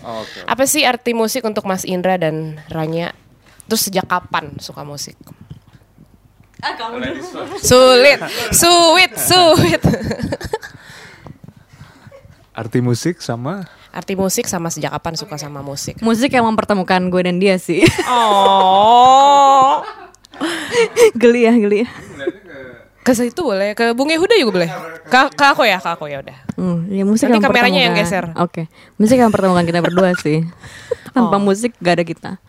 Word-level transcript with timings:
Oh, 0.00 0.24
Oke. 0.24 0.40
Apa 0.48 0.64
sih 0.64 0.84
arti 0.88 1.12
musik 1.12 1.44
untuk 1.44 1.68
Mas 1.68 1.84
Indra 1.84 2.16
dan 2.16 2.60
Ranya? 2.72 3.12
Terus 3.68 3.86
sejak 3.86 4.08
kapan 4.08 4.56
suka 4.58 4.82
musik? 4.82 5.16
Ah, 6.60 6.76
kamu 6.76 7.00
dulu. 7.00 7.22
Sulit, 7.60 8.20
sulit, 8.52 9.12
sulit. 9.16 9.82
Arti 12.52 12.84
musik 12.84 13.24
sama 13.24 13.64
Arti 13.90 14.14
musik 14.14 14.46
sama 14.46 14.70
sejak 14.70 14.94
kapan 14.94 15.18
suka 15.18 15.34
sama 15.34 15.66
musik? 15.66 15.98
Musik 15.98 16.30
yang 16.30 16.46
mempertemukan 16.46 17.10
gue 17.10 17.22
dan 17.26 17.42
dia 17.42 17.58
sih. 17.58 17.82
Oh. 18.06 19.82
geli 21.20 21.50
ya, 21.50 21.52
geli 21.58 21.82
ya. 21.82 21.88
Ke 23.00 23.16
situ 23.16 23.40
boleh, 23.40 23.72
ke 23.72 23.96
Bung 23.96 24.08
Yehuda 24.08 24.36
juga 24.36 24.52
boleh. 24.54 24.70
Ke, 25.08 25.32
ke 25.32 25.44
aku 25.46 25.64
ya, 25.64 25.80
ke 25.80 25.88
aku 25.88 26.04
ya 26.06 26.20
udah. 26.20 26.36
Hmm, 26.54 26.84
ya 26.86 27.02
musik 27.02 27.26
Nanti 27.26 27.40
yang 27.40 27.44
kameranya 27.48 27.80
yang 27.80 27.94
geser. 27.94 28.28
Oke, 28.36 28.68
musik 28.96 29.16
yang 29.16 29.32
mempertemukan 29.32 29.64
kita 29.64 29.80
berdua 29.80 30.12
sih. 30.22 30.44
Tanpa 31.10 31.40
musik 31.40 31.72
gak 31.78 31.96
ada 31.96 32.04
kita. 32.04 32.30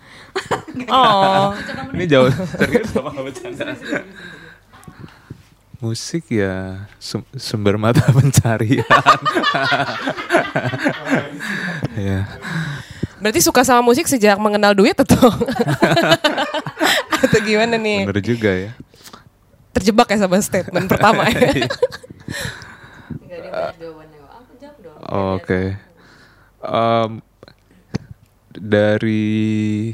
Oh. 0.88 1.52
ini 1.92 2.08
jauh 2.08 2.32
serius 2.32 2.88
sama 2.90 3.12
bercanda. 3.12 3.76
Musik 5.78 6.32
ya 6.32 6.88
sum- 6.98 7.28
sumber 7.36 7.76
mata 7.76 8.00
pencarian. 8.16 8.88
ya. 11.94 12.24
Berarti 13.20 13.40
suka 13.44 13.62
sama 13.62 13.84
musik 13.84 14.08
sejak 14.08 14.40
mengenal 14.40 14.72
duit 14.72 14.96
atau 14.96 15.20
atau 17.20 17.40
gimana 17.44 17.76
nih? 17.76 18.08
Bener 18.08 18.24
juga 18.24 18.52
ya. 18.52 18.72
Terjebak 19.72 20.12
ya 20.12 20.18
sama 20.20 20.38
statement 20.44 20.88
pertama 20.92 21.28
ya. 21.32 21.40
Oke. 25.12 25.76
Em, 26.62 27.12
dari 28.52 29.92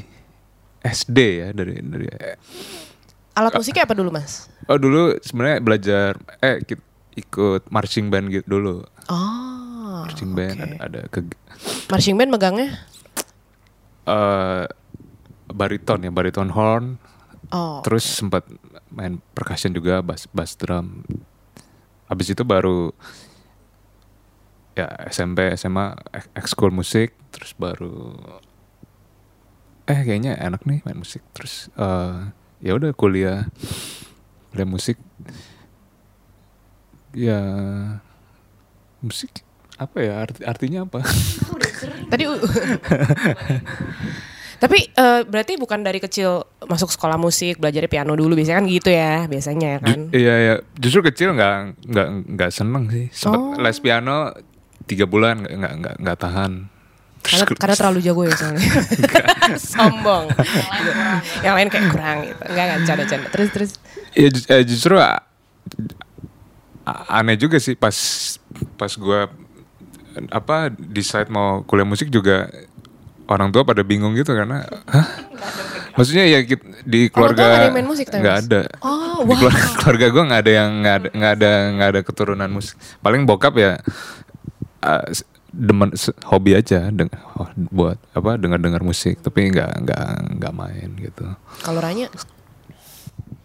SD 0.82 1.18
ya, 1.42 1.48
dari 1.54 1.78
dari 1.82 2.06
Alat 3.38 3.54
musiknya 3.54 3.86
apa 3.86 3.94
dulu, 3.94 4.10
Mas? 4.10 4.50
Oh 4.66 4.74
dulu 4.76 5.14
sebenarnya 5.22 5.62
belajar 5.62 6.18
eh 6.42 6.58
ikut 7.14 7.70
marching 7.70 8.10
band 8.10 8.34
gitu 8.34 8.46
dulu. 8.46 8.82
Oh. 9.06 10.02
Marching 10.06 10.34
band 10.34 10.58
oke. 10.58 10.74
ada, 10.74 10.76
ada 10.86 11.00
ke 11.10 11.20
Marching 11.90 12.14
band 12.18 12.30
megangnya? 12.34 12.70
eh, 14.08 14.64
bariton 15.50 16.00
ya, 16.06 16.10
bariton 16.10 16.50
horn. 16.52 16.96
Oh. 17.52 17.80
Terus 17.84 18.04
sempat 18.04 18.44
main 18.92 19.20
percussion 19.32 19.72
juga, 19.72 20.00
bass 20.00 20.26
bass 20.30 20.56
drum. 20.56 21.04
Habis 22.08 22.32
itu 22.32 22.42
baru 22.42 22.92
ya 24.72 24.88
SMP, 25.10 25.52
SMA 25.58 25.92
ek- 26.14 26.32
ekskul 26.38 26.70
musik, 26.70 27.12
terus 27.34 27.52
baru 27.58 28.14
eh 29.88 30.00
kayaknya 30.04 30.36
enak 30.36 30.64
nih 30.68 30.84
main 30.84 31.00
musik. 31.00 31.20
Terus 31.32 31.68
eh, 31.76 32.32
ya 32.64 32.72
udah 32.76 32.92
kuliah 32.94 33.48
kuliah 34.52 34.68
musik. 34.68 34.96
Ya 37.16 37.40
musik 39.00 39.42
apa 39.78 40.02
ya 40.02 40.20
arti 40.26 40.42
artinya 40.44 40.84
apa? 40.84 41.00
Tadi 42.10 42.24
Tapi 44.58 44.78
eh, 44.88 45.20
berarti 45.22 45.54
bukan 45.54 45.80
dari 45.80 45.98
kecil 45.98 46.30
masuk 46.62 46.88
sekolah 46.88 47.14
musik, 47.14 47.56
belajar 47.56 47.86
piano 47.86 48.12
dulu 48.12 48.34
biasanya 48.34 48.58
kan 48.58 48.66
gitu 48.66 48.90
ya, 48.90 49.14
biasanya 49.24 49.68
ya 49.68 49.78
kan. 49.78 49.88
Ju- 49.88 50.10
Iya 50.10 50.34
ya, 50.36 50.54
justru 50.74 51.00
kecil 51.04 51.32
nggak 51.32 51.54
nggak 51.84 52.08
nggak 52.28 52.50
seneng 52.50 52.84
sih. 52.88 53.06
Sempet 53.08 53.38
Oh. 53.38 53.54
les 53.56 53.78
piano 53.78 54.34
tiga 54.84 55.04
bulan 55.04 55.40
nggak 55.40 55.54
nggak 55.54 55.72
nggak 55.76 55.94
nggak 56.00 56.18
tahan. 56.18 56.52
Karena, 57.18 57.44
Terus- 57.44 57.58
karena 57.58 57.74
terlalu 57.76 57.98
jago 58.00 58.22
ya 58.22 58.34
soalnya. 58.34 58.62
Sombong. 59.70 60.24
Yang 61.40 61.54
lain 61.54 61.68
kayak 61.68 61.86
kurang 61.88 62.16
gitu. 62.24 62.42
Enggak 62.44 62.64
enggak 62.64 62.80
canda-canda. 62.84 63.26
Terus 63.30 63.48
terus 63.52 63.70
ya 64.12 64.28
ju- 64.28 64.46
eh, 64.48 64.62
justru 64.64 64.94
aneh 67.06 67.36
juga 67.36 67.60
sih 67.60 67.76
pas 67.76 67.94
pas 68.74 68.92
gua 68.96 69.28
apa 70.30 70.72
decide 70.72 71.28
mau 71.28 71.62
kuliah 71.62 71.84
musik 71.84 72.08
juga 72.08 72.48
orang 73.28 73.52
tua 73.52 73.62
pada 73.62 73.84
bingung 73.84 74.16
gitu 74.16 74.32
karena 74.32 74.64
hah? 74.88 75.06
Maksudnya 75.94 76.30
ya 76.30 76.38
di 76.86 77.10
keluarga 77.10 77.68
nggak 77.68 77.74
ada 77.74 77.82
musik. 77.82 78.06
Oh, 78.86 79.26
Di 79.26 79.34
wow. 79.34 79.38
keluarga, 79.42 79.64
keluarga 79.82 80.06
gue 80.08 80.22
nggak 80.30 80.40
ada 80.46 80.52
yang 80.52 80.70
nggak 80.80 80.94
ada 80.94 81.08
nggak 81.10 81.32
ada 81.38 81.50
nggak 81.74 81.88
ada 81.90 82.00
keturunan 82.06 82.50
musik. 82.50 82.74
Paling 83.02 83.26
bokap 83.26 83.54
ya 83.58 83.72
uh, 84.86 85.04
demen 85.50 85.90
hobi 86.28 86.54
aja 86.54 86.86
deng 86.92 87.08
oh, 87.34 87.48
buat 87.72 87.98
apa 88.14 88.36
dengar 88.36 88.60
dengar 88.62 88.84
musik 88.84 89.18
tapi 89.24 89.48
nggak 89.50 89.80
nggak 89.80 90.06
nggak 90.38 90.52
main 90.54 90.88
gitu. 91.00 91.24
kalau 91.64 91.80
Ranya, 91.82 92.12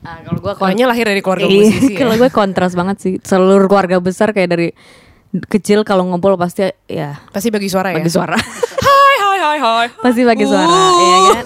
Ah, 0.03 0.19
kalau 0.19 0.43
gue 0.43 0.51
Ranya 0.59 0.91
lahir 0.91 1.07
dari 1.07 1.23
keluarga 1.23 1.47
Iya, 1.47 1.63
musisi 1.71 1.95
ya. 1.95 1.99
kalau 2.03 2.13
gue 2.19 2.27
kontras 2.29 2.75
banget 2.75 2.97
sih. 2.99 3.13
Seluruh 3.23 3.71
keluarga 3.71 4.03
besar 4.03 4.35
kayak 4.35 4.49
dari 4.51 4.67
kecil 5.47 5.87
kalau 5.87 6.03
ngumpul 6.05 6.35
pasti 6.35 6.69
ya 6.85 7.23
Pasti 7.31 7.49
bagi 7.49 7.71
suara 7.71 7.95
ya. 7.95 8.03
bagi 8.03 8.11
suara. 8.11 8.35
Hai 9.43 9.59
hai 9.59 9.87
pasti 9.99 10.23
bagi 10.23 10.47
suara, 10.47 10.63
Uh. 10.63 11.03
ya 11.03 11.17
kan? 11.27 11.45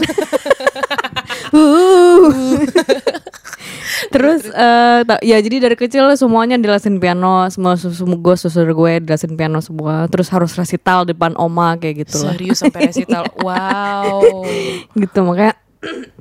Uh. 1.50 2.30
Terus 4.08 4.42
ta- 5.02 5.24
ya 5.26 5.42
jadi 5.42 5.66
dari 5.66 5.74
kecil 5.74 6.06
semuanya 6.14 6.62
dilasin 6.62 7.02
piano, 7.02 7.50
semua 7.50 7.74
susu 7.74 8.06
gue 8.06 8.36
susur 8.38 8.70
gue 8.70 9.02
dilasin 9.02 9.34
piano 9.34 9.58
semua. 9.60 10.06
Terus 10.08 10.30
harus 10.30 10.54
resital 10.54 11.10
depan 11.10 11.34
oma 11.36 11.74
kayak 11.76 12.06
gitu 12.06 12.22
lah. 12.22 12.38
Serius 12.38 12.62
sampai 12.62 12.94
resital. 12.94 13.26
Wow. 13.42 14.46
gitu 14.94 15.20
makanya 15.26 15.58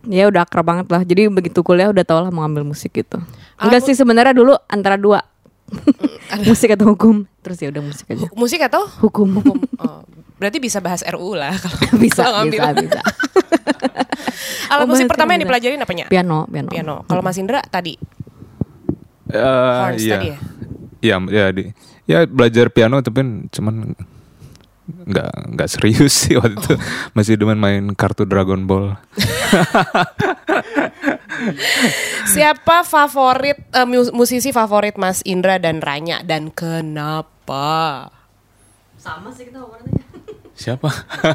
ya 0.09 0.33
udah 0.33 0.49
akrab 0.49 0.65
banget 0.65 0.87
lah. 0.89 1.05
Jadi 1.05 1.29
begitu 1.29 1.61
kuliah 1.61 1.93
udah 1.93 2.09
tau 2.09 2.25
lah 2.25 2.33
mau 2.33 2.41
ngambil 2.49 2.73
musik 2.73 2.97
gitu. 2.97 3.21
Enggak 3.61 3.85
sih 3.85 3.93
sebenarnya 3.93 4.33
dulu 4.33 4.57
antara 4.73 4.97
dua. 4.97 5.21
musik 6.49 6.73
atau 6.73 6.97
hukum. 6.97 7.29
Terus 7.45 7.61
ya 7.61 7.69
udah 7.69 7.83
musik 7.85 8.07
aja. 8.09 8.27
Musik 8.33 8.61
atau 8.65 8.89
Hukum. 9.05 9.29
hukum? 9.45 9.57
Oh, 9.77 10.01
berarti 10.37 10.59
bisa 10.59 10.79
bahas 10.81 11.01
RU 11.07 11.35
lah 11.35 11.53
kalau 11.65 11.79
bisa, 11.97 12.23
kalau 12.23 12.45
ngambil. 12.45 12.61
bisa, 12.61 12.71
bisa. 12.83 13.01
Alat 14.73 14.83
Oh, 14.83 14.89
musik 14.91 15.07
pertama 15.07 15.33
yang 15.33 15.47
dipelajarin 15.47 15.79
apanya? 15.79 16.07
Piano, 16.07 16.45
piano. 16.47 16.69
Piano. 16.69 16.95
Kalau 17.07 17.23
Mas 17.23 17.39
Indra 17.39 17.63
tadi 17.63 17.95
Horns 19.27 20.03
iya. 20.03 20.15
tadi 20.19 20.29
ya? 20.29 20.39
Iya, 21.03 21.17
ya 21.29 21.45
di 21.51 21.63
ya 22.07 22.19
belajar 22.25 22.71
piano 22.71 22.99
tapi 22.99 23.23
cuman 23.51 23.95
nggak 24.87 25.31
nggak 25.55 25.69
serius 25.69 26.15
sih 26.15 26.39
waktu 26.39 26.55
itu 26.55 26.75
masih 27.11 27.35
demen 27.35 27.59
main 27.59 27.91
kartu 27.95 28.23
Dragon 28.23 28.67
Ball. 28.67 28.95
Siapa 32.27 32.83
favorit 32.83 33.59
mus- 33.85 34.11
musisi 34.11 34.51
favorit 34.51 34.95
Mas 34.95 35.23
Indra 35.23 35.59
dan 35.59 35.83
Ranya 35.83 36.23
dan 36.23 36.51
kenapa? 36.51 38.09
Sama 38.97 39.31
sih 39.31 39.47
kita 39.47 39.59
favoritnya. 39.59 40.07
Siapa? 40.56 40.89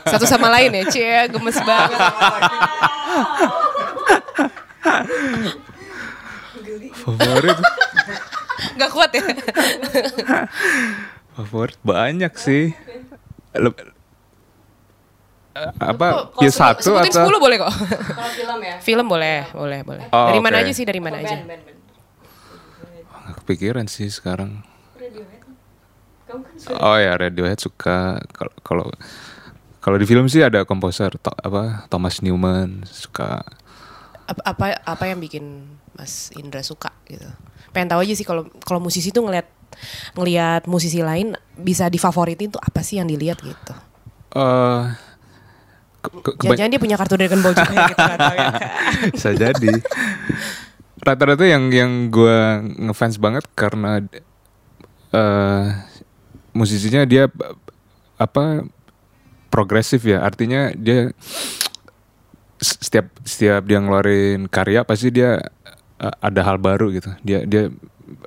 Satu 0.09 0.25
sama 0.25 0.49
lain 0.49 0.73
ya, 0.81 0.83
cie 0.89 1.29
gemes 1.29 1.57
banget. 1.61 1.99
Favorit? 6.97 7.57
Gak 8.77 8.89
kuat 8.89 9.11
ya? 9.13 9.23
Favorit 11.37 11.79
banyak 11.85 12.33
sih. 12.35 12.73
Leb- 13.53 13.93
apa? 15.77 16.31
Ya 16.39 16.49
satu 16.51 16.95
sebutin 16.95 17.11
atau 17.11 17.27
10 17.27 17.43
boleh 17.43 17.57
kok. 17.59 17.69
Kalau 17.69 18.31
film 18.33 18.59
ya. 18.63 18.75
Film 18.79 19.05
boleh, 19.05 19.39
boleh, 19.51 19.79
boleh. 19.83 20.05
Oh, 20.09 20.31
dari 20.31 20.39
mana 20.39 20.55
oke. 20.57 20.63
aja 20.65 20.71
sih? 20.73 20.85
Dari 20.87 21.01
mana 21.03 21.19
aja? 21.19 21.35
Nggak 23.21 23.35
kepikiran 23.43 23.85
sih 23.91 24.07
sekarang. 24.07 24.63
Kamu 26.31 26.41
kan 26.41 26.55
Oh 26.79 26.95
ya 26.95 27.13
Radiohead 27.13 27.59
suka 27.59 27.97
kalau 28.31 28.53
kalau 28.61 28.85
kalau 29.77 29.97
di 29.97 30.05
film 30.05 30.25
sih 30.25 30.39
ada 30.39 30.63
komposer 30.63 31.11
to- 31.13 31.35
apa 31.35 31.83
Thomas 31.87 32.21
Newman 32.21 32.85
suka 32.85 33.43
Apa, 34.23 34.41
apa 34.47 34.65
apa 34.79 35.03
yang 35.05 35.19
bikin 35.19 35.67
Mas 35.91 36.31
Indra 36.33 36.61
suka 36.61 36.95
gitu? 37.03 37.27
Pengen 37.69 37.91
tahu 37.91 38.01
aja 38.01 38.13
sih 38.13 38.23
kalau 38.23 38.47
kalau 38.61 38.79
musisi 38.79 39.11
tuh 39.11 39.21
ngeliat 39.21 39.43
ngelihat 40.13 40.63
musisi 40.65 40.99
lain 40.99 41.31
bisa 41.53 41.87
difavoritin 41.87 42.47
tuh 42.49 42.61
apa 42.61 42.79
sih 42.79 42.95
yang 42.95 43.07
dilihat 43.07 43.39
gitu? 43.39 43.73
eh 44.31 44.83
ke- 45.99 46.07
ke- 46.07 46.33
kebany- 46.33 46.55
Jangan-jangan 46.55 46.71
dia 46.71 46.79
punya 46.79 46.95
kartu 46.95 47.15
Dragon 47.15 47.41
Ball 47.41 47.51
juga 47.53 47.73
gitu 47.85 47.99
ya. 47.99 48.47
bisa 49.13 49.29
jadi 49.33 49.73
rata-rata 51.01 51.43
yang 51.43 51.67
yang 51.67 51.91
gue 52.07 52.37
ngefans 52.79 53.17
banget 53.17 53.43
karena 53.51 53.99
eh 55.11 55.65
musisinya 56.51 57.03
dia 57.07 57.27
apa 58.19 58.65
progresif 59.51 60.05
ya. 60.07 60.23
Artinya 60.23 60.71
dia 60.75 61.11
setiap 62.61 63.09
setiap 63.25 63.65
dia 63.65 63.81
ngeluarin 63.81 64.45
karya 64.45 64.85
pasti 64.85 65.09
dia 65.09 65.41
eh, 65.99 66.15
ada 66.21 66.41
hal 66.45 66.57
baru 66.61 66.93
gitu. 66.93 67.11
Dia 67.25 67.43
dia 67.43 67.73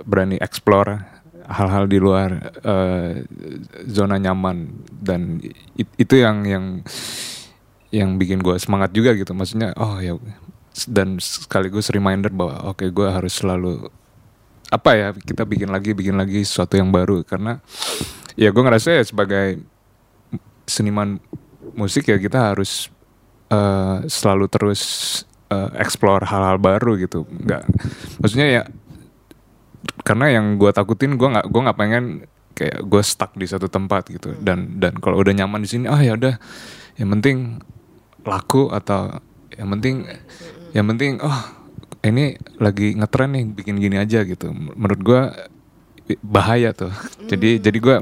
berani 0.04 0.36
explore 0.42 1.00
hal-hal 1.44 1.84
di 1.86 1.98
luar 2.00 2.30
eh, 2.64 3.24
zona 3.88 4.18
nyaman. 4.18 4.84
Dan 4.90 5.38
it- 5.78 5.96
itu 5.96 6.18
yang 6.18 6.44
yang 6.44 6.64
yang 7.94 8.18
bikin 8.18 8.42
gue 8.42 8.58
semangat 8.58 8.90
juga 8.90 9.14
gitu. 9.14 9.30
Maksudnya 9.32 9.72
oh 9.78 10.02
ya 10.02 10.18
dan 10.90 11.22
sekaligus 11.22 11.86
reminder 11.94 12.34
bahwa 12.34 12.74
oke 12.74 12.82
gue 12.90 13.06
harus 13.06 13.30
selalu 13.38 13.86
apa 14.74 14.90
ya 14.98 15.08
kita 15.14 15.46
bikin 15.46 15.70
lagi 15.70 15.94
bikin 15.94 16.18
lagi 16.18 16.42
sesuatu 16.42 16.74
yang 16.74 16.90
baru. 16.90 17.22
Karena 17.22 17.62
ya 18.34 18.50
gue 18.50 18.62
ngerasa 18.62 18.98
ya 18.98 19.02
sebagai 19.06 19.62
seniman 20.66 21.22
musik 21.78 22.10
ya 22.10 22.18
kita 22.18 22.54
harus 22.54 22.90
eh, 23.54 23.96
selalu 24.10 24.50
terus 24.50 24.82
eh, 25.54 25.70
explore 25.78 26.26
hal-hal 26.26 26.58
baru 26.58 26.98
gitu. 26.98 27.22
Nggak 27.30 27.62
maksudnya 28.18 28.48
ya 28.50 28.62
karena 30.02 30.34
yang 30.34 30.58
gue 30.58 30.70
takutin 30.74 31.14
gue 31.14 31.28
nggak 31.30 31.46
gue 31.48 31.60
nggak 31.64 31.78
pengen 31.78 32.04
kayak 32.54 32.86
gue 32.86 33.02
stuck 33.06 33.32
di 33.38 33.46
satu 33.46 33.70
tempat 33.70 34.10
gitu. 34.10 34.34
Dan 34.42 34.82
dan 34.82 34.98
kalau 34.98 35.22
udah 35.22 35.30
nyaman 35.30 35.62
di 35.62 35.70
sini 35.70 35.86
ah 35.86 36.02
ya 36.02 36.18
udah. 36.18 36.34
Yang 36.98 37.08
penting 37.18 37.38
laku 38.24 38.70
atau 38.70 39.18
yang 39.54 39.68
penting 39.78 40.06
yang 40.74 40.86
penting 40.90 41.22
oh 41.22 41.63
ini 42.04 42.36
lagi 42.60 42.92
ngetren 42.94 43.32
nih 43.32 43.44
bikin 43.56 43.76
gini 43.80 43.96
aja 43.96 44.22
gitu. 44.28 44.52
Menurut 44.52 45.00
gue 45.00 45.20
bahaya 46.20 46.76
tuh. 46.76 46.92
Jadi 47.30 47.58
jadi 47.60 47.78
gue 47.80 47.96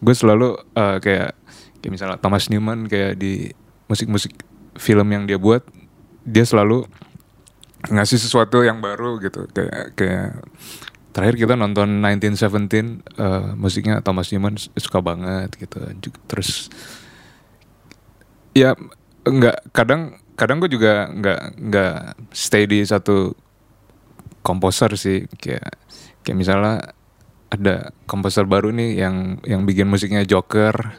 gue 0.00 0.14
selalu 0.16 0.56
eh, 0.72 0.96
kayak 1.04 1.30
kayak 1.78 1.92
misalnya 1.92 2.18
Thomas 2.18 2.48
Newman 2.48 2.88
kayak 2.88 3.20
di 3.20 3.52
musik-musik 3.86 4.32
film 4.78 5.08
yang 5.12 5.28
dia 5.28 5.36
buat 5.36 5.62
dia 6.24 6.44
selalu 6.44 6.86
ngasih 7.88 8.18
sesuatu 8.18 8.64
yang 8.64 8.80
baru 8.80 9.20
gitu. 9.20 9.44
Kayak 9.52 9.94
kayak 9.94 10.42
terakhir 11.12 11.36
kita 11.36 11.54
nonton 11.58 12.00
1917 12.00 12.40
eh, 13.20 13.52
musiknya 13.58 14.00
Thomas 14.00 14.32
Newman 14.32 14.56
suka 14.56 15.04
banget 15.04 15.52
gitu. 15.60 15.78
Terus 16.26 16.72
ya 18.56 18.72
nggak 19.28 19.70
kadang 19.76 20.16
kadang 20.38 20.62
gue 20.62 20.70
juga 20.70 21.10
nggak 21.10 21.40
nggak 21.58 21.96
stay 22.30 22.70
di 22.70 22.86
satu 22.86 23.34
komposer 24.46 24.94
sih. 24.94 25.26
Kayak 25.34 25.74
kayak 26.22 26.38
misalnya 26.38 26.94
ada 27.50 27.90
komposer 28.06 28.46
baru 28.46 28.70
nih 28.70 29.02
yang 29.02 29.42
yang 29.42 29.66
bikin 29.66 29.90
musiknya 29.90 30.22
Joker 30.22 30.94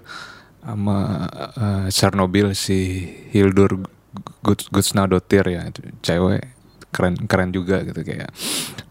sama 0.60 1.26
eh, 1.56 1.88
Chernobyl 1.88 2.52
si 2.52 3.08
Hildur 3.32 3.80
Guds 4.44 4.68
Gudsnadottir 4.68 5.48
ya. 5.48 5.72
Cewek 6.04 6.44
keren 6.92 7.16
keren 7.24 7.56
juga 7.56 7.88
gitu. 7.88 8.04
Kayak 8.04 8.36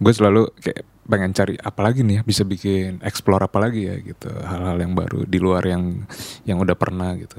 gue 0.00 0.12
selalu 0.16 0.48
kayak 0.64 0.82
pengen 1.08 1.32
cari 1.32 1.56
apa 1.56 1.80
lagi 1.80 2.04
nih 2.04 2.20
ya 2.20 2.22
bisa 2.24 2.44
bikin 2.44 3.04
explore 3.04 3.44
apa 3.44 3.60
lagi 3.60 3.84
ya 3.84 4.00
gitu. 4.00 4.32
Hal-hal 4.32 4.80
yang 4.80 4.96
baru 4.96 5.28
di 5.28 5.36
luar 5.36 5.60
yang 5.68 6.08
yang 6.48 6.56
udah 6.56 6.76
pernah 6.76 7.12
gitu 7.20 7.36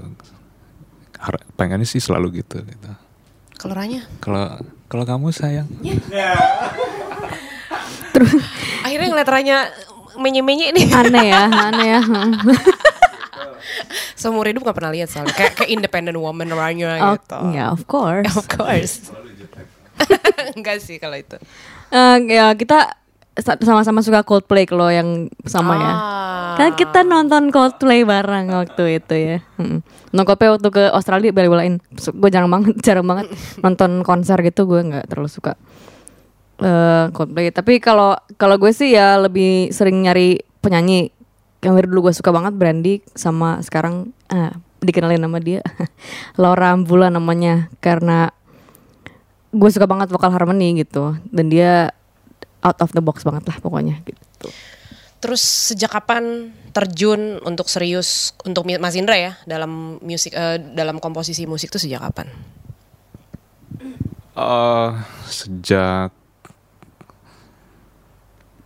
pengennya 1.54 1.84
sih 1.84 2.00
selalu 2.00 2.40
gitu 2.40 2.60
gitu 2.60 2.88
Kalau 3.56 3.76
Ranya? 3.76 4.04
kalau 4.20 4.56
kalau 4.88 5.04
kamu 5.04 5.28
sayang 5.30 5.68
Akhirnya 8.82 9.08
ngeliat 9.08 9.30
Ranya 9.30 9.58
menye-menye 10.18 10.74
nih. 10.74 10.86
Aneh 10.92 11.26
ya, 11.28 11.44
aneh 11.48 11.88
ya. 11.90 12.02
Seumur 14.20 14.44
hidup 14.44 14.64
gak 14.64 14.76
pernah 14.76 14.92
lihat 14.92 15.08
soalnya. 15.08 15.32
Kayak, 15.32 15.54
kayak 15.56 15.70
independent 15.72 16.18
woman 16.18 16.50
Ranya 16.50 16.98
Oh, 17.02 17.14
gitu. 17.16 17.38
ya 17.54 17.72
of 17.72 17.86
course. 17.86 18.28
Of 18.34 18.46
course. 18.50 19.14
Enggak 20.58 20.80
sih 20.80 20.98
kalau 20.98 21.16
itu. 21.16 21.38
Eh, 21.90 22.18
ya 22.28 22.52
kita 22.54 22.94
sama-sama 23.42 24.00
suka 24.04 24.22
Coldplay 24.24 24.68
kalau 24.68 24.92
yang 24.92 25.28
sama 25.48 25.74
ya. 25.80 25.92
Ah. 25.92 25.98
Kan 26.60 26.76
kita 26.76 27.02
nonton 27.08 27.50
Coldplay 27.50 28.04
bareng 28.04 28.52
waktu 28.52 29.00
itu 29.00 29.16
ya. 29.16 29.38
Hmm. 29.56 29.82
Nonton 30.12 30.26
Coldplay 30.28 30.50
waktu 30.52 30.70
ke 30.70 30.84
Australia 30.92 31.32
bela-belain. 31.32 31.80
Gue 31.94 32.30
jarang 32.30 32.52
banget, 32.52 32.76
jarang 32.86 33.08
banget 33.08 33.28
nonton 33.64 34.02
konser 34.04 34.38
gitu. 34.44 34.68
Gue 34.68 34.82
nggak 34.84 35.10
terlalu 35.10 35.30
suka 35.32 35.54
eh 36.60 37.06
Coldplay. 37.16 37.52
Tapi 37.52 37.80
kalau 37.80 38.20
kalau 38.36 38.60
gue 38.60 38.72
sih 38.76 38.94
ya 38.96 39.16
lebih 39.20 39.72
sering 39.72 40.04
nyari 40.04 40.44
penyanyi 40.60 41.12
yang 41.60 41.76
dari 41.76 41.88
dulu 41.92 42.08
gue 42.08 42.16
suka 42.16 42.32
banget 42.32 42.56
Brandy 42.56 43.04
sama 43.16 43.60
sekarang 43.60 44.16
ah, 44.32 44.56
dikenalin 44.80 45.20
nama 45.20 45.40
dia 45.44 45.60
Laura 46.42 46.72
Ambula 46.72 47.12
namanya 47.12 47.68
karena 47.84 48.32
gue 49.50 49.70
suka 49.74 49.90
banget 49.90 50.08
vokal 50.14 50.32
harmony 50.32 50.78
gitu 50.80 51.18
dan 51.34 51.52
dia 51.52 51.92
out 52.64 52.80
of 52.84 52.92
the 52.92 53.04
box 53.04 53.24
banget 53.24 53.44
lah 53.48 53.58
pokoknya 53.64 54.00
gitu. 54.04 54.50
Terus 55.20 55.44
sejak 55.44 55.92
kapan 55.92 56.56
terjun 56.72 57.44
untuk 57.44 57.68
serius 57.68 58.32
untuk 58.48 58.64
Mas 58.64 58.96
Indra 58.96 59.20
ya 59.20 59.36
dalam 59.44 60.00
musik 60.00 60.32
eh, 60.32 60.64
dalam 60.76 61.04
komposisi 61.04 61.44
musik 61.44 61.76
itu 61.76 61.80
sejak 61.80 62.00
kapan? 62.08 62.32
Eh, 64.40 64.90
sejak 65.28 66.16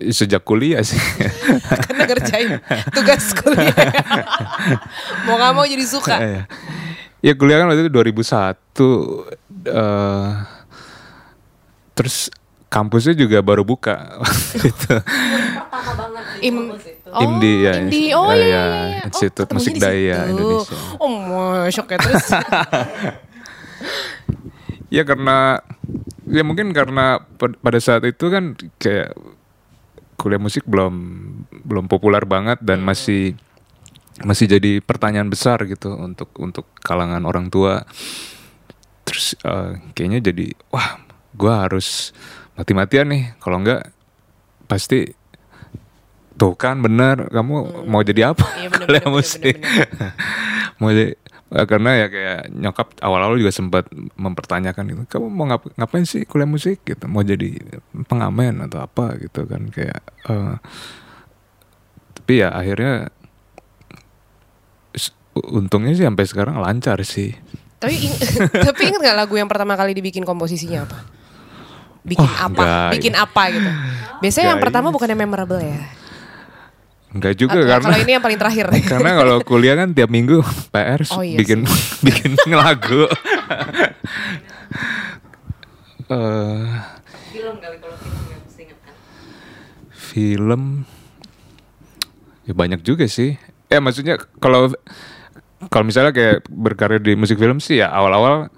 sejak 0.04 0.44
kuliah 0.44 0.84
sih 0.84 1.00
Karena 1.88 2.04
ngerjain 2.04 2.60
tugas 2.92 3.31
kuliah. 3.34 3.72
mau 5.25 5.39
gak 5.39 5.54
mau 5.56 5.63
jadi 5.63 5.86
suka. 5.88 6.16
Iya. 6.19 6.44
ya 7.24 7.34
kuliah 7.39 7.63
kan 7.63 7.72
waktu 7.72 7.88
itu 7.88 7.94
2001 7.94 9.72
eh 9.72 10.31
terus 11.94 12.34
kampusnya 12.74 13.14
juga 13.14 13.46
baru 13.46 13.62
buka 13.62 14.18
waktu 14.18 14.74
itu 14.74 14.94
Im 16.44 16.75
IMDI 17.14 17.54
ya, 17.62 17.74
IMDI. 17.78 18.04
Oh 18.18 18.34
ya, 18.34 18.36
iya, 18.36 18.42
ya, 18.42 18.50
iya, 18.50 18.64
iya. 18.90 19.02
Institut 19.06 19.46
ketemunya 19.46 19.62
Musik 19.62 19.74
di 19.78 19.80
Daya. 19.80 20.20
Indonesia. 20.28 20.75
Oh, 20.98 21.10
masuk 21.22 21.86
ya 21.88 21.98
terus. 22.02 22.25
ya 24.98 25.04
karena 25.06 25.38
ya 26.25 26.42
mungkin 26.42 26.74
karena 26.74 27.22
pad- 27.38 27.62
pada 27.62 27.80
saat 27.80 28.04
itu 28.10 28.25
kan 28.34 28.58
kayak 28.81 29.14
kuliah 30.18 30.42
musik 30.42 30.66
belum 30.66 30.96
belum 31.64 31.86
populer 31.86 32.25
banget 32.25 32.60
dan 32.66 32.81
masih 32.81 33.38
masih 34.22 34.46
jadi 34.46 34.78
pertanyaan 34.81 35.30
besar 35.30 35.66
gitu 35.66 35.90
untuk 35.94 36.30
untuk 36.38 36.70
kalangan 36.86 37.25
orang 37.25 37.50
tua 37.50 37.81
terus 39.06 39.34
eh, 39.42 39.81
kayaknya 39.98 40.34
jadi 40.34 40.54
wah 40.70 41.02
gua 41.34 41.66
harus 41.68 42.14
mati-matian 42.53 43.09
nih 43.09 43.23
kalau 43.41 43.57
enggak 43.61 43.89
pasti 44.65 45.09
tuh 46.33 46.53
kan 46.57 46.81
bener 46.81 47.29
kamu 47.29 47.85
mau 47.85 48.01
jadi 48.01 48.33
apa? 48.33 48.45
Iya, 48.57 48.69
bener, 48.74 48.88
bener, 48.89 49.03
mau 50.81 50.89
jadi 50.89 51.13
eh, 51.53 51.65
karena 51.69 51.91
ya 51.93 52.07
kayak 52.10 52.39
nyokap 52.50 52.88
awal-awal 53.05 53.38
juga 53.38 53.53
sempat 53.53 53.86
mempertanyakan 54.17 54.83
gitu 54.89 55.01
kamu 55.05 55.27
mau 55.29 55.45
ngap- 55.45 55.74
ngapain 55.77 56.05
sih 56.10 56.25
kuliah 56.25 56.50
musik? 56.50 56.81
Gitu 56.81 57.05
mau 57.05 57.22
jadi 57.22 57.53
pengamen 58.10 58.65
atau 58.65 58.81
apa? 58.81 59.17
Gitu 59.22 59.45
kan 59.45 59.69
kayak 59.69 60.01
eh, 60.29 60.55
tapi 62.17 62.33
ya 62.41 62.50
akhirnya 62.50 63.13
untungnya 65.33 65.93
sih 65.98 66.05
sampai 66.05 66.25
sekarang 66.29 66.62
lancar 66.62 67.01
sih. 67.01 67.33
Tapi 67.77 67.93
ing- 68.00 68.19
tapi 68.69 68.81
inget 68.89 69.01
gak 69.01 69.17
lagu 69.17 69.33
yang 69.33 69.50
pertama 69.50 69.74
kali 69.74 69.93
dibikin 69.93 70.25
komposisinya 70.25 70.86
apa? 70.86 70.98
Bikin 72.03 72.24
Wah, 72.25 72.36
apa? 72.41 72.60
enggak. 72.60 72.89
Bikin 72.93 73.13
apa 73.15 73.41
gitu. 73.50 73.69
Biasanya 74.19 74.43
yang 74.45 74.51
Enggak, 74.53 74.65
pertama 74.67 74.88
ini- 74.88 74.95
bukan 74.95 75.07
yang 75.07 75.19
memorable 75.19 75.60
ya. 75.60 75.79
Enggak 77.10 77.33
juga 77.36 77.53
Atau 77.55 77.69
karena 77.69 77.88
kalau 77.88 78.00
ini 78.00 78.12
yang 78.12 78.24
paling 78.24 78.39
terakhir. 78.39 78.65
karena 78.91 79.10
kalau 79.13 79.36
kuliah 79.39 79.75
kan 79.75 79.89
tiap 79.91 80.10
minggu 80.10 80.41
PR 80.67 81.00
Oh, 81.12 81.22
iya 81.22 81.38
bikin 81.38 81.63
bikin 82.05 82.31
lagu. 82.50 83.05
Eh, 86.03 86.65
Film 87.31 87.55
kali 87.57 87.77
kalau 87.77 87.95
film 87.95 88.24
yang 88.27 88.41
mesti 88.41 88.62
ingat 88.63 88.79
kan. 88.79 88.95
film 89.89 90.62
ya 92.43 92.53
banyak 92.53 92.81
juga 92.81 93.05
sih. 93.05 93.39
Ya 93.67 93.79
maksudnya 93.79 94.19
kalau 94.38 94.69
kalau 95.67 95.83
misalnya 95.83 96.12
kayak 96.12 96.45
berkarir 96.48 97.00
di 97.00 97.15
musik 97.15 97.36
film 97.36 97.57
sih 97.57 97.79
ya 97.79 97.89
awal-awal 97.89 98.51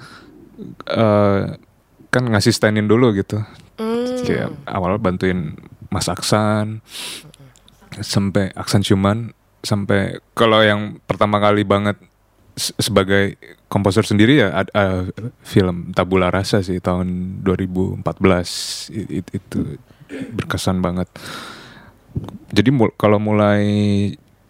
eh 0.86 1.42
kan 2.16 2.24
ngasih 2.26 2.50
stand-in 2.50 2.88
dulu 2.88 3.12
gitu. 3.12 3.44
Hmm. 3.76 4.24
Kayak 4.24 4.56
awal 4.66 4.96
bantuin 4.96 5.60
Mas 5.92 6.08
Aksan 6.08 6.80
sampai 8.00 8.50
Aksan 8.56 8.82
Cuman 8.82 9.36
sampai 9.60 10.18
kalau 10.32 10.62
yang 10.62 10.98
pertama 11.04 11.38
kali 11.38 11.62
banget 11.62 12.00
se- 12.56 12.74
sebagai 12.80 13.36
komposer 13.68 14.02
sendiri 14.02 14.40
ya 14.40 14.50
ad- 14.56 14.72
eh, 14.72 15.12
film 15.44 15.92
Tabula 15.92 16.32
Rasa 16.32 16.62
sih 16.62 16.80
tahun 16.80 17.42
2014 17.44 18.88
I- 18.90 19.20
it- 19.20 19.34
itu 19.36 19.76
berkesan 20.32 20.80
banget. 20.80 21.06
Jadi 22.50 22.70
mul- 22.72 22.96
kalau 22.96 23.20
mulai 23.20 23.62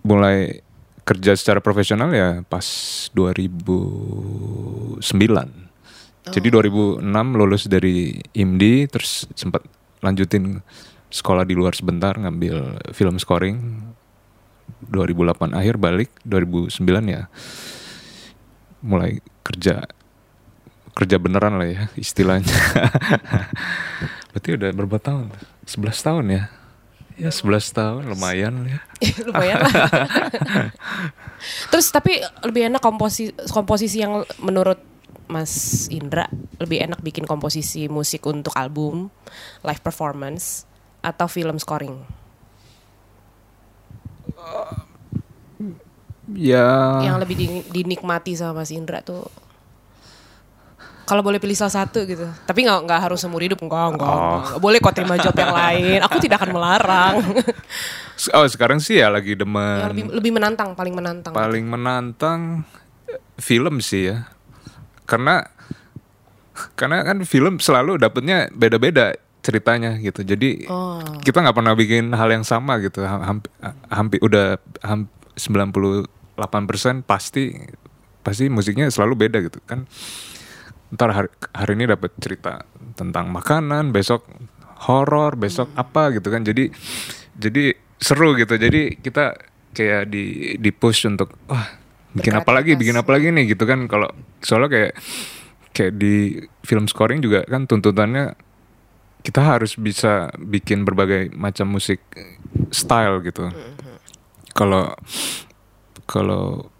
mulai 0.06 0.62
kerja 1.02 1.34
secara 1.34 1.60
profesional 1.60 2.12
ya 2.12 2.42
pas 2.46 2.66
2009. 3.14 5.65
Jadi 6.30 6.48
2006 6.50 7.06
lulus 7.38 7.70
dari 7.70 8.18
IMDI 8.34 8.90
terus 8.90 9.30
sempat 9.38 9.62
lanjutin 10.02 10.62
sekolah 11.14 11.46
di 11.46 11.54
luar 11.54 11.78
sebentar 11.78 12.18
ngambil 12.18 12.82
film 12.94 13.22
scoring. 13.22 13.58
2008 14.86 15.54
akhir 15.56 15.78
balik 15.82 16.10
2009 16.26 16.70
ya 17.10 17.26
mulai 18.86 19.18
kerja 19.42 19.82
kerja 20.96 21.18
beneran 21.20 21.60
lah 21.60 21.68
ya 21.68 21.84
istilahnya. 22.00 22.56
Berarti 24.32 24.50
udah 24.56 24.70
berapa 24.72 24.98
tahun 25.02 25.34
11 25.68 26.08
tahun 26.08 26.26
ya? 26.32 26.44
Ya. 27.16 27.32
11 27.32 27.72
tahun 27.72 28.02
lumayan 28.12 28.68
ya. 28.68 28.80
Lumayan 29.24 29.64
lah. 29.64 29.72
Terus 31.72 31.88
tapi 31.92 32.20
lebih 32.44 32.68
enak 32.72 32.84
komposisi 32.84 33.32
komposisi 33.52 34.04
yang 34.04 34.24
menurut 34.44 34.80
Mas 35.26 35.52
Indra 35.88 36.30
lebih 36.56 36.82
enak 36.82 37.00
bikin 37.00 37.24
komposisi 37.24 37.86
musik 37.88 38.24
untuk 38.24 38.54
album, 38.54 39.10
live 39.62 39.82
performance 39.82 40.64
atau 41.00 41.26
film 41.26 41.56
scoring. 41.56 41.98
ya 46.34 47.06
Yang 47.06 47.18
lebih 47.22 47.36
di- 47.38 47.66
dinikmati 47.72 48.34
sama 48.34 48.62
Mas 48.62 48.74
Indra 48.74 49.02
tuh 49.02 49.26
kalau 51.06 51.22
boleh 51.22 51.38
pilih 51.38 51.54
salah 51.54 51.86
satu 51.86 52.02
gitu. 52.02 52.26
Tapi 52.50 52.66
nggak 52.66 52.82
nggak 52.82 52.98
harus 53.00 53.22
seumur 53.22 53.38
hidup 53.38 53.62
enggak, 53.62 53.78
Oh. 53.78 53.90
enggak. 53.94 54.58
Boleh 54.58 54.82
kok 54.82 54.98
terima 54.98 55.22
job 55.22 55.38
yang 55.38 55.54
lain. 55.54 56.02
Aku 56.02 56.18
tidak 56.18 56.42
akan 56.42 56.50
melarang. 56.50 57.22
oh 58.34 58.46
sekarang 58.50 58.82
sih 58.82 58.98
ya 58.98 59.14
lagi 59.14 59.38
yang 59.38 59.46
demen 59.46 59.86
lebih 59.86 60.04
lebih 60.10 60.32
menantang, 60.34 60.74
paling 60.74 60.98
menantang. 60.98 61.30
paling 61.30 61.62
menantang 61.62 62.66
film 63.38 63.86
sih 63.86 64.10
ya 64.10 64.26
karena 65.06 65.46
karena 66.80 67.04
kan 67.04 67.22
film 67.28 67.60
selalu 67.60 68.00
dapetnya 68.00 68.48
beda-beda 68.52 69.14
ceritanya 69.46 70.02
gitu. 70.02 70.26
Jadi 70.26 70.66
Oh. 70.66 71.04
kita 71.22 71.46
nggak 71.46 71.54
pernah 71.54 71.78
bikin 71.78 72.10
hal 72.18 72.32
yang 72.34 72.42
sama 72.42 72.82
gitu. 72.82 73.06
Hampir 73.06 73.52
hampir 73.94 74.20
udah 74.24 74.58
ham, 74.82 75.06
98% 75.38 77.06
pasti 77.06 77.54
pasti 78.26 78.50
musiknya 78.50 78.90
selalu 78.90 79.30
beda 79.30 79.38
gitu. 79.46 79.62
Kan 79.70 79.86
ntar 80.90 81.14
hari, 81.14 81.30
hari 81.54 81.72
ini 81.78 81.86
dapat 81.92 82.10
cerita 82.18 82.66
tentang 82.98 83.30
makanan 83.30 83.94
besok 83.94 84.26
horor 84.90 85.38
besok 85.38 85.70
apa 85.78 86.16
gitu 86.18 86.34
kan. 86.34 86.42
Jadi 86.42 86.74
jadi 87.38 87.76
seru 88.02 88.34
gitu. 88.34 88.58
Jadi 88.58 88.98
kita 88.98 89.38
kayak 89.76 90.10
di 90.10 90.56
di 90.58 90.72
push 90.72 91.06
untuk 91.06 91.36
wah 91.52 91.85
bikin 92.16 92.34
apa 92.36 92.52
lagi 92.56 92.80
bikin 92.80 92.96
apa 92.96 93.10
lagi 93.12 93.28
nih 93.30 93.56
gitu 93.56 93.64
kan 93.68 93.86
kalau 93.92 94.08
soalnya 94.40 94.70
kayak 94.72 94.94
kayak 95.76 95.94
di 96.00 96.40
film 96.64 96.88
scoring 96.88 97.20
juga 97.20 97.44
kan 97.44 97.68
tuntutannya 97.68 98.34
kita 99.26 99.42
harus 99.42 99.76
bisa 99.76 100.32
bikin 100.40 100.88
berbagai 100.88 101.34
macam 101.36 101.76
musik 101.76 102.00
style 102.72 103.20
gitu 103.26 103.52
kalau 104.56 104.96
kalau 106.08 106.72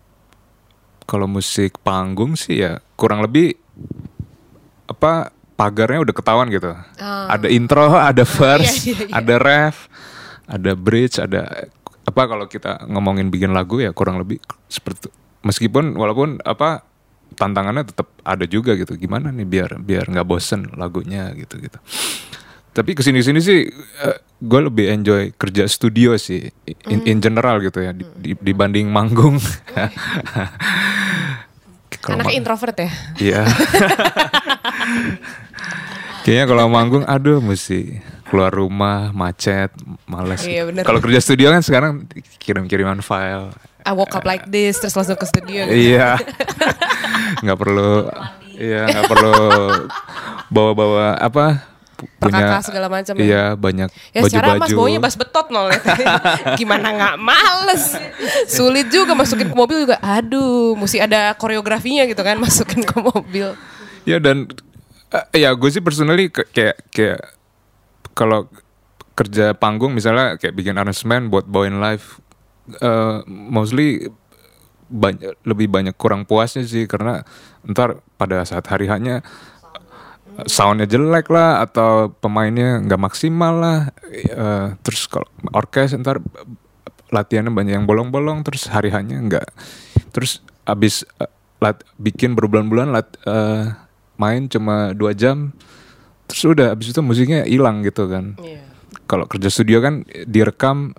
kalau 1.06 1.28
musik 1.30 1.78
panggung 1.84 2.34
sih 2.40 2.64
ya 2.64 2.80
kurang 2.96 3.22
lebih 3.22 3.60
apa 4.90 5.36
pagarnya 5.56 6.04
udah 6.04 6.16
ketahuan 6.16 6.52
gitu. 6.52 6.76
Ah. 7.00 7.32
Ada 7.32 7.48
intro, 7.50 7.88
ada 7.96 8.24
verse, 8.28 8.86
Iya, 8.86 8.94
iya, 8.94 9.06
iya. 9.08 9.14
ada 9.18 9.36
ref, 9.40 9.78
ada 10.46 10.72
bridge, 10.76 11.18
ada 11.18 11.42
apa 12.06 12.22
kalau 12.30 12.46
kita 12.46 12.86
ngomongin 12.86 13.34
bikin 13.34 13.50
lagu 13.50 13.82
ya 13.82 13.90
kurang 13.90 14.22
lebih 14.22 14.38
seperti 14.70 15.10
meskipun 15.46 15.94
walaupun 15.94 16.42
apa 16.42 16.82
tantangannya 17.38 17.86
tetap 17.86 18.10
ada 18.22 18.44
juga 18.44 18.74
gitu. 18.74 18.98
Gimana 18.98 19.30
nih 19.30 19.46
biar 19.46 19.78
biar 19.78 20.10
nggak 20.10 20.26
bosen 20.26 20.74
lagunya 20.74 21.30
gitu 21.38 21.62
gitu. 21.62 21.78
Tapi 22.76 22.92
ke 22.92 23.00
sini 23.00 23.24
sini 23.24 23.40
sih 23.40 23.72
gue 24.36 24.60
lebih 24.60 24.92
enjoy 24.92 25.32
kerja 25.32 25.64
studio 25.64 26.20
sih 26.20 26.44
in, 26.92 27.08
in 27.08 27.24
general 27.24 27.64
gitu 27.64 27.80
ya 27.80 27.96
di- 27.96 28.04
di- 28.20 28.36
dibanding 28.36 28.92
manggung. 28.92 29.40
Ma- 32.06 32.30
introvert 32.30 32.78
ya. 32.78 32.90
Iya. 33.18 33.42
Kayaknya 36.26 36.46
kalau 36.46 36.66
manggung, 36.68 37.04
aduh 37.06 37.38
mesti 37.38 38.02
keluar 38.26 38.50
rumah, 38.50 39.14
macet, 39.14 39.70
males. 40.06 40.42
Iya, 40.42 40.66
gitu. 40.66 40.82
Kalau 40.82 40.98
kerja 40.98 41.20
studio 41.22 41.54
kan 41.54 41.62
sekarang 41.62 42.10
kirim-kiriman 42.38 43.00
file. 43.00 43.54
I 43.86 43.94
woke 43.94 44.12
up 44.12 44.26
like 44.26 44.50
this 44.50 44.78
terus 44.78 44.94
langsung 44.94 45.14
ke 45.14 45.24
studio. 45.24 45.64
gitu. 45.64 45.94
Iya. 45.94 46.18
nggak 47.46 47.58
perlu. 47.58 48.10
Iya, 48.52 48.82
nggak 48.88 49.06
perlu 49.06 49.34
bawa-bawa 50.48 51.16
apa? 51.18 51.62
pu- 51.96 52.12
Perkakas 52.20 52.68
segala 52.68 52.88
macam 52.92 53.14
ya. 53.16 53.24
Iya, 53.24 53.44
banyak 53.56 53.90
Ya 54.12 54.22
secara 54.22 54.60
mas 54.60 54.72
baunya 54.72 55.00
bas 55.00 55.16
betot 55.16 55.48
nol 55.48 55.72
Gimana 56.60 56.92
nggak 56.92 57.16
males 57.18 57.96
Sulit 58.48 58.92
juga 58.92 59.16
masukin 59.16 59.48
ke 59.48 59.56
mobil 59.56 59.88
juga 59.88 59.96
Aduh 60.04 60.76
Mesti 60.76 61.00
ada 61.00 61.32
koreografinya 61.34 62.04
gitu 62.04 62.20
kan 62.20 62.36
Masukin 62.36 62.84
ke 62.84 63.00
mobil 63.00 63.56
Ya 64.04 64.20
dan 64.20 64.52
eh, 65.32 65.40
ya 65.40 65.56
gue 65.56 65.70
sih 65.72 65.80
personally 65.80 66.28
kayak 66.28 66.84
kayak 66.92 67.20
kalau 68.12 68.52
kerja 69.16 69.56
panggung 69.56 69.96
misalnya 69.96 70.36
kayak 70.36 70.52
bikin 70.52 70.76
arrangement 70.76 71.32
buat 71.32 71.48
bawain 71.48 71.80
live 71.80 72.20
eh, 72.70 73.18
mostly 73.28 74.10
banyak 74.86 75.42
lebih 75.44 75.68
banyak 75.70 75.96
kurang 75.98 76.30
puasnya 76.30 76.62
sih 76.62 76.86
karena 76.86 77.26
ntar 77.66 78.06
pada 78.22 78.46
saat 78.46 78.70
hari 78.70 78.86
hanya 78.86 79.26
soundnya 80.44 80.84
jelek 80.86 81.32
lah 81.32 81.64
atau 81.64 82.12
pemainnya 82.12 82.84
nggak 82.84 83.02
maksimal 83.02 83.54
lah. 83.56 83.80
Eh, 84.12 84.68
terus 84.84 85.08
kalau 85.08 85.28
orkes 85.56 85.96
ntar 85.96 86.20
latihannya 87.10 87.56
banyak 87.56 87.74
yang 87.80 87.88
bolong-bolong 87.88 88.44
terus 88.44 88.68
hari 88.68 88.92
hanya 88.92 89.16
nggak. 89.24 89.48
Terus 90.12 90.44
abis 90.68 91.08
eh, 91.24 91.32
lat, 91.64 91.82
bikin 91.96 92.36
berbulan-bulan 92.36 92.92
lat, 92.92 93.08
eh, 93.24 93.72
main 94.20 94.52
cuma 94.52 94.92
dua 94.92 95.16
jam 95.16 95.56
terus 96.26 96.42
udah 96.58 96.74
abis 96.74 96.90
itu 96.90 97.02
musiknya 97.06 97.46
hilang 97.46 97.86
gitu 97.86 98.10
kan. 98.10 98.34
Iya. 98.42 98.62
kalau 99.06 99.30
kerja 99.30 99.54
studio 99.54 99.86
kan 99.86 100.02
direkam 100.26 100.98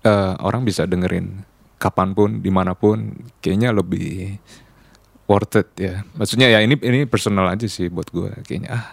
eh, 0.00 0.34
orang 0.40 0.64
bisa 0.64 0.82
dengerin 0.84 1.44
kapan 1.76 2.16
pun 2.16 2.40
di 2.40 2.48
mana 2.48 2.72
pun 2.72 3.12
kayaknya 3.38 3.70
lebih 3.70 4.40
worth 5.24 5.56
it 5.56 5.68
ya. 5.76 5.94
Maksudnya 6.14 6.48
ya 6.48 6.58
ini 6.58 6.74
ini 6.80 7.04
personal 7.04 7.48
aja 7.48 7.64
sih 7.64 7.86
buat 7.86 8.08
gue 8.08 8.32
kayaknya. 8.42 8.70
Ah 8.72 8.86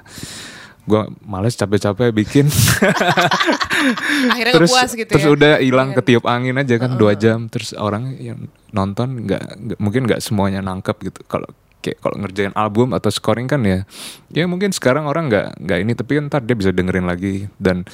gue 0.81 0.97
males 1.21 1.53
capek-capek 1.53 2.09
bikin. 2.11 2.49
Akhirnya 4.33 4.53
terus 4.57 4.71
puas 4.71 4.91
gitu 4.91 5.07
terus 5.07 5.25
ya? 5.25 5.31
udah 5.31 5.53
hilang 5.61 5.93
Iya. 5.93 5.97
ketiup 6.01 6.25
angin 6.25 6.57
aja 6.57 6.75
kan 6.77 6.97
dua 6.97 7.13
jam. 7.13 7.47
Terus 7.47 7.71
orang 7.73 8.17
yang 8.17 8.49
nonton 8.71 9.23
nggak 9.23 9.43
nggak- 9.61 9.79
mungkin 9.79 10.09
nggak 10.09 10.21
semuanya 10.21 10.59
nangkep 10.59 10.97
gitu. 11.05 11.21
Kalau 11.25 11.47
kayak 11.81 11.97
kalau 11.97 12.15
ngerjain 12.17 12.53
album 12.53 12.93
atau 12.93 13.09
scoring 13.09 13.49
kan 13.49 13.61
ya 13.65 13.89
ya 14.29 14.45
mungkin 14.45 14.69
sekarang 14.69 15.05
orang 15.05 15.29
nggak 15.29 15.57
nggak 15.57 15.79
ini 15.81 15.91
tapi 15.97 16.11
kan 16.17 16.29
ntar 16.29 16.41
dia 16.45 16.57
bisa 16.57 16.73
dengerin 16.73 17.05
lagi. 17.05 17.45
Dan 17.57 17.85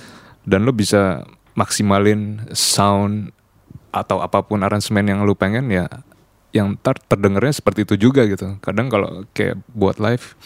dan 0.48 0.64
lo 0.64 0.72
bisa 0.72 1.28
maksimalin 1.58 2.46
sound 2.54 3.34
atau 3.90 4.22
apa 4.22 4.46
pun 4.46 4.62
aransemen 4.62 5.10
yang 5.10 5.26
lu 5.26 5.34
pengen 5.34 5.74
ya 5.74 5.90
yang 6.54 6.78
ntar 6.78 7.02
terdengarnya 7.02 7.58
seperti 7.58 7.84
itu 7.84 8.08
juga 8.10 8.24
gitu. 8.30 8.56
Kadang 8.62 8.88
kalau 8.88 9.26
kayak 9.34 9.58
buat 9.74 9.98
live 9.98 10.38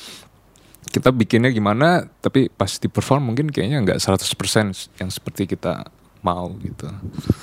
kita 0.91 1.13
bikinnya 1.13 1.51
gimana 1.53 2.09
tapi 2.19 2.51
pas 2.51 2.79
di 2.79 2.87
perform 2.91 3.31
mungkin 3.31 3.47
kayaknya 3.47 3.79
nggak 3.85 3.99
100% 4.01 4.99
yang 4.99 5.09
seperti 5.11 5.45
kita 5.51 5.87
mau 6.23 6.51
gitu. 6.63 6.87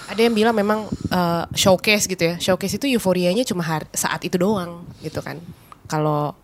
Ada 0.08 0.20
yang 0.26 0.34
bilang 0.34 0.56
memang 0.56 0.88
eh, 0.88 1.44
showcase 1.52 2.08
gitu 2.08 2.25
ya. 2.25 2.34
Showcase 2.40 2.80
itu 2.80 2.88
euforianya 2.96 3.44
cuma 3.44 3.64
saat 3.92 4.20
itu 4.25 4.40
doang 4.40 4.84
gitu 5.04 5.20
kan. 5.20 5.38
Kalau 5.88 6.34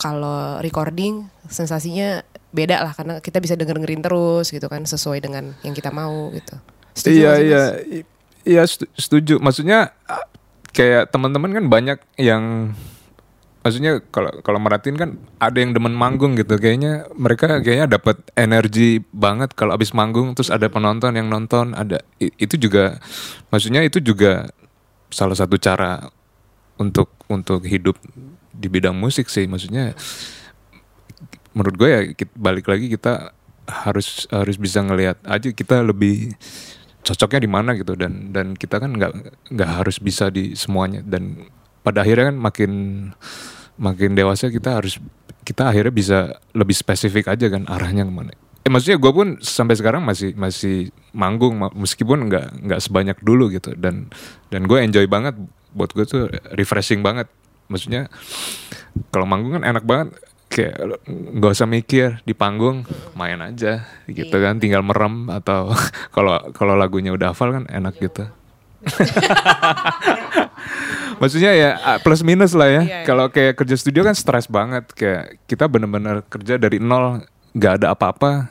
kalau 0.00 0.58
recording 0.58 1.30
sensasinya 1.46 2.26
beda 2.52 2.84
lah 2.84 2.92
Karena 2.92 3.18
kita 3.18 3.40
bisa 3.40 3.56
denger-dengerin 3.56 4.04
terus 4.04 4.52
gitu 4.52 4.68
kan 4.68 4.84
Sesuai 4.84 5.18
dengan 5.24 5.56
yang 5.64 5.74
kita 5.74 5.90
mau 5.90 6.30
gitu. 6.36 6.56
Setuju 6.92 7.16
iya 7.16 7.32
iya. 7.40 7.62
Iya 8.42 8.62
setu- 8.66 8.90
setuju. 8.98 9.38
Maksudnya 9.38 9.94
kayak 10.74 11.14
teman-teman 11.14 11.52
kan 11.54 11.64
banyak 11.70 11.98
yang 12.18 12.74
maksudnya 13.62 14.02
kalau 14.10 14.34
kalau 14.42 14.58
merhatiin 14.58 14.98
kan 14.98 15.10
ada 15.38 15.62
yang 15.62 15.70
demen 15.70 15.94
manggung 15.94 16.34
gitu. 16.34 16.58
Kayaknya 16.58 17.06
mereka 17.14 17.62
kayaknya 17.62 17.86
dapat 17.86 18.18
energi 18.34 18.98
banget 19.14 19.54
kalau 19.54 19.78
abis 19.78 19.94
manggung 19.94 20.34
terus 20.34 20.50
ada 20.50 20.66
penonton 20.66 21.14
yang 21.14 21.30
nonton 21.30 21.72
ada 21.78 22.02
itu 22.18 22.58
juga 22.58 22.98
maksudnya 23.54 23.86
itu 23.86 24.02
juga 24.02 24.50
salah 25.14 25.38
satu 25.38 25.54
cara 25.60 26.10
untuk 26.82 27.14
untuk 27.30 27.62
hidup 27.62 27.94
di 28.50 28.66
bidang 28.66 28.98
musik 28.98 29.30
sih. 29.30 29.46
Maksudnya 29.46 29.94
menurut 31.52 31.74
gue 31.76 31.88
ya 31.88 32.00
kit- 32.16 32.36
balik 32.36 32.68
lagi 32.68 32.88
kita 32.88 33.32
harus 33.68 34.26
harus 34.28 34.56
bisa 34.58 34.82
ngelihat 34.82 35.22
aja 35.22 35.48
kita 35.54 35.80
lebih 35.86 36.34
cocoknya 37.02 37.40
di 37.42 37.50
mana 37.50 37.70
gitu. 37.78 37.94
Dan 37.94 38.32
dan 38.34 38.54
kita 38.58 38.82
kan 38.82 38.94
nggak 38.94 39.12
nggak 39.52 39.70
harus 39.80 40.00
bisa 40.02 40.28
di 40.28 40.54
semuanya. 40.58 41.00
Dan 41.04 41.48
pada 41.82 42.02
akhirnya 42.02 42.32
kan 42.34 42.38
makin 42.38 42.72
makin 43.80 44.14
dewasa 44.14 44.52
kita 44.52 44.82
harus 44.82 44.98
kita 45.42 45.70
akhirnya 45.70 45.94
bisa 45.94 46.18
lebih 46.54 46.76
spesifik 46.76 47.30
aja 47.30 47.50
kan 47.50 47.66
arahnya 47.66 48.06
ke 48.06 48.12
mana. 48.12 48.32
Eh, 48.62 48.70
maksudnya 48.70 48.94
gue 48.94 49.10
pun 49.10 49.42
sampai 49.42 49.74
sekarang 49.74 50.06
masih 50.06 50.38
masih 50.38 50.94
manggung 51.10 51.58
ma- 51.58 51.74
meskipun 51.74 52.30
nggak 52.30 52.62
nggak 52.62 52.80
sebanyak 52.80 53.18
dulu 53.18 53.50
gitu. 53.50 53.74
Dan 53.74 54.06
dan 54.54 54.70
gue 54.70 54.78
enjoy 54.78 55.06
banget. 55.10 55.34
Buat 55.74 55.96
gue 55.96 56.04
tuh 56.06 56.22
refreshing 56.54 57.02
banget. 57.02 57.26
Maksudnya 57.66 58.06
kalau 59.10 59.26
manggung 59.26 59.58
kan 59.58 59.64
enak 59.66 59.82
banget 59.82 60.14
kayak 60.52 61.00
nggak 61.08 61.52
usah 61.56 61.64
mikir 61.64 62.20
di 62.28 62.36
panggung 62.36 62.84
main 63.16 63.40
aja 63.40 63.88
gitu 64.04 64.36
kan 64.36 64.60
tinggal 64.60 64.84
merem 64.84 65.32
atau 65.32 65.72
kalau 66.14 66.36
kalau 66.52 66.76
lagunya 66.76 67.08
udah 67.10 67.32
hafal 67.32 67.56
kan 67.56 67.64
enak 67.72 67.96
gitu 67.96 68.28
Maksudnya 71.22 71.54
ya 71.54 71.70
plus 72.02 72.26
minus 72.26 72.50
lah 72.50 72.66
ya. 72.66 72.82
Iya, 72.82 72.84
iya. 73.02 73.06
Kalau 73.06 73.30
kayak 73.30 73.54
kerja 73.54 73.78
studio 73.78 74.02
kan 74.02 74.18
stres 74.18 74.50
banget. 74.50 74.90
Kayak 74.90 75.38
kita 75.46 75.70
bener-bener 75.70 76.26
kerja 76.26 76.58
dari 76.58 76.82
nol, 76.82 77.22
nggak 77.54 77.78
ada 77.78 77.94
apa-apa, 77.94 78.50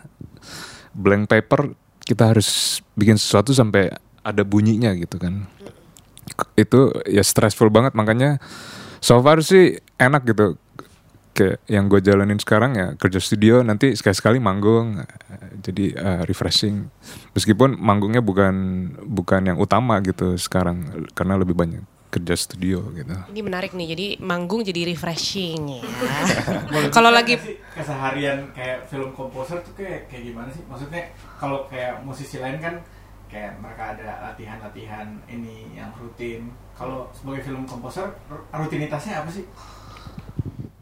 blank 0.96 1.27
paper. 1.27 1.75
Kita 2.08 2.31
harus 2.31 2.79
bikin 2.96 3.20
sesuatu 3.20 3.51
sampai 3.51 3.91
ada 4.24 4.48
bunyinya 4.48 4.96
gitu 4.96 5.20
kan. 5.20 5.51
Itu 6.55 6.96
ya 7.03 7.27
stressful 7.27 7.67
banget. 7.67 7.91
Makanya 7.91 8.39
so 9.03 9.20
far 9.20 9.43
sih 9.43 9.75
enak 10.00 10.31
gitu. 10.31 10.55
Kayak 11.31 11.63
yang 11.71 11.88
gue 11.88 12.03
jalanin 12.03 12.39
sekarang 12.39 12.71
ya 12.75 12.88
kerja 13.00 13.19
studio 13.23 13.63
nanti 13.63 13.95
sekali-sekali 13.95 14.43
manggung 14.43 15.00
jadi 15.63 15.85
eh, 15.95 16.21
refreshing 16.27 16.91
meskipun 17.31 17.79
manggungnya 17.79 18.19
bukan 18.19 18.53
bukan 19.07 19.47
yang 19.47 19.55
utama 19.55 20.03
gitu 20.03 20.35
sekarang 20.35 21.07
karena 21.15 21.39
lebih 21.39 21.55
banyak 21.55 21.88
kerja 22.11 22.35
studio 22.35 22.91
gitu 22.91 23.15
Ini 23.31 23.39
menarik 23.39 23.71
nih, 23.71 23.95
jadi 23.95 24.07
manggung 24.19 24.67
jadi 24.67 24.83
refreshing 24.83 25.79
ya. 25.79 25.83
Kalau 26.95 27.07
lagi 27.07 27.39
keseharian 27.71 28.51
kayak 28.51 28.83
film 28.91 29.15
komposer 29.15 29.63
tuh 29.63 29.71
kayak 29.79 30.11
kayak 30.11 30.27
gimana 30.27 30.51
sih? 30.51 30.59
Maksudnya 30.67 31.07
kalau 31.39 31.63
kayak 31.71 32.03
musisi 32.03 32.43
lain 32.43 32.59
kan 32.59 32.75
kayak 33.31 33.55
mereka 33.63 33.95
ada 33.95 34.27
latihan-latihan 34.27 35.07
ini 35.31 35.71
yang 35.71 35.88
rutin. 35.95 36.51
Kalau 36.75 37.07
sebagai 37.15 37.47
film 37.47 37.63
komposer 37.63 38.11
rutinitasnya 38.51 39.23
apa 39.23 39.31
sih? 39.31 39.47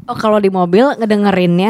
Oh 0.09 0.17
kalau 0.17 0.37
di 0.37 0.49
mobil 0.49 0.89
ngedengerinnya 0.95 1.69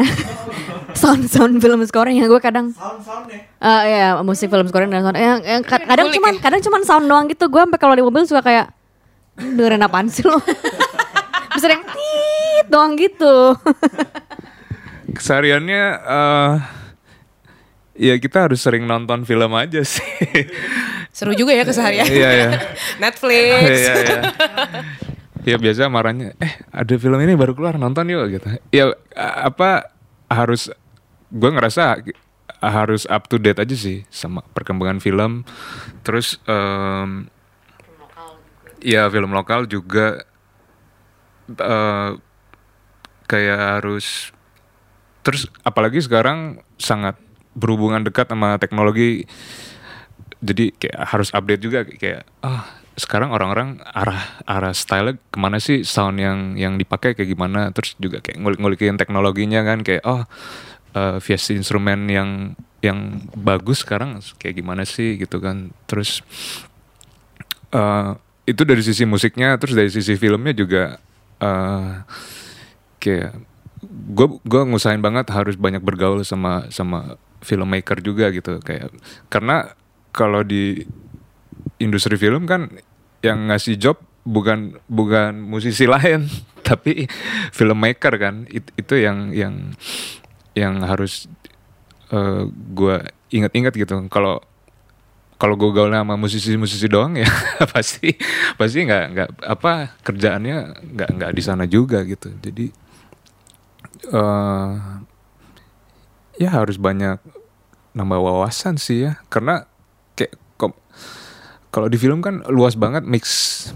sound 0.96 1.28
sound 1.28 1.60
film 1.60 1.84
scoring 1.84 2.16
yang 2.16 2.26
gue 2.26 2.40
kadang 2.40 2.72
Sound-soundnya. 2.72 3.36
eh 3.60 3.82
ya 3.86 4.08
musik 4.20 4.48
film 4.48 4.64
scoring 4.64 4.88
dan 4.88 5.02
sound 5.02 5.14
yang, 5.14 5.38
yang 5.40 5.60
ka- 5.60 5.76
kadang 5.78 6.08
Ngulik 6.08 6.16
cuman 6.18 6.32
ya? 6.34 6.40
kadang 6.40 6.60
cuman 6.60 6.80
sound 6.82 7.04
doang 7.04 7.26
gitu 7.26 7.46
gue 7.46 7.60
sampai 7.60 7.76
kalau 7.78 7.92
di 7.92 8.00
mobil 8.00 8.24
suka 8.24 8.40
kayak 8.40 8.72
"Hmm, 9.36 9.54
dengerin 9.54 9.84
apaan 9.84 10.08
sih 10.08 10.24
lo 10.24 10.40
bisa 11.52 11.66
yang 11.68 11.84
tit 11.84 12.66
doang 12.66 12.96
gitu 12.96 13.52
kesehariannya 15.10 15.82
eh 16.00 16.52
ya 18.00 18.14
kita 18.16 18.48
harus 18.48 18.58
sering 18.58 18.82
nonton 18.82 19.22
film 19.22 19.52
aja 19.52 19.84
sih 19.84 20.08
seru 21.10 21.34
juga 21.34 21.50
ya 21.50 21.66
keseharian. 21.66 22.06
Iya, 22.06 22.28
iya. 22.30 22.48
Netflix. 23.02 23.60
Iya, 23.60 23.94
iya. 23.98 24.18
Ya 25.44 25.56
biasa 25.56 25.88
marahnya, 25.88 26.36
eh 26.36 26.52
ada 26.68 26.94
film 27.00 27.16
ini 27.20 27.32
baru 27.32 27.56
keluar 27.56 27.80
nonton 27.80 28.08
yuk 28.12 28.28
gitu. 28.28 28.48
Ya 28.70 28.92
apa 29.16 29.88
harus 30.28 30.68
gue 31.32 31.50
ngerasa 31.50 32.04
harus 32.60 33.08
up 33.08 33.24
to 33.30 33.40
date 33.40 33.56
aja 33.56 33.72
sih 33.72 34.04
sama 34.12 34.44
perkembangan 34.52 35.00
film. 35.00 35.48
Terus 36.04 36.36
em, 36.44 37.32
ya 38.84 39.08
film 39.08 39.32
lokal 39.32 39.64
juga 39.64 40.24
eh, 41.48 42.10
kayak 43.28 43.60
harus 43.80 44.34
terus 45.20 45.46
apalagi 45.62 46.00
sekarang 46.00 46.64
sangat 46.80 47.14
berhubungan 47.52 48.00
dekat 48.00 48.26
sama 48.26 48.56
teknologi 48.56 49.28
jadi 50.40 50.72
kayak 50.80 50.98
harus 51.04 51.28
update 51.36 51.62
juga 51.62 51.84
kayak 51.84 52.24
ah 52.40 52.79
sekarang 53.00 53.32
orang-orang 53.32 53.80
arah 53.80 54.44
arah 54.44 54.76
style 54.76 55.16
ke 55.16 55.38
mana 55.40 55.56
sih? 55.56 55.82
Sound 55.88 56.20
yang 56.20 56.60
yang 56.60 56.76
dipakai 56.76 57.16
kayak 57.16 57.32
gimana? 57.32 57.72
Terus 57.72 57.96
juga 57.96 58.20
kayak 58.20 58.36
ngulik-ngulikin 58.44 59.00
teknologinya 59.00 59.64
kan 59.64 59.80
kayak 59.80 60.04
oh 60.04 60.28
eh 60.92 61.16
VST 61.16 61.56
instrumen 61.56 62.04
yang 62.12 62.52
yang 62.84 63.24
bagus 63.32 63.82
sekarang 63.82 64.20
kayak 64.36 64.60
gimana 64.60 64.84
sih 64.84 65.16
gitu 65.16 65.40
kan? 65.40 65.72
Terus 65.88 66.20
eh 67.72 68.10
itu 68.44 68.62
dari 68.66 68.82
sisi 68.84 69.08
musiknya 69.08 69.56
terus 69.56 69.78
dari 69.78 69.88
sisi 69.88 70.18
filmnya 70.20 70.52
juga 70.52 71.00
eh 71.40 72.04
kayak 73.00 73.32
gue 73.88 74.26
gue 74.44 74.62
ngusahain 74.68 75.00
banget 75.00 75.32
harus 75.32 75.56
banyak 75.56 75.80
bergaul 75.80 76.20
sama 76.20 76.68
sama 76.68 77.16
filmmaker 77.40 78.04
juga 78.04 78.28
gitu 78.28 78.60
kayak 78.60 78.92
karena 79.32 79.72
kalau 80.12 80.44
di 80.44 80.84
industri 81.80 82.20
film 82.20 82.44
kan 82.44 82.68
yang 83.20 83.48
ngasih 83.52 83.76
job 83.76 83.96
bukan 84.24 84.76
bukan 84.86 85.36
musisi 85.40 85.88
lain 85.88 86.28
tapi 86.68 87.08
filmmaker 87.52 88.14
kan. 88.20 88.44
It- 88.48 88.72
itu 88.76 88.94
yang 89.00 89.32
yang 89.32 89.74
yang 90.56 90.82
harus 90.84 91.28
eh, 92.12 92.42
gue 92.50 92.96
ingat-ingat 93.30 93.72
gitu. 93.76 93.96
Kalau 94.10 94.42
kalau 95.40 95.56
gue 95.56 95.72
gaul 95.72 95.88
sama 95.88 96.20
musisi-musisi 96.20 96.84
doang 96.84 97.16
ya 97.22 97.28
pasti 97.72 98.12
pasti 98.60 98.84
nggak 98.84 99.04
nggak 99.16 99.28
apa 99.48 99.96
kerjaannya 100.04 100.56
nggak 100.96 101.10
nggak 101.16 101.32
di 101.32 101.42
sana 101.42 101.64
juga 101.64 102.04
gitu. 102.04 102.28
Jadi 102.44 102.66
eh 104.10 104.72
ya 106.40 106.48
harus 106.56 106.76
banyak 106.76 107.20
nambah 107.96 108.20
wawasan 108.20 108.76
sih 108.76 109.08
ya. 109.08 109.16
Karena 109.32 109.69
kalau 111.70 111.86
di 111.86 111.98
film 111.98 112.18
kan 112.22 112.42
luas 112.50 112.74
banget 112.74 113.06
mix 113.06 113.24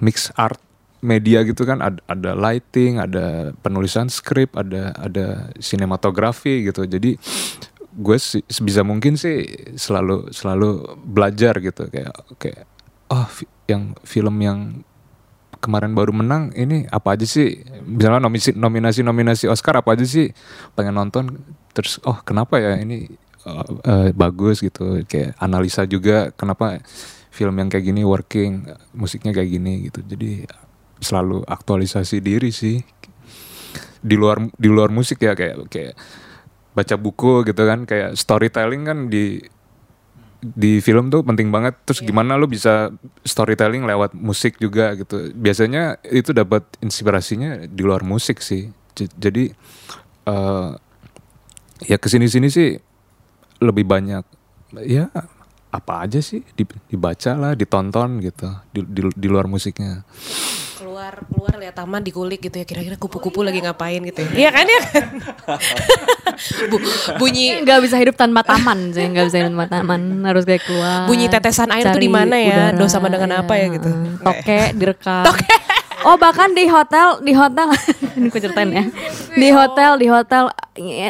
mix 0.02 0.30
art 0.34 0.58
media 1.04 1.44
gitu 1.44 1.62
kan. 1.68 1.84
Ada, 1.84 2.00
ada 2.08 2.30
lighting 2.34 2.98
ada 2.98 3.52
penulisan 3.60 4.08
skrip 4.08 4.56
ada 4.56 4.96
ada 4.96 5.52
sinematografi 5.60 6.64
gitu. 6.66 6.88
Jadi 6.88 7.14
gue 7.94 8.16
sih 8.18 8.42
sebisa 8.50 8.82
mungkin 8.82 9.14
sih 9.14 9.46
selalu 9.78 10.34
selalu 10.34 10.98
belajar 11.04 11.60
gitu. 11.62 11.86
Kayak 11.92 12.14
kayak 12.40 12.64
oh 13.12 13.28
yang 13.68 13.94
film 14.02 14.36
yang 14.42 14.58
kemarin 15.62 15.96
baru 15.96 16.12
menang 16.12 16.50
ini 16.56 16.88
apa 16.90 17.14
aja 17.14 17.24
sih? 17.28 17.62
Misalnya 17.86 18.24
nominasi 18.24 18.56
nominasi 18.56 19.00
nominasi 19.06 19.44
Oscar 19.46 19.78
apa 19.78 19.94
aja 19.94 20.04
sih? 20.08 20.32
Pengen 20.74 20.98
nonton 20.98 21.40
terus 21.76 22.00
oh 22.02 22.18
kenapa 22.24 22.58
ya 22.58 22.80
ini 22.80 23.12
uh, 23.46 23.64
uh, 23.86 24.08
bagus 24.16 24.64
gitu. 24.64 25.04
Kayak 25.06 25.36
analisa 25.38 25.86
juga 25.86 26.32
kenapa 26.34 26.80
film 27.34 27.58
yang 27.58 27.66
kayak 27.66 27.90
gini 27.90 28.06
working 28.06 28.70
musiknya 28.94 29.34
kayak 29.34 29.50
gini 29.50 29.90
gitu. 29.90 30.06
Jadi 30.06 30.46
selalu 31.02 31.42
aktualisasi 31.42 32.22
diri 32.22 32.54
sih. 32.54 32.78
Di 33.98 34.14
luar 34.14 34.38
di 34.54 34.68
luar 34.70 34.94
musik 34.94 35.18
ya 35.18 35.34
kayak 35.34 35.66
kayak 35.66 35.98
baca 36.78 36.94
buku 36.94 37.42
gitu 37.50 37.62
kan 37.66 37.82
kayak 37.82 38.14
storytelling 38.14 38.86
kan 38.86 38.98
di 39.10 39.42
di 40.44 40.78
film 40.78 41.10
tuh 41.10 41.26
penting 41.26 41.50
banget. 41.50 41.74
Terus 41.82 42.06
gimana 42.06 42.38
lu 42.38 42.46
bisa 42.46 42.94
storytelling 43.26 43.82
lewat 43.82 44.14
musik 44.14 44.62
juga 44.62 44.94
gitu. 44.94 45.34
Biasanya 45.34 45.98
itu 46.06 46.30
dapat 46.30 46.62
inspirasinya 46.78 47.66
di 47.66 47.82
luar 47.82 48.06
musik 48.06 48.38
sih. 48.38 48.70
J- 48.94 49.10
jadi 49.18 49.44
eh 50.24 50.70
ya 51.90 51.96
ke 51.98 52.06
sini 52.06 52.30
sini 52.30 52.46
sih 52.52 52.78
lebih 53.58 53.82
banyak 53.82 54.24
ya 54.84 55.10
apa 55.74 56.06
aja 56.06 56.18
sih? 56.18 56.46
Di- 56.52 56.78
dibaca 56.86 57.30
lah 57.34 57.52
ditonton 57.52 58.22
gitu 58.22 58.46
di, 58.70 58.80
di, 58.84 59.00
di 59.10 59.26
luar 59.26 59.44
musiknya. 59.44 60.06
Keluar 60.74 61.18
keluar 61.26 61.54
lihat 61.56 61.74
taman 61.74 62.00
dikulik 62.00 62.38
gitu 62.40 62.54
ya 62.54 62.62
kira-kira 62.62 62.94
kupu-kupu 62.94 63.42
lagi 63.42 63.58
ngapain 63.58 63.98
gitu 64.04 64.22
ya. 64.22 64.30
Iya 64.46 64.50
kan 64.50 64.66
ya 64.66 64.80
kan? 64.80 65.06
Bu- 66.70 66.82
bunyi 67.16 67.62
nggak 67.62 67.78
bisa 67.80 67.96
hidup 67.96 68.14
tanpa 68.14 68.42
taman 68.42 68.90
sih 68.90 69.06
nggak 69.06 69.26
bisa 69.26 69.36
hidup 69.38 69.54
tanpa 69.54 69.68
taman 69.70 70.00
harus 70.24 70.42
kayak 70.42 70.62
keluar 70.62 71.06
Bunyi 71.06 71.26
tetesan 71.26 71.70
air 71.70 71.86
tuh 71.88 71.98
di 71.98 72.10
mana 72.10 72.34
ya? 72.34 72.74
udara, 72.74 72.78
Do 72.78 72.84
sama 72.86 73.06
dengan 73.06 73.42
apa 73.42 73.54
ya 73.54 73.66
gitu? 73.70 73.90
toke 74.18 74.60
direkam. 74.74 75.24
Oh 76.04 76.20
bahkan 76.20 76.52
di 76.52 76.68
hotel 76.68 77.22
di 77.24 77.32
hotel. 77.32 77.72
Ini 78.20 78.28
aku 78.28 78.36
ceritain 78.36 78.68
ya. 78.68 78.84
Di 79.32 79.48
hotel 79.48 79.96
di 79.96 80.04
hotel 80.04 80.52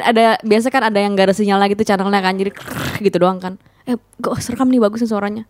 ada 0.00 0.38
biasa 0.38 0.70
kan 0.70 0.86
ada 0.86 0.98
yang 1.02 1.18
gak 1.18 1.32
ada 1.32 1.34
sinyal 1.34 1.58
lagi 1.58 1.74
tuh 1.74 1.82
channelnya 1.82 2.22
kan 2.22 2.38
jadi 2.38 2.54
gitu 3.02 3.16
doang 3.18 3.42
kan 3.42 3.58
eh 3.84 3.96
gue 3.96 4.32
rekam 4.32 4.68
nih 4.68 4.80
bagus 4.80 5.04
suaranya 5.04 5.44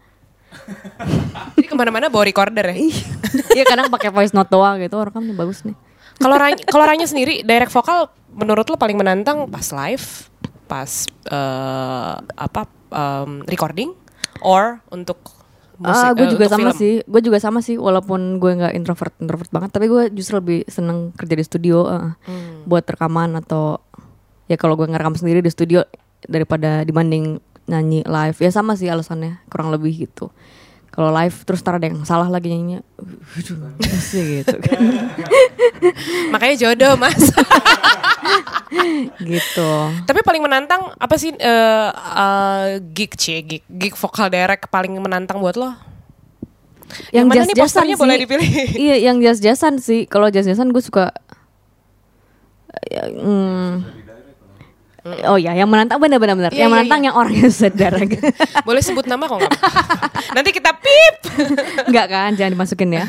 jadi 1.57 1.67
ke 1.67 1.75
mana-mana 1.75 2.07
bawa 2.07 2.25
recorder 2.25 2.63
ya 2.71 2.77
Iya 3.51 3.65
kadang 3.65 3.91
pakai 3.91 4.11
voice 4.11 4.31
note 4.31 4.49
doang 4.49 4.79
gitu 4.79 4.95
oh, 4.95 5.05
rekam 5.05 5.23
nih 5.23 5.35
bagus 5.35 5.63
nih 5.63 5.75
kalau 6.15 6.39
Ran- 6.39 6.63
kalau 6.65 6.85
Ranya 6.87 7.07
sendiri 7.07 7.43
direct 7.43 7.71
vokal 7.71 8.07
menurut 8.31 8.67
lo 8.67 8.79
paling 8.79 8.95
menantang 8.95 9.47
pas 9.47 9.67
live 9.75 10.31
pas 10.65 10.91
eh, 11.27 12.15
apa 12.19 12.63
em, 12.91 13.43
recording 13.45 13.91
or 14.41 14.79
untuk 14.89 15.19
musik 15.75 16.07
Ah, 16.07 16.15
gue 16.15 16.23
eh, 16.23 16.31
juga 16.31 16.47
untuk 16.47 16.55
sama 16.55 16.71
film? 16.71 16.79
sih. 16.79 16.95
Gue 17.03 17.21
juga 17.21 17.39
sama 17.39 17.59
sih, 17.59 17.75
walaupun 17.75 18.39
gue 18.39 18.53
nggak 18.55 18.73
introvert 18.73 19.11
introvert 19.19 19.51
banget, 19.51 19.75
tapi 19.75 19.91
gue 19.91 20.07
justru 20.15 20.39
lebih 20.39 20.63
seneng 20.65 21.11
kerja 21.13 21.35
di 21.35 21.43
studio, 21.43 21.77
eh, 21.85 22.15
Hmm. 22.25 22.63
buat 22.65 22.87
rekaman 22.87 23.35
atau 23.37 23.83
ya 24.47 24.55
kalau 24.55 24.79
gue 24.79 24.87
ngerekam 24.87 25.19
sendiri 25.19 25.43
di 25.43 25.51
studio, 25.51 25.83
daripada 26.25 26.87
dibanding 26.87 27.43
nyanyi 27.69 28.05
live. 28.05 28.39
Ya 28.41 28.51
sama 28.53 28.77
sih 28.79 28.89
alasannya 28.89 29.41
kurang 29.49 29.73
lebih 29.73 30.09
gitu. 30.09 30.31
Kalau 30.95 31.11
live 31.11 31.35
terus 31.43 31.59
ntar 31.67 31.83
ada 31.83 31.91
yang 31.91 32.07
salah 32.07 32.31
lagi 32.31 32.53
nyanyinya. 32.53 32.87
Sih 33.99 34.43
gitu 34.43 34.57
kan. 34.63 34.79
Makanya 36.33 36.55
jodoh 36.55 36.95
mas. 36.95 37.19
gitu. 39.35 39.71
Tapi 40.07 40.21
paling 40.23 40.43
menantang 40.45 40.95
apa 40.95 41.15
sih 41.19 41.35
eh 41.35 41.91
eh, 41.91 42.67
gig 42.95 43.19
cie 43.19 43.43
gig 43.43 43.65
gig 43.67 43.95
vokal 43.99 44.31
direct 44.31 44.71
paling 44.71 44.95
menantang 45.03 45.43
buat 45.43 45.59
lo? 45.59 45.75
yang 47.11 47.27
mana 47.27 47.43
nih 47.47 47.57
jazz-jazzan 47.57 47.65
posternya 47.65 47.97
sih. 47.97 48.03
boleh 48.03 48.17
dipilih? 48.23 48.49
iya 48.87 48.97
yang 49.11 49.17
jazz-jazzan 49.19 49.75
sih. 49.83 50.07
Kalau 50.07 50.29
jazz-jazzan 50.31 50.71
gue 50.71 50.83
suka 50.85 51.11
ya, 52.91 53.05
hmm. 55.05 55.29
Oh 55.29 55.37
ya, 55.37 55.53
yang 55.53 55.69
menantang 55.69 56.01
benar-benar 56.01 56.37
benar. 56.37 56.53
Iya, 56.53 56.67
yang 56.67 56.71
iya, 56.73 56.75
menantang 56.75 57.01
iya. 57.01 57.07
yang 57.13 57.17
orangnya 57.17 57.49
saudara. 57.53 57.99
boleh 58.69 58.83
sebut 58.83 59.05
nama 59.05 59.25
kok 59.29 59.39
nggak? 59.39 59.55
Nanti 60.37 60.51
kita 60.51 60.73
pip. 60.81 61.15
Enggak 61.93 62.07
kan, 62.09 62.31
jangan 62.35 62.53
dimasukin 62.57 62.91
ya. 62.97 63.05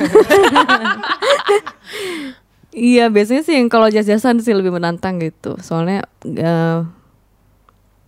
iya, 2.76 3.06
biasanya 3.08 3.42
sih 3.48 3.56
yang 3.56 3.72
kalau 3.72 3.88
jazz-jazzan 3.88 4.44
sih 4.44 4.52
lebih 4.52 4.76
menantang 4.76 5.18
gitu. 5.24 5.56
Soalnya 5.64 6.04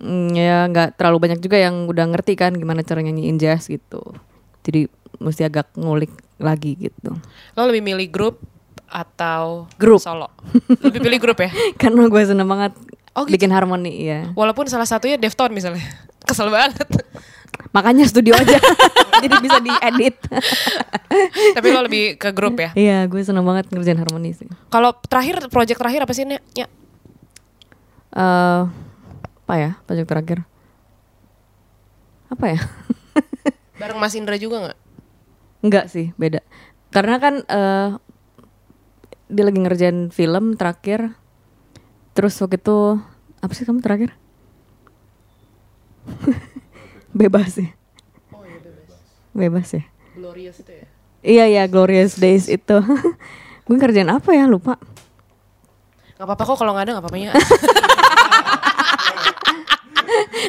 mm, 0.04 0.28
ya 0.36 0.68
nggak 0.68 1.00
terlalu 1.00 1.18
banyak 1.24 1.40
juga 1.40 1.58
yang 1.58 1.88
udah 1.88 2.06
ngerti 2.12 2.36
kan 2.36 2.54
gimana 2.54 2.84
cara 2.84 3.00
nyanyiin 3.00 3.40
jazz 3.40 3.72
gitu. 3.72 4.04
Jadi 4.68 4.92
mesti 5.24 5.48
agak 5.48 5.74
ngulik 5.80 6.12
lagi 6.38 6.78
gitu. 6.78 7.18
Lo 7.58 7.66
lebih 7.66 7.82
milih 7.82 8.12
grup 8.12 8.38
atau 8.88 9.68
Grup. 9.76 10.00
solo? 10.00 10.32
Lebih 10.80 11.00
pilih 11.04 11.20
grup 11.20 11.38
ya? 11.44 11.52
Karena 11.76 12.08
gue 12.08 12.22
seneng 12.24 12.48
banget 12.48 12.74
Oh, 13.18 13.26
gitu. 13.26 13.34
bikin 13.34 13.50
harmoni 13.50 14.06
ya. 14.06 14.30
Walaupun 14.38 14.70
salah 14.70 14.86
satunya 14.86 15.18
Defton 15.18 15.50
misalnya. 15.50 15.82
Kesel 16.30 16.54
banget. 16.54 16.86
Makanya 17.74 18.06
studio 18.06 18.38
aja. 18.38 18.62
Jadi 19.26 19.36
bisa 19.42 19.58
diedit. 19.58 20.16
Tapi 21.58 21.68
lo 21.74 21.82
lebih 21.82 22.22
ke 22.22 22.30
grup 22.30 22.62
ya? 22.62 22.70
Iya, 22.78 23.10
gue 23.10 23.18
seneng 23.26 23.42
banget 23.42 23.74
ngerjain 23.74 23.98
harmoni 23.98 24.38
sih. 24.38 24.46
Kalau 24.70 24.94
terakhir, 25.10 25.50
project 25.50 25.82
terakhir 25.82 26.06
apa 26.06 26.14
sih, 26.14 26.30
Nek? 26.30 26.42
Ya. 26.54 26.70
eh 28.18 28.62
apa 29.48 29.54
ya 29.56 29.72
project 29.88 30.10
terakhir? 30.12 30.40
Apa 32.30 32.46
ya? 32.54 32.60
Bareng 33.82 33.98
Mas 33.98 34.14
Indra 34.14 34.38
juga 34.38 34.62
nggak? 34.62 34.78
Enggak 35.66 35.86
sih, 35.90 36.14
beda. 36.22 36.46
Karena 36.94 37.18
kan 37.18 37.42
eh 37.50 37.90
dia 39.28 39.44
lagi 39.44 39.58
ngerjain 39.58 40.14
film 40.14 40.54
terakhir. 40.54 41.18
Terus 42.18 42.34
waktu 42.42 42.58
itu 42.58 42.98
apa 43.46 43.54
sih 43.54 43.62
kamu 43.62 43.78
terakhir? 43.86 44.18
bebas 47.14 47.62
ya. 47.62 47.70
bebas. 49.38 49.78
ya. 49.78 49.86
Glorious 50.18 50.58
itu 50.66 50.74
ya? 50.74 50.90
Iya 51.22 51.46
ya, 51.46 51.70
Glorious 51.70 52.18
Days 52.18 52.50
itu. 52.50 52.78
gue 53.70 53.78
ngerjain 53.78 54.10
apa 54.10 54.34
ya? 54.34 54.50
Lupa. 54.50 54.82
Gak 56.18 56.26
apa-apa 56.26 56.42
kok 56.42 56.58
kalau 56.58 56.74
nggak 56.74 56.90
ada 56.90 56.98
gak 56.98 57.06
apa-apanya. 57.06 57.38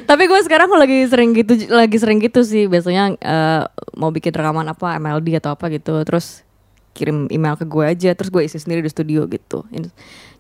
Tapi 0.09 0.24
gue 0.24 0.40
sekarang 0.40 0.72
lagi 0.72 1.04
sering 1.04 1.37
gitu, 1.37 1.52
lagi 1.68 2.00
sering 2.00 2.24
gitu 2.24 2.48
sih. 2.48 2.64
Biasanya 2.64 3.12
eh, 3.20 3.68
mau 3.92 4.09
bikin 4.09 4.33
rekaman 4.33 4.72
apa 4.72 4.96
MLD 4.96 5.37
atau 5.37 5.52
apa 5.52 5.68
gitu, 5.68 6.00
terus 6.09 6.47
kirim 6.96 7.31
email 7.31 7.55
ke 7.55 7.64
gue 7.64 7.85
aja, 7.85 8.11
terus 8.16 8.31
gue 8.33 8.42
isi 8.42 8.59
sendiri 8.59 8.85
di 8.85 8.90
studio 8.90 9.24
gitu. 9.31 9.64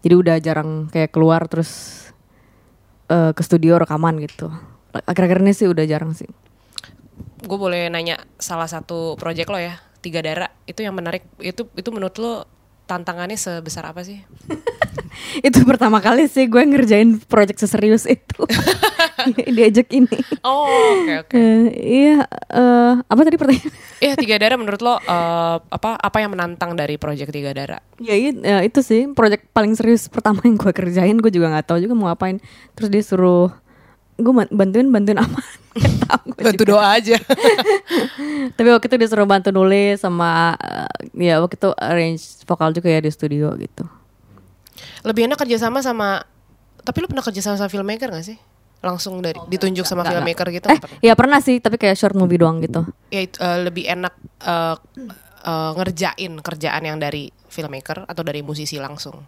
Jadi 0.02 0.14
udah 0.14 0.36
jarang 0.38 0.90
kayak 0.90 1.10
keluar 1.10 1.46
terus 1.46 2.02
eh, 3.10 3.32
ke 3.32 3.42
studio 3.42 3.78
rekaman 3.78 4.20
gitu. 4.22 4.50
Akhir-akhir 4.92 5.44
ini 5.44 5.52
sih 5.54 5.68
udah 5.68 5.84
jarang 5.84 6.12
sih. 6.16 6.28
gue 7.38 7.54
boleh 7.54 7.86
nanya 7.86 8.18
salah 8.34 8.66
satu 8.66 9.14
project 9.14 9.46
lo 9.48 9.62
ya, 9.62 9.78
Tiga 10.02 10.18
Dara. 10.18 10.50
Itu 10.66 10.82
yang 10.82 10.98
menarik, 10.98 11.22
itu 11.38 11.70
itu 11.78 11.88
menurut 11.94 12.18
lo 12.18 12.57
tantangannya 12.88 13.36
sebesar 13.36 13.84
apa 13.84 14.00
sih? 14.00 14.24
itu 15.48 15.60
pertama 15.68 16.00
kali 16.00 16.24
sih 16.24 16.48
gue 16.48 16.62
ngerjain 16.64 17.20
project 17.28 17.60
seserius 17.60 18.08
itu. 18.08 18.48
Diajak 19.56 19.92
ini. 19.92 20.18
Oh, 20.40 20.96
oke 20.96 21.28
oke. 21.28 21.36
Eh, 21.36 21.66
iya, 21.76 22.24
eh, 22.48 22.94
apa 23.04 23.20
tadi 23.20 23.36
pertanyaan? 23.36 23.72
Iya, 23.98 24.14
Tiga 24.14 24.38
Dara 24.38 24.54
menurut 24.54 24.78
lo 24.78 24.94
eh, 24.94 25.56
apa 25.58 25.98
apa 25.98 26.16
yang 26.22 26.30
menantang 26.32 26.78
dari 26.78 26.96
project 26.96 27.34
Tiga 27.34 27.50
Dara? 27.52 27.82
Ya, 27.98 28.14
iya, 28.14 28.30
ya, 28.32 28.58
itu 28.62 28.80
sih 28.80 29.10
project 29.12 29.50
paling 29.50 29.74
serius 29.74 30.06
pertama 30.06 30.40
yang 30.46 30.56
gue 30.56 30.72
kerjain 30.72 31.18
gue 31.18 31.32
juga 31.34 31.50
nggak 31.50 31.66
tahu 31.66 31.78
juga 31.82 31.94
mau 31.98 32.06
ngapain 32.08 32.38
terus 32.78 32.88
dia 32.88 33.02
suruh 33.02 33.50
gue 34.18 34.32
bantuin 34.50 34.86
bantuin 34.86 35.16
apa 35.16 35.38
Bantu 36.38 36.62
doa 36.64 36.94
aja. 36.94 37.14
tapi 38.56 38.68
waktu 38.68 38.86
itu 38.86 38.96
dia 38.96 39.06
suruh 39.06 39.24
bantu 39.24 39.50
nulis 39.50 39.98
sama 39.98 40.54
eh, 40.56 40.90
ya 41.14 41.38
waktu 41.38 41.54
itu 41.54 41.70
arrange 41.72 42.18
vokal 42.42 42.70
juga 42.72 42.88
ya 42.88 42.98
di 42.98 43.08
studio 43.08 43.54
gitu 43.54 43.86
Lebih 45.00 45.26
enak 45.26 45.38
kerjasama 45.38 45.78
sama 45.78 46.22
tapi 46.80 46.98
lu 46.98 47.06
pernah 47.06 47.22
kerja 47.22 47.38
sama 47.40 47.56
sama 47.56 47.68
filmmaker 47.68 48.08
gak 48.08 48.24
sih? 48.24 48.38
Langsung 48.78 49.18
dari 49.18 49.38
ditunjuk 49.44 49.82
sama 49.82 50.02
Nggak, 50.02 50.12
filmmaker 50.12 50.46
gitu 50.52 50.66
eh 50.66 50.78
pernah? 50.78 50.98
ya 51.00 51.12
pernah 51.14 51.38
sih 51.38 51.58
tapi 51.58 51.76
kayak 51.76 51.94
short 51.94 52.14
movie 52.14 52.38
doang 52.38 52.58
gitu 52.58 52.86
Ya 53.08 53.22
itu, 53.22 53.36
eh, 53.36 53.58
lebih 53.60 53.86
enak 53.86 54.14
eh, 54.40 54.74
eh, 55.44 55.70
ngerjain 55.74 56.32
kerjaan 56.38 56.82
yang 56.84 56.96
dari 56.96 57.30
filmmaker 57.44 58.02
atau 58.04 58.22
dari 58.22 58.40
musisi 58.40 58.76
langsung. 58.76 59.18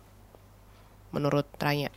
Menurut 1.10 1.50
Raya. 1.56 1.90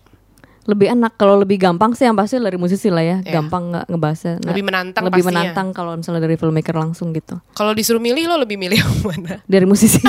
Lebih 0.63 0.87
enak 0.89 1.13
kalau 1.13 1.35
lebih 1.35 1.57
gampang 1.57 1.91
sih 1.91 2.03
yang 2.03 2.13
pasti 2.13 2.37
dari 2.37 2.55
musisi 2.55 2.87
lah 2.87 3.01
ya 3.01 3.17
Iya. 3.19 3.31
gampang 3.33 3.69
nggak 3.69 3.85
ngebahasnya 3.85 4.33
Nah, 4.37 4.47
Lebih 4.49 4.63
menantang 4.63 5.03
lebih 5.03 5.19
pastinya. 5.19 5.43
menantang 5.43 5.67
kalau 5.71 5.91
misalnya 5.93 6.21
dari 6.21 6.35
filmmaker 6.35 6.71
langsung 6.73 7.11
gitu 7.11 7.35
Kalau 7.51 7.71
disuruh 7.71 7.99
milih 7.99 8.23
lo 8.25 8.37
lebih 8.37 8.55
milih 8.55 8.77
yang 8.77 8.93
mana? 9.01 9.43
dari 9.51 9.63
musisi 9.63 9.99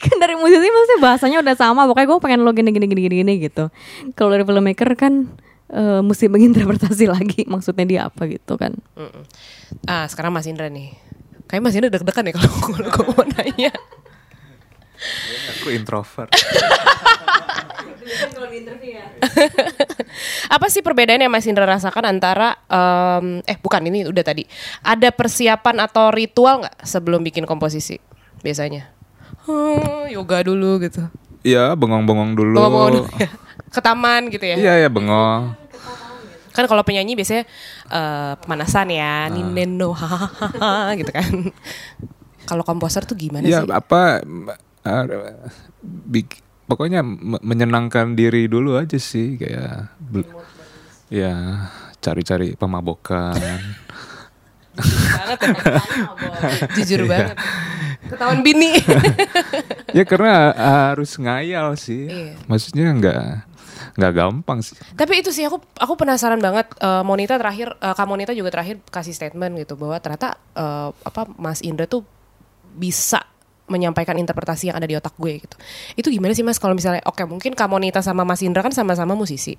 kan 0.00 0.16
dari 0.16 0.32
musisi 0.34 0.64
pasti 0.64 0.94
bahasanya 0.98 1.38
udah 1.38 1.54
sama 1.54 1.84
pokoknya 1.84 2.08
gue 2.08 2.18
pengen 2.20 2.40
lo 2.40 2.50
gini 2.50 2.70
gini 2.70 2.86
gini 2.86 3.02
gini, 3.02 3.16
gini 3.18 3.32
gitu 3.38 3.68
kalau 4.14 4.30
dari 4.30 4.42
filmmaker 4.42 4.88
kan 4.94 5.28
eh, 5.68 6.00
mesti 6.00 6.24
menginterpretasi 6.26 7.04
lagi 7.14 7.44
maksudnya 7.44 7.84
dia 7.84 8.00
apa 8.06 8.24
gitu 8.26 8.56
kan 8.56 8.72
Mm-mm. 8.96 9.24
Ah, 9.84 10.02
sekarang 10.04 10.32
Mas 10.32 10.44
Indra 10.44 10.66
nih. 10.66 10.90
Kayak 11.46 11.62
Mas 11.62 11.74
Indra 11.74 11.86
deg-degan 11.88 12.26
ya 12.26 12.32
kalau 12.32 12.50
gue 12.90 13.04
mau 13.06 13.22
nanya. 13.24 13.70
Aku 15.52 15.70
introvert. 15.70 16.26
Apa 20.54 20.66
sih 20.66 20.80
perbedaan 20.80 21.20
yang 21.20 21.32
Mas 21.32 21.46
Indra 21.46 21.64
rasakan 21.64 22.04
antara 22.08 22.56
em, 22.66 23.40
eh 23.44 23.56
bukan 23.56 23.82
ini 23.86 24.06
udah 24.06 24.24
tadi. 24.24 24.44
Ada 24.82 25.10
persiapan 25.10 25.84
atau 25.84 26.10
ritual 26.10 26.66
nggak 26.66 26.76
sebelum 26.82 27.20
bikin 27.22 27.44
komposisi 27.44 28.00
biasanya? 28.40 28.90
Hmm, 29.46 30.08
yoga 30.08 30.42
dulu 30.42 30.80
gitu. 30.80 31.04
Iya, 31.40 31.72
bengong-bengong 31.72 32.36
dulu. 32.36 32.56
Bawa-bawa 32.58 32.86
dulu 32.92 33.08
ya. 33.16 33.28
Ke 33.74 33.80
taman 33.80 34.28
gitu 34.28 34.44
ya. 34.44 34.56
Iya, 34.58 34.72
ya 34.84 34.88
bengong. 34.90 35.56
Kan 36.50 36.66
kalau 36.66 36.82
penyanyi 36.82 37.14
biasanya 37.14 37.46
eh, 37.88 38.32
pemanasan 38.42 38.90
ya, 38.90 39.30
nineno 39.30 39.94
hahaha 39.94 40.98
gitu 40.98 41.10
kan. 41.14 41.30
kalau 42.50 42.66
komposer 42.66 43.06
tuh 43.06 43.14
gimana 43.14 43.46
Iya, 43.46 43.62
sih? 43.62 43.70
apa 43.70 44.18
uh, 44.82 45.04
bik- 45.82 46.49
pokoknya 46.70 47.02
me- 47.02 47.42
menyenangkan 47.42 48.14
diri 48.14 48.46
dulu 48.46 48.78
aja 48.78 48.94
sih 48.94 49.34
kayak 49.34 49.90
ya 51.10 51.66
cari-cari 51.98 52.54
pemabokan. 52.54 53.34
banget 54.78 55.38
ya. 55.42 55.58
Jujur 56.78 57.10
banget. 57.10 57.36
Ketahuan 58.08 58.40
bini. 58.40 58.78
ya 59.98 60.04
karena 60.06 60.54
harus 60.54 61.14
ngayal 61.18 61.74
sih. 61.76 62.08
Iya. 62.08 62.34
Maksudnya 62.46 62.86
nggak 62.96 63.22
nggak 63.98 64.12
gampang 64.14 64.58
sih. 64.62 64.78
Tapi 64.94 65.20
itu 65.20 65.34
sih 65.34 65.44
aku 65.44 65.60
aku 65.76 65.92
penasaran 65.98 66.40
banget 66.40 66.70
eh, 66.78 67.02
Monita 67.04 67.36
terakhir 67.36 67.74
eh, 67.76 67.94
Kak 67.94 68.06
Monita 68.08 68.32
juga 68.32 68.54
terakhir 68.54 68.80
kasih 68.88 69.12
statement 69.12 69.58
gitu 69.60 69.74
bahwa 69.76 69.98
ternyata 69.98 70.38
eh, 70.56 70.88
apa 70.94 71.26
Mas 71.36 71.60
Indra 71.60 71.84
tuh 71.90 72.06
bisa 72.70 73.20
menyampaikan 73.70 74.18
interpretasi 74.18 74.68
yang 74.68 74.76
ada 74.76 74.84
di 74.84 74.98
otak 74.98 75.14
gue 75.14 75.38
gitu. 75.38 75.56
Itu 75.94 76.08
gimana 76.10 76.34
sih 76.34 76.42
Mas 76.42 76.58
kalau 76.58 76.74
misalnya 76.74 77.00
oke 77.06 77.22
mungkin 77.24 77.54
Kak 77.54 77.70
Monita 77.70 78.02
sama 78.02 78.26
Mas 78.26 78.42
Indra 78.42 78.60
kan 78.60 78.74
sama-sama 78.74 79.14
musisi. 79.14 79.54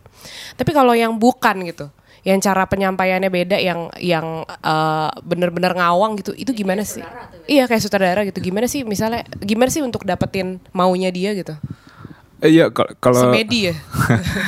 Tapi 0.60 0.72
kalau 0.76 0.92
yang 0.92 1.16
bukan 1.16 1.64
gitu, 1.64 1.88
yang 2.22 2.38
cara 2.38 2.68
penyampaiannya 2.68 3.32
beda 3.32 3.58
yang 3.58 3.88
yang 3.98 4.44
eh, 4.46 5.10
bener-bener 5.24 5.72
ngawang 5.74 6.20
gitu, 6.20 6.36
itu 6.36 6.52
gimana 6.52 6.84
sih? 6.84 7.02
Iya 7.48 7.66
kayak 7.66 7.82
sutradara 7.82 8.22
gitu. 8.28 8.44
Gimana 8.44 8.68
sih 8.68 8.84
misalnya 8.84 9.24
gimana 9.40 9.72
sih 9.72 9.80
untuk 9.82 10.04
dapetin 10.04 10.60
maunya 10.76 11.10
dia 11.10 11.32
gitu? 11.32 11.56
Eh, 12.44 12.52
Iya 12.58 12.74
kal- 12.74 12.98
kalau 13.00 13.32
Semedi 13.32 13.70
ya. 13.72 13.76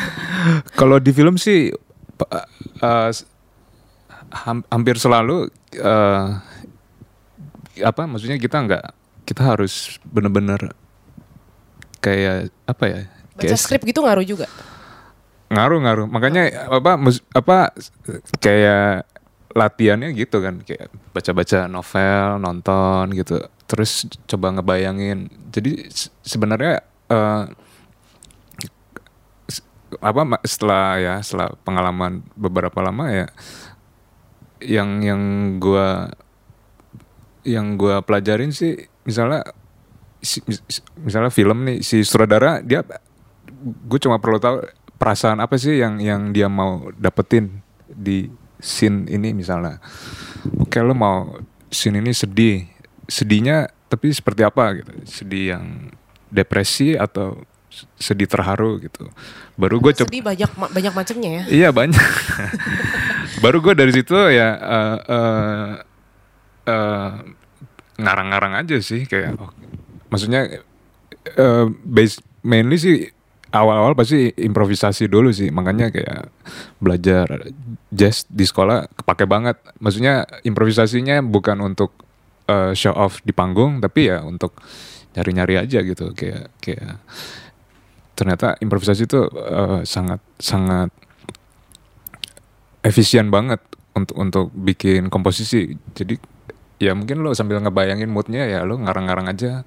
kalau 0.80 0.98
di 0.98 1.14
film 1.14 1.38
sih 1.38 1.70
uh, 2.82 3.12
hampir 4.74 4.98
selalu 4.98 5.50
uh, 5.78 6.26
apa 7.82 8.02
maksudnya 8.06 8.38
kita 8.38 8.58
nggak 8.66 8.86
kita 9.24 9.42
harus 9.46 9.98
bener-bener 10.04 10.72
kayak 11.98 12.52
apa 12.64 12.84
ya 12.86 13.02
Baca 13.34 13.42
kayak 13.42 13.58
skrip 13.58 13.82
gitu 13.82 14.04
ngaruh 14.04 14.22
juga. 14.22 14.46
ngaruh 15.50 15.80
ngaruh. 15.80 16.08
Makanya 16.08 16.44
apa 16.68 16.98
mus- 16.98 17.24
apa 17.30 17.72
kayak 18.38 19.06
latihannya 19.54 20.14
gitu 20.14 20.38
kan. 20.38 20.62
Kayak 20.62 20.90
baca-baca 21.10 21.66
novel 21.66 22.28
nonton 22.38 23.14
gitu. 23.14 23.38
Terus 23.66 24.06
coba 24.26 24.50
ngebayangin. 24.52 25.30
Jadi 25.50 25.90
se- 25.90 26.14
sebenarnya 26.22 26.82
eh, 27.10 27.44
s- 29.48 29.66
apa 29.98 30.22
setelah 30.44 30.98
ya 30.98 31.16
setelah 31.22 31.54
pengalaman 31.62 32.22
beberapa 32.34 32.82
lama 32.82 33.10
ya 33.10 33.28
yang 34.62 35.02
yang 35.02 35.22
gua 35.58 36.14
yang 37.44 37.76
gua 37.76 38.00
pelajarin 38.00 38.50
sih 38.50 38.88
misalnya 39.04 39.44
si- 40.20 40.44
mis- 40.44 40.64
misalnya 40.98 41.30
film 41.30 41.64
nih 41.64 41.80
si 41.80 42.02
sutradara 42.02 42.60
dia 42.60 42.84
gue 43.64 44.00
cuma 44.00 44.18
perlu 44.18 44.40
tahu 44.40 44.64
perasaan 44.96 45.40
apa 45.40 45.56
sih 45.56 45.78
yang 45.78 46.00
yang 46.00 46.32
dia 46.32 46.48
mau 46.48 46.88
dapetin 46.96 47.60
di 47.86 48.32
scene 48.58 49.06
ini 49.08 49.36
misalnya 49.36 49.80
oke 50.58 50.80
lo 50.80 50.96
mau 50.96 51.36
scene 51.68 52.00
ini 52.00 52.12
sedih 52.12 52.64
sedihnya 53.04 53.68
tapi 53.86 54.10
seperti 54.10 54.42
apa 54.42 54.80
gitu 54.80 54.92
sedih 55.04 55.46
yang 55.54 55.66
depresi 56.32 56.96
atau 56.96 57.44
sedih 57.98 58.26
terharu 58.26 58.80
gitu 58.80 59.10
baru 59.54 59.82
gue 59.82 59.94
coba 59.98 60.10
Sedih 60.10 60.24
banyak 60.24 60.52
ma- 60.56 60.70
banyak 60.70 60.94
macamnya 60.94 61.30
ya. 61.30 61.44
Iya 61.50 61.70
banyak. 61.70 61.98
Baru 63.44 63.62
gue 63.62 63.74
dari 63.74 63.90
situ 63.90 64.14
ya 64.30 64.50
eh, 64.56 64.98
eh, 65.10 65.72
eh, 66.70 67.12
ngarang-ngarang 68.00 68.58
aja 68.58 68.78
sih 68.82 69.06
kayak, 69.06 69.38
oh, 69.38 69.52
maksudnya 70.10 70.62
eh, 71.38 71.66
base 71.86 72.22
mainly 72.44 72.78
sih 72.78 72.96
awal-awal 73.54 73.94
pasti 73.94 74.34
improvisasi 74.34 75.06
dulu 75.06 75.30
sih, 75.30 75.54
makanya 75.54 75.94
kayak 75.94 76.34
belajar 76.82 77.30
jazz 77.94 78.26
di 78.26 78.44
sekolah 78.50 78.90
kepake 78.98 79.30
banget. 79.30 79.62
Maksudnya 79.78 80.26
improvisasinya 80.42 81.22
bukan 81.22 81.62
untuk 81.62 81.94
eh, 82.50 82.74
show 82.74 82.98
off 82.98 83.22
di 83.22 83.32
panggung, 83.32 83.78
tapi 83.78 84.10
ya 84.10 84.26
untuk 84.26 84.58
nyari-nyari 85.14 85.62
aja 85.62 85.86
gitu, 85.86 86.18
kayak 86.18 86.50
kayak 86.58 86.98
ternyata 88.18 88.58
improvisasi 88.58 89.06
itu 89.06 89.22
eh, 89.30 89.86
sangat 89.86 90.20
sangat 90.42 90.90
efisien 92.82 93.30
banget 93.30 93.62
untuk 93.94 94.16
untuk 94.18 94.46
bikin 94.52 95.14
komposisi. 95.14 95.78
Jadi 95.94 96.33
ya 96.84 96.92
mungkin 96.92 97.24
lo 97.24 97.32
sambil 97.32 97.64
ngebayangin 97.64 98.12
moodnya 98.12 98.44
ya 98.44 98.68
lo 98.68 98.76
ngarang-ngarang 98.76 99.32
aja. 99.32 99.64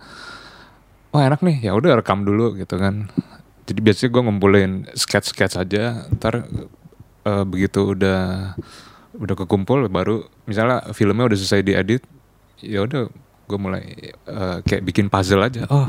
Oh 1.17 1.21
enak 1.23 1.41
nih, 1.41 1.65
ya 1.65 1.73
udah 1.73 1.97
rekam 1.97 2.29
dulu 2.29 2.61
gitu 2.61 2.77
kan. 2.77 3.09
Jadi 3.65 3.81
biasanya 3.81 4.11
gue 4.13 4.23
ngumpulin 4.29 4.71
sketch-sketch 4.93 5.57
aja. 5.57 6.05
Ntar 6.13 6.45
eh, 7.25 7.45
begitu 7.49 7.97
udah 7.97 8.53
udah 9.17 9.35
kekumpul 9.35 9.89
baru 9.89 10.29
misalnya 10.45 10.93
filmnya 10.93 11.25
udah 11.25 11.39
selesai 11.41 11.65
diedit, 11.65 12.05
ya 12.61 12.85
udah 12.85 13.09
gue 13.49 13.59
mulai 13.59 14.13
eh, 14.13 14.59
kayak 14.61 14.85
bikin 14.85 15.09
puzzle 15.09 15.41
aja. 15.41 15.65
Oh 15.73 15.89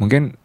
mungkin 0.00 0.36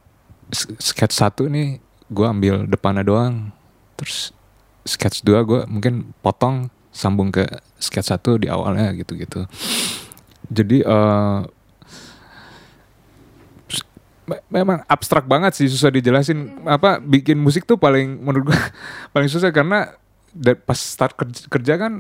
sketch 0.79 1.15
satu 1.15 1.47
nih 1.47 1.79
gue 2.11 2.27
ambil 2.27 2.67
depannya 2.67 3.07
doang 3.07 3.55
terus 3.95 4.35
sketch 4.83 5.23
dua 5.23 5.47
gue 5.47 5.63
mungkin 5.67 6.11
potong 6.19 6.67
sambung 6.91 7.31
ke 7.31 7.47
sketch 7.79 8.11
satu 8.11 8.35
di 8.35 8.51
awalnya 8.51 8.91
gitu-gitu 8.95 9.47
jadi 10.51 10.83
me- 14.27 14.43
memang 14.47 14.83
abstrak 14.87 15.25
banget 15.27 15.55
sih 15.55 15.67
susah 15.67 15.91
dijelasin. 15.91 16.63
Apa 16.67 16.99
bikin 16.99 17.39
musik 17.39 17.67
tuh 17.67 17.75
paling 17.75 18.19
menurut 18.19 18.51
gue 18.51 18.59
paling 19.15 19.27
susah 19.31 19.51
karena 19.51 19.95
pas 20.63 20.79
start 20.79 21.15
kerja, 21.15 21.41
kerja 21.51 21.73
kan 21.75 21.93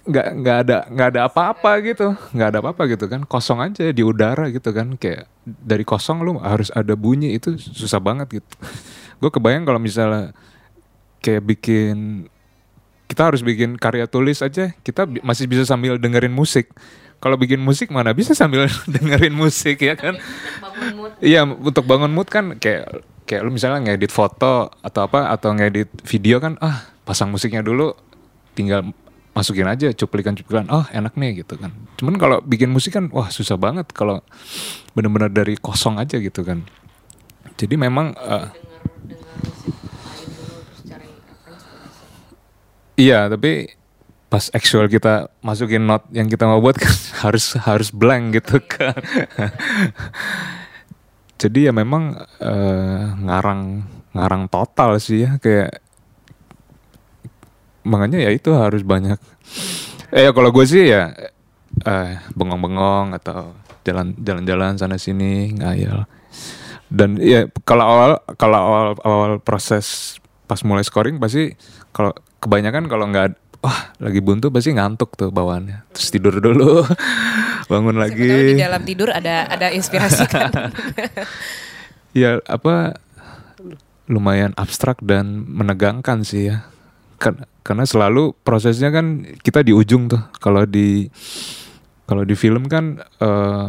nggak 0.00 0.26
nggak 0.42 0.56
ada 0.66 0.76
nggak 0.88 1.08
ada 1.16 1.20
apa-apa 1.28 1.70
gitu. 1.84 2.12
Nggak 2.36 2.48
ada 2.52 2.58
apa-apa 2.64 2.82
gitu 2.88 3.04
kan. 3.08 3.20
Kosong 3.24 3.60
aja 3.64 3.88
di 3.92 4.02
udara 4.04 4.48
gitu 4.52 4.72
kan. 4.72 4.96
Kayak 4.96 5.28
dari 5.44 5.84
kosong 5.84 6.20
lu 6.20 6.36
harus 6.40 6.68
ada 6.72 6.92
bunyi 6.96 7.36
itu 7.36 7.56
susah 7.56 8.00
banget 8.02 8.40
gitu. 8.42 8.54
Gue 9.20 9.28
kebayang 9.28 9.68
kalau 9.68 9.80
misalnya 9.80 10.32
kayak 11.20 11.44
bikin 11.44 12.24
kita 13.10 13.26
harus 13.26 13.42
bikin 13.42 13.74
karya 13.74 14.06
tulis 14.06 14.38
aja 14.38 14.70
kita 14.86 15.02
bi- 15.04 15.20
masih 15.20 15.50
bisa 15.50 15.66
sambil 15.66 15.98
dengerin 15.98 16.30
musik 16.32 16.70
kalau 17.20 17.36
bikin 17.36 17.60
musik 17.60 17.92
mana 17.92 18.16
bisa 18.16 18.32
sambil 18.32 18.66
dengerin 18.96 19.36
musik 19.36 19.78
ya 19.84 19.94
kan? 19.94 20.16
Iya 21.20 21.44
untuk 21.44 21.84
bangun 21.84 22.10
mood 22.10 22.32
kan 22.32 22.56
kayak 22.56 23.04
kayak 23.28 23.44
lu 23.44 23.52
misalnya 23.52 23.84
ngedit 23.84 24.10
foto 24.10 24.72
atau 24.80 25.00
apa 25.04 25.28
atau 25.30 25.52
ngedit 25.52 25.92
video 26.08 26.40
kan 26.40 26.56
ah 26.64 26.88
pasang 27.04 27.28
musiknya 27.28 27.60
dulu 27.60 27.92
tinggal 28.56 28.90
masukin 29.36 29.68
aja 29.68 29.92
cuplikan-cuplikan. 29.92 30.66
Oh 30.72 30.88
enak 30.90 31.14
nih 31.14 31.44
gitu 31.44 31.60
kan. 31.60 31.70
Cuman 32.00 32.16
kalau 32.16 32.40
bikin 32.40 32.72
musik 32.72 32.96
kan 32.96 33.12
wah 33.12 33.28
susah 33.28 33.60
banget 33.60 33.92
kalau 33.92 34.24
benar-benar 34.96 35.30
dari 35.30 35.60
kosong 35.60 36.00
aja 36.00 36.16
gitu 36.18 36.40
kan. 36.40 36.64
Jadi 37.60 37.76
memang 37.76 38.16
eh, 38.16 38.46
iya 42.96 43.28
tapi 43.28 43.79
pas 44.30 44.46
actual 44.54 44.86
kita 44.86 45.26
masukin 45.42 45.82
note 45.82 46.06
yang 46.14 46.30
kita 46.30 46.46
mau 46.46 46.62
buat 46.62 46.78
kan 46.78 46.94
harus 47.26 47.58
harus 47.58 47.90
blank 47.90 48.38
gitu 48.38 48.62
kan. 48.62 48.94
Jadi 51.40 51.66
ya 51.66 51.74
memang 51.74 52.14
eh, 52.38 53.04
ngarang 53.26 53.82
ngarang 54.14 54.46
total 54.46 55.02
sih 55.02 55.26
ya 55.26 55.34
kayak 55.42 55.82
makanya 57.82 58.22
ya 58.22 58.30
itu 58.30 58.54
harus 58.54 58.86
banyak. 58.86 59.18
Eh 60.14 60.22
ya 60.22 60.30
kalau 60.30 60.54
gue 60.54 60.62
sih 60.62 60.94
ya 60.94 61.10
eh 61.82 62.22
bengong-bengong 62.38 63.18
atau 63.18 63.58
jalan 63.82 64.14
jalan-jalan 64.22 64.78
sana 64.78 64.94
sini 64.94 65.58
ngayal. 65.58 66.06
Dan 66.86 67.18
ya 67.18 67.50
kalau 67.66 67.84
awal 67.86 68.10
kalau 68.38 68.58
awal 68.58 68.86
awal 69.02 69.32
proses 69.42 70.18
pas 70.46 70.62
mulai 70.62 70.86
scoring 70.86 71.18
pasti 71.18 71.54
kalau 71.90 72.14
kebanyakan 72.42 72.90
kalau 72.90 73.06
nggak 73.10 73.49
wah 73.60 73.92
lagi 74.00 74.20
buntu 74.20 74.48
pasti 74.48 74.72
ngantuk 74.72 75.14
tuh 75.14 75.28
bawaannya. 75.28 75.92
Terus 75.92 76.08
tidur 76.08 76.34
dulu 76.40 76.84
bangun 77.70 77.94
Siapa 77.96 78.04
lagi. 78.08 78.28
tahu 78.28 78.42
di 78.48 78.54
dalam 78.56 78.82
tidur 78.82 79.08
ada 79.12 79.46
ada 79.46 79.66
inspirasi 79.70 80.24
kan. 80.26 80.50
ya 82.20 82.40
apa 82.44 82.98
lumayan 84.10 84.50
abstrak 84.56 84.98
dan 85.04 85.44
menegangkan 85.46 86.24
sih 86.24 86.50
ya. 86.50 86.66
Kan- 87.20 87.44
karena 87.60 87.84
selalu 87.84 88.32
prosesnya 88.42 88.88
kan 88.90 89.22
kita 89.44 89.60
di 89.60 89.70
ujung 89.76 90.08
tuh. 90.08 90.24
Kalau 90.40 90.64
di 90.64 91.06
kalau 92.08 92.24
di 92.24 92.34
film 92.34 92.66
kan 92.66 92.98
eh, 92.98 93.68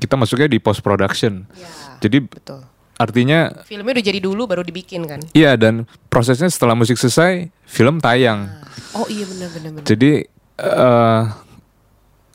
kita 0.00 0.16
masuknya 0.16 0.48
di 0.48 0.58
post 0.58 0.80
production. 0.80 1.44
Ya, 1.54 1.68
jadi 2.00 2.24
betul. 2.24 2.64
Artinya 3.00 3.64
Filmnya 3.64 3.96
udah 3.96 4.04
jadi 4.04 4.20
dulu 4.20 4.44
baru 4.44 4.60
dibikin 4.60 5.08
kan. 5.08 5.24
iya 5.32 5.56
dan 5.56 5.88
prosesnya 6.12 6.52
setelah 6.52 6.76
musik 6.76 7.00
selesai 7.00 7.48
film 7.64 7.96
tayang 7.96 8.52
Oh 8.92 9.08
iya 9.08 9.24
benar 9.24 9.48
benar 9.56 9.82
jadi 9.88 10.28
eh, 10.60 11.22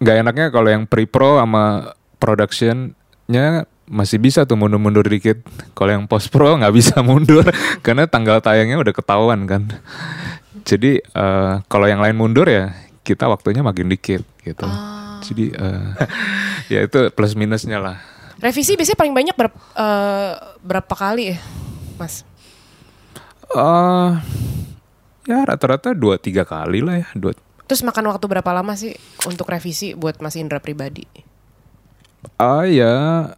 nggak 0.02 0.16
enaknya 0.26 0.46
kalau 0.50 0.70
yang 0.74 0.84
pre-pro 0.90 1.38
sama 1.38 1.94
productionnya 2.18 3.70
masih 3.86 4.18
bisa 4.18 4.50
tuh 4.50 4.58
mundur-mundur 4.58 5.06
dikit. 5.06 5.46
Kalau 5.78 5.94
yang 5.94 6.06
post-pro 6.10 6.58
nggak 6.58 6.74
bisa 6.74 7.06
mundur 7.06 7.46
karena 7.86 8.10
tanggal 8.10 8.42
tayangnya 8.42 8.82
udah 8.82 8.94
ketahuan 8.94 9.46
kan. 9.46 9.70
Jadi 10.66 11.00
eh, 11.00 11.54
kalau 11.70 11.86
yang 11.86 12.02
lain 12.02 12.18
mundur 12.18 12.50
ya 12.50 12.74
kita 13.06 13.30
waktunya 13.30 13.62
makin 13.62 13.88
dikit 13.88 14.26
gitu. 14.42 14.66
Ah. 14.66 15.22
Jadi 15.22 15.54
eh, 15.54 15.86
ya 16.74 16.80
itu 16.82 17.14
plus 17.14 17.38
minusnya 17.38 17.78
lah. 17.78 17.98
Revisi 18.40 18.76
biasanya 18.76 19.00
paling 19.00 19.16
banyak 19.16 19.36
berapa, 19.36 19.58
eh, 19.58 20.34
berapa 20.60 20.94
kali 20.96 21.36
ya, 21.36 21.38
Mas? 21.96 22.28
eh 23.56 24.12
ya 25.26 25.40
rata-rata 25.48 25.96
dua 25.96 26.20
tiga 26.20 26.44
kali 26.44 26.84
lah 26.84 27.00
ya. 27.02 27.08
Dua, 27.16 27.32
Terus 27.66 27.82
makan 27.82 28.12
waktu 28.12 28.26
berapa 28.28 28.52
lama 28.52 28.76
sih 28.76 28.94
untuk 29.26 29.48
revisi 29.50 29.96
buat 29.96 30.20
Mas 30.20 30.36
Indra 30.36 30.60
pribadi? 30.60 31.08
Ah 32.36 32.68
ya 32.68 33.32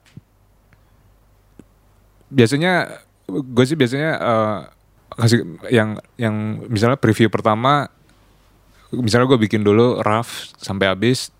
biasanya 2.27 3.03
gue 3.27 3.65
sih 3.67 3.77
biasanya 3.79 4.12
eh, 4.19 4.60
kasih 5.15 5.39
yang 5.71 5.99
yang 6.19 6.36
misalnya 6.67 6.99
preview 6.99 7.31
pertama 7.31 7.88
misalnya 8.91 9.27
gue 9.27 9.39
bikin 9.47 9.63
dulu 9.63 9.99
rough 10.03 10.51
sampai 10.60 10.91
habis 10.91 11.31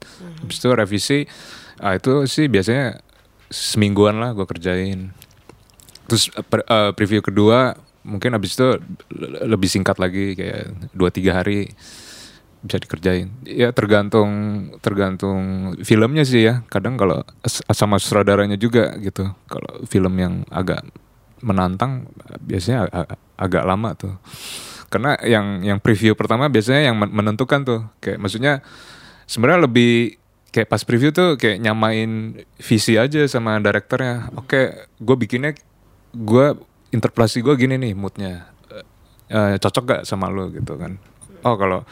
habis 0.44 0.58
itu 0.60 0.68
revisi 0.72 1.20
ah 1.80 1.96
itu 1.96 2.28
sih 2.28 2.48
biasanya 2.52 3.00
semingguan 3.52 4.20
lah 4.20 4.36
gue 4.36 4.46
kerjain. 4.48 5.12
Terus 6.08 6.32
eh, 6.32 6.46
per- 6.46 6.68
eh, 6.68 6.92
preview 6.96 7.20
kedua 7.20 7.76
mungkin 8.08 8.32
habis 8.32 8.56
itu 8.56 8.80
le- 9.12 9.44
lebih 9.52 9.68
singkat 9.68 10.00
lagi 10.00 10.36
kayak 10.40 10.96
dua 10.96 11.12
tiga 11.12 11.44
hari 11.44 11.72
bisa 12.64 12.80
dikerjain. 12.82 13.32
Ya 13.44 13.72
tergantung 13.72 14.30
tergantung 14.80 15.72
filmnya 15.84 16.24
sih 16.24 16.48
ya. 16.48 16.64
Kadang 16.68 16.96
kalau 17.00 17.24
sama 17.48 18.00
sutradaranya 18.00 18.56
juga 18.60 18.96
gitu. 19.00 19.32
Kalau 19.48 19.84
film 19.88 20.14
yang 20.20 20.44
agak 20.52 20.84
menantang 21.44 22.10
biasanya 22.42 22.90
ag- 22.90 22.94
ag- 23.06 23.20
agak 23.38 23.64
lama 23.64 23.90
tuh. 23.94 24.14
Karena 24.88 25.20
yang 25.22 25.62
yang 25.68 25.78
preview 25.84 26.16
pertama 26.16 26.48
biasanya 26.48 26.92
yang 26.92 26.96
men- 26.98 27.14
menentukan 27.14 27.62
tuh. 27.68 27.82
Kayak 28.00 28.20
maksudnya 28.24 28.54
sebenarnya 29.28 29.68
lebih 29.68 30.16
kayak 30.52 30.68
pas 30.72 30.82
preview 30.82 31.12
tuh 31.12 31.36
kayak 31.36 31.60
nyamain 31.60 32.40
visi 32.58 32.96
aja 32.96 33.24
sama 33.28 33.60
direkturnya 33.60 34.32
oke 34.34 34.90
gue 34.98 35.16
bikinnya 35.20 35.54
gue 36.18 36.58
interpretasi 36.92 37.44
gue 37.44 37.54
gini 37.60 37.76
nih 37.78 37.94
moodnya. 37.94 38.48
Eh, 39.28 39.60
cocok 39.60 39.84
gak 39.84 40.02
sama 40.08 40.32
lo 40.32 40.48
gitu 40.50 40.80
kan? 40.80 40.96
Oh 41.44 41.60
kalau 41.60 41.84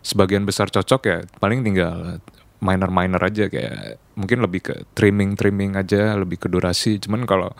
sebagian 0.00 0.48
besar 0.48 0.72
cocok 0.72 1.00
ya 1.04 1.18
paling 1.36 1.60
tinggal 1.60 2.18
minor 2.58 2.90
minor 2.90 3.20
aja 3.22 3.46
kayak 3.46 4.00
mungkin 4.18 4.42
lebih 4.42 4.60
ke 4.64 4.74
trimming 4.96 5.38
trimming 5.38 5.76
aja 5.76 6.16
lebih 6.16 6.40
ke 6.40 6.48
durasi. 6.48 6.96
Cuman 6.98 7.28
kalau 7.28 7.52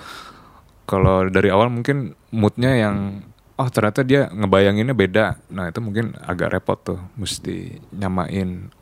kalau 0.89 1.29
dari 1.29 1.53
awal 1.53 1.69
mungkin 1.69 2.17
moodnya 2.33 2.73
yang 2.89 3.21
oh 3.61 3.69
ternyata 3.69 4.01
dia 4.01 4.33
ngebayanginnya 4.33 4.97
beda. 4.97 5.27
Nah 5.53 5.69
itu 5.69 5.85
mungkin 5.85 6.17
agak 6.25 6.57
repot 6.57 6.81
tuh 6.81 7.01
mesti 7.21 7.77
nyamain 7.93 8.73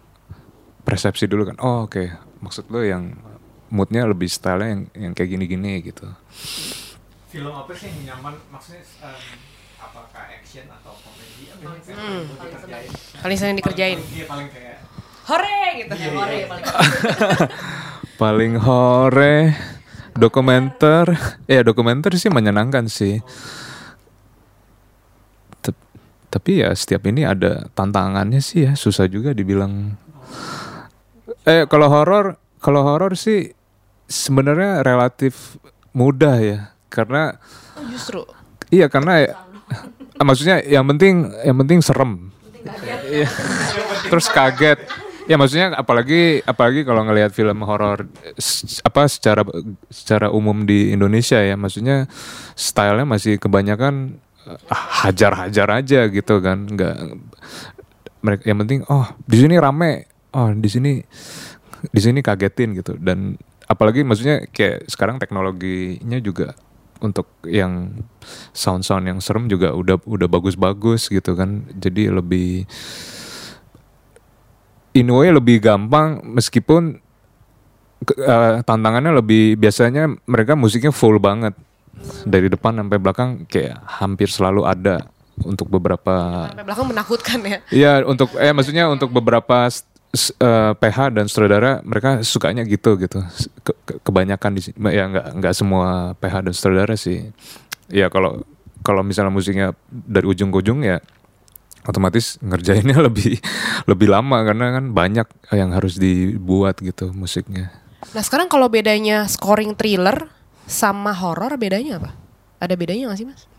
persepsi 0.86 1.26
dulu 1.26 1.42
kan 1.44 1.56
oh 1.58 1.84
oke 1.84 2.06
maksud 2.38 2.70
lo 2.70 2.80
yang 2.80 3.18
moodnya 3.68 4.06
lebih 4.06 4.26
style 4.26 4.62
yang 4.62 4.80
yang 4.94 5.12
kayak 5.12 5.28
gini-gini 5.28 5.82
gitu 5.82 6.06
film 7.26 7.50
apa 7.50 7.74
sih 7.74 7.90
yang 7.90 8.14
nyaman 8.14 8.38
maksudnya 8.48 8.80
em, 9.02 9.18
apakah 9.76 10.22
action 10.30 10.64
atau 10.70 10.94
komedi 10.96 11.50
apa 11.50 11.60
yang 11.60 11.82
kayak 11.82 11.98
Hmm. 11.98 12.22
paling 12.30 12.54
dikerjain 12.54 12.90
Paling 13.16 13.36
sering 13.36 13.56
dikerjain. 13.56 13.98
Paling- 13.98 14.14
iya 14.14 14.24
paling 14.24 14.48
kayak 14.48 14.76
Hore 15.26 15.58
gitu. 15.76 15.92
Iya, 15.92 16.10
Hore 16.14 16.36
iya. 16.36 16.46
paling. 16.46 16.64
paling 18.22 18.54
hore 18.56 19.36
dokumenter 20.14 21.04
ya 21.44 21.60
dokumenter 21.60 22.14
sih 22.14 22.30
menyenangkan 22.30 22.86
sih 22.86 23.18
Tep- 25.60 25.84
tapi 26.28 26.62
ya 26.62 26.70
setiap 26.72 27.04
ini 27.04 27.22
ada 27.22 27.66
tantangannya 27.72 28.38
sih 28.38 28.64
ya 28.64 28.72
susah 28.72 29.04
juga 29.04 29.32
dibilang 29.32 29.98
eh 31.42 31.66
kalau 31.66 31.88
horor 31.88 32.38
kalau 32.58 32.82
horor 32.82 33.14
sih 33.14 33.50
sebenarnya 34.04 34.80
relatif 34.80 35.58
mudah 35.90 36.36
ya. 36.38 36.58
Karena 36.86 37.34
Oh, 37.76 37.84
justru. 37.86 38.24
iya 38.70 38.86
karena 38.86 39.26
ya- 39.26 39.36
maksudnya 40.26 40.62
yang 40.62 40.86
penting 40.86 41.28
yang 41.42 41.56
penting 41.58 41.78
serem. 41.80 42.30
Iya. 43.06 43.30
terus 44.06 44.26
kaget. 44.26 44.78
Ya 45.26 45.34
maksudnya 45.34 45.74
apalagi 45.74 46.38
apalagi 46.42 46.86
kalau 46.86 47.02
ngelihat 47.02 47.30
film 47.30 47.62
horor 47.62 48.06
apa 48.80 49.02
secara 49.06 49.42
secara 49.90 50.30
umum 50.30 50.62
di 50.62 50.90
Indonesia 50.90 51.38
ya. 51.38 51.54
Maksudnya 51.54 52.06
stylenya 52.54 53.02
masih 53.04 53.34
kebanyakan 53.36 54.22
ah, 54.70 54.82
hajar-hajar 55.02 55.66
aja 55.74 56.06
gitu 56.06 56.38
kan. 56.38 56.66
Nggak 56.66 56.94
mereka 58.22 58.42
yang 58.46 58.58
penting 58.58 58.80
oh 58.86 59.06
di 59.22 59.36
sini 59.36 59.58
rame 59.58 60.06
oh 60.36 60.52
di 60.52 60.68
sini 60.68 61.00
di 61.90 62.00
sini 62.00 62.20
kagetin 62.20 62.76
gitu. 62.76 62.94
Dan 63.00 63.40
apalagi 63.66 64.04
maksudnya 64.04 64.44
kayak 64.52 64.86
sekarang 64.86 65.16
teknologinya 65.16 66.20
juga 66.20 66.52
untuk 67.00 67.28
yang 67.44 67.92
sound-sound 68.56 69.04
yang 69.04 69.18
serem 69.20 69.48
juga 69.48 69.72
udah 69.76 70.00
udah 70.04 70.28
bagus-bagus 70.28 71.08
gitu 71.08 71.36
kan. 71.36 71.64
Jadi 71.76 72.08
lebih 72.12 72.64
in 74.96 75.08
way 75.12 75.28
lebih 75.28 75.60
gampang 75.60 76.24
meskipun 76.24 76.96
eh, 78.06 78.54
tantangannya 78.64 79.20
lebih 79.20 79.60
biasanya 79.60 80.08
mereka 80.24 80.56
musiknya 80.56 80.92
full 80.92 81.20
banget. 81.20 81.52
Dari 82.28 82.52
depan 82.52 82.76
sampai 82.76 83.00
belakang 83.00 83.30
kayak 83.48 83.80
hampir 83.88 84.28
selalu 84.28 84.68
ada 84.68 85.08
untuk 85.44 85.68
beberapa 85.68 86.48
Sampai 86.52 86.64
belakang 86.64 86.88
menakutkan 86.92 87.38
ya. 87.44 87.58
Iya 87.72 87.92
untuk 88.04 88.36
eh 88.36 88.52
maksudnya 88.52 88.88
untuk 88.88 89.12
beberapa 89.12 89.68
s- 90.10 90.34
eh, 90.34 90.72
PH 90.74 90.98
dan 91.12 91.26
sutradara 91.26 91.80
mereka 91.82 92.20
sukanya 92.20 92.62
gitu 92.62 92.94
gitu 92.96 93.22
Ke- 93.62 93.78
ke- 93.82 93.98
kebanyakan 94.00 94.50
di 94.52 94.60
ya 94.88 95.04
nggak 95.06 95.26
nggak 95.36 95.54
semua 95.54 96.12
PH 96.16 96.34
dan 96.42 96.52
sutradara 96.52 96.94
sih 96.94 97.30
ya 97.88 98.06
kalau 98.06 98.42
kalau 98.80 99.02
misalnya 99.02 99.30
musiknya 99.30 99.74
dari 99.88 100.26
ujung 100.26 100.50
ke 100.50 100.58
ujung 100.58 100.82
ya 100.82 101.02
otomatis 101.82 102.38
ngerjainnya 102.40 102.98
lebih 103.06 103.38
lebih 103.84 104.08
lama 104.08 104.42
karena 104.42 104.74
kan 104.74 104.90
banyak 104.90 105.26
yang 105.50 105.70
harus 105.70 105.96
dibuat 105.96 106.78
gitu 106.78 107.10
musiknya 107.10 107.70
Nah 108.06 108.22
sekarang 108.22 108.46
kalau 108.46 108.70
bedanya 108.70 109.26
scoring 109.26 109.74
thriller 109.74 110.30
sama 110.62 111.10
horor 111.10 111.58
bedanya 111.58 111.98
apa? 111.98 112.10
Ada 112.58 112.78
bedanya 112.78 113.10
gak 113.10 113.18
sih 113.18 113.26
mas? 113.26 113.50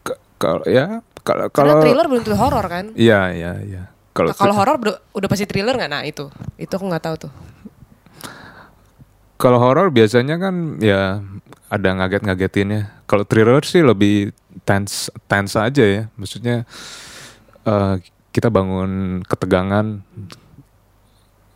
K- 0.00 0.16
kalau 0.36 0.64
ya 0.64 1.04
kalau 1.20 1.52
kalau 1.52 1.76
thriller 1.78 2.08
belum 2.08 2.24
tentu 2.24 2.40
horor 2.40 2.64
kan? 2.64 2.96
iya 2.96 3.28
iya 3.30 3.52
iya 3.60 3.82
kalau 4.20 4.30
Nah, 4.30 4.36
kalau 4.36 4.54
horor 4.54 4.76
udah, 5.16 5.28
pasti 5.28 5.48
thriller 5.48 5.74
nggak? 5.74 5.90
Nah 5.90 6.02
itu, 6.04 6.28
itu 6.60 6.72
aku 6.72 6.84
nggak 6.84 7.04
tahu 7.04 7.16
tuh. 7.28 7.32
Kalau 9.40 9.56
horor 9.56 9.88
biasanya 9.88 10.36
kan 10.36 10.76
ya 10.84 11.24
ada 11.72 11.88
ngaget-ngagetinnya. 11.96 12.92
Kalau 13.08 13.24
thriller 13.24 13.64
sih 13.64 13.80
lebih 13.80 14.36
tense 14.68 15.08
tense 15.24 15.56
aja 15.56 15.80
ya. 15.80 16.02
Maksudnya 16.20 16.68
eh, 17.64 17.94
kita 18.30 18.52
bangun 18.52 19.24
ketegangan 19.24 20.04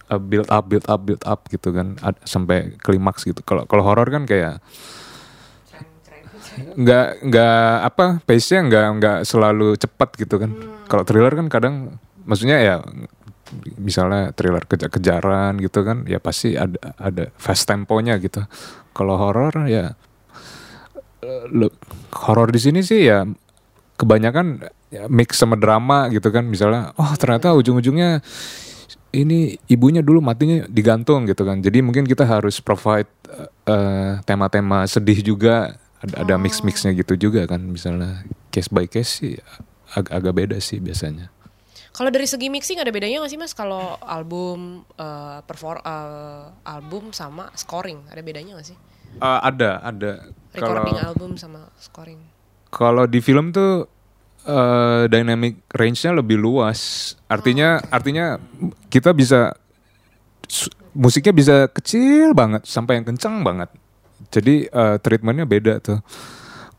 eh, 0.08 0.20
build 0.20 0.48
up 0.48 0.64
build 0.64 0.86
up 0.88 1.00
build 1.04 1.24
up 1.28 1.44
gitu 1.52 1.76
kan 1.76 2.00
ad- 2.00 2.24
sampai 2.24 2.72
klimaks 2.80 3.28
gitu. 3.28 3.44
Kalau 3.44 3.68
kalau 3.68 3.84
horor 3.84 4.08
kan 4.08 4.24
kayak 4.24 4.64
nggak 6.78 7.06
nggak 7.28 7.66
apa 7.92 8.04
pace-nya 8.24 8.60
nggak 8.64 8.86
nggak 8.96 9.18
selalu 9.28 9.76
cepat 9.76 10.08
gitu 10.16 10.40
kan. 10.40 10.50
Kalau 10.88 11.04
thriller 11.04 11.34
kan 11.36 11.52
kadang 11.52 11.74
maksudnya 12.24 12.58
ya 12.60 12.76
misalnya 13.78 14.32
thriller 14.32 14.64
kejar-kejaran 14.64 15.60
gitu 15.60 15.84
kan 15.84 16.08
ya 16.08 16.18
pasti 16.18 16.56
ada 16.56 16.96
ada 16.96 17.30
fast 17.36 17.68
temponya 17.68 18.16
gitu. 18.18 18.42
Kalau 18.94 19.18
horor 19.18 19.52
ya 19.68 19.94
eh, 21.22 21.70
horor 22.24 22.48
di 22.50 22.60
sini 22.60 22.80
sih 22.80 23.06
ya 23.06 23.26
kebanyakan 23.94 24.64
ya 24.90 25.06
mix 25.10 25.38
sama 25.38 25.54
drama 25.58 26.08
gitu 26.10 26.30
kan. 26.32 26.46
Misalnya 26.46 26.94
oh 26.96 27.12
ternyata 27.18 27.52
ujung-ujungnya 27.54 28.24
ini 29.14 29.54
ibunya 29.70 30.02
dulu 30.02 30.18
matinya 30.18 30.66
digantung 30.66 31.26
gitu 31.28 31.46
kan. 31.46 31.62
Jadi 31.62 31.84
mungkin 31.84 32.08
kita 32.08 32.26
harus 32.26 32.58
provide 32.58 33.10
eh, 33.68 34.18
tema-tema 34.26 34.86
sedih 34.88 35.20
juga. 35.22 35.78
Ada 36.04 36.20
ada 36.20 36.34
mix-mixnya 36.36 36.92
gitu 36.92 37.16
juga 37.16 37.48
kan. 37.48 37.64
Misalnya 37.64 38.24
case 38.52 38.68
by 38.68 38.84
case 38.84 39.10
sih 39.24 39.34
ag- 39.96 40.12
agak 40.12 40.34
beda 40.36 40.58
sih 40.60 40.78
biasanya 40.78 41.33
Kalau 41.94 42.10
dari 42.10 42.26
segi 42.26 42.50
mixing 42.50 42.82
ada 42.82 42.90
bedanya 42.90 43.22
nggak 43.22 43.30
sih 43.30 43.38
mas? 43.38 43.54
Kalau 43.54 43.94
album 44.02 44.82
eh, 44.98 45.38
perfor 45.46 45.78
eh, 45.78 46.46
album 46.66 47.14
sama 47.14 47.54
scoring 47.54 48.10
ada 48.10 48.18
bedanya 48.18 48.58
nggak 48.58 48.66
sih? 48.66 48.78
Eh, 49.22 49.40
ada 49.46 49.78
ada 49.78 50.26
Recording 50.50 50.98
album 50.98 51.38
sama 51.38 51.70
scoring. 51.78 52.18
Kalau 52.74 53.06
di 53.06 53.22
film 53.22 53.54
tuh 53.54 53.86
eh, 54.42 55.06
dynamic 55.06 55.62
range-nya 55.70 56.18
lebih 56.18 56.34
luas. 56.34 57.14
Artinya 57.30 57.78
artinya 57.94 58.42
kita 58.90 59.14
bisa 59.14 59.54
musiknya 60.98 61.30
bisa 61.30 61.56
kecil 61.70 62.34
banget 62.34 62.66
sampai 62.66 62.98
yang 62.98 63.06
kencang 63.06 63.46
banget. 63.46 63.70
Jadi 64.34 64.66
eh, 64.66 64.96
treatmentnya 64.98 65.46
beda 65.46 65.78
tuh. 65.78 66.02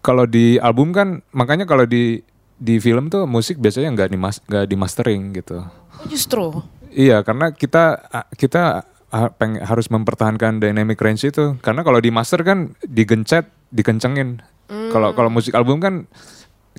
Kalau 0.04 0.28
di 0.28 0.60
album 0.60 0.91
kan 0.91 1.23
makanya 1.32 1.63
kalau 1.63 1.88
di 1.88 2.19
di 2.56 2.80
film 2.80 3.12
tuh 3.12 3.28
musik 3.28 3.60
biasanya 3.60 3.91
nggak 3.91 4.10
di 4.12 4.18
nggak 4.20 4.65
di 4.68 4.76
mastering 4.80 5.22
gitu. 5.36 5.60
Oh 5.65 6.08
justru. 6.08 6.63
Iya, 6.96 7.20
karena 7.28 7.52
kita 7.52 8.08
kita 8.39 8.88
peng- 9.36 9.60
harus 9.60 9.91
mempertahankan 9.91 10.63
dynamic 10.63 10.96
range 11.00 11.28
itu. 11.28 11.60
Karena 11.60 11.84
kalau 11.84 12.00
di 12.00 12.12
master 12.12 12.39
kan 12.48 12.72
digencet, 12.88 13.52
dikencengin. 13.76 14.39
Kalau 14.65 15.13
kalau 15.13 15.30
musik 15.30 15.54
album 15.54 15.78
kan 15.84 16.08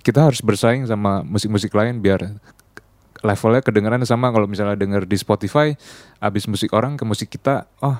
kita 0.01 0.29
harus 0.29 0.41
bersaing 0.43 0.85
sama 0.89 1.23
musik-musik 1.23 1.73
lain 1.73 2.01
biar 2.03 2.37
levelnya 3.25 3.63
kedengeran 3.65 4.03
sama 4.05 4.29
kalau 4.29 4.45
misalnya 4.45 4.77
denger 4.77 5.09
di 5.09 5.17
Spotify 5.17 5.73
abis 6.21 6.45
musik 6.47 6.71
orang 6.77 7.01
ke 7.01 7.05
musik 7.09 7.33
kita 7.33 7.65
oh 7.81 7.97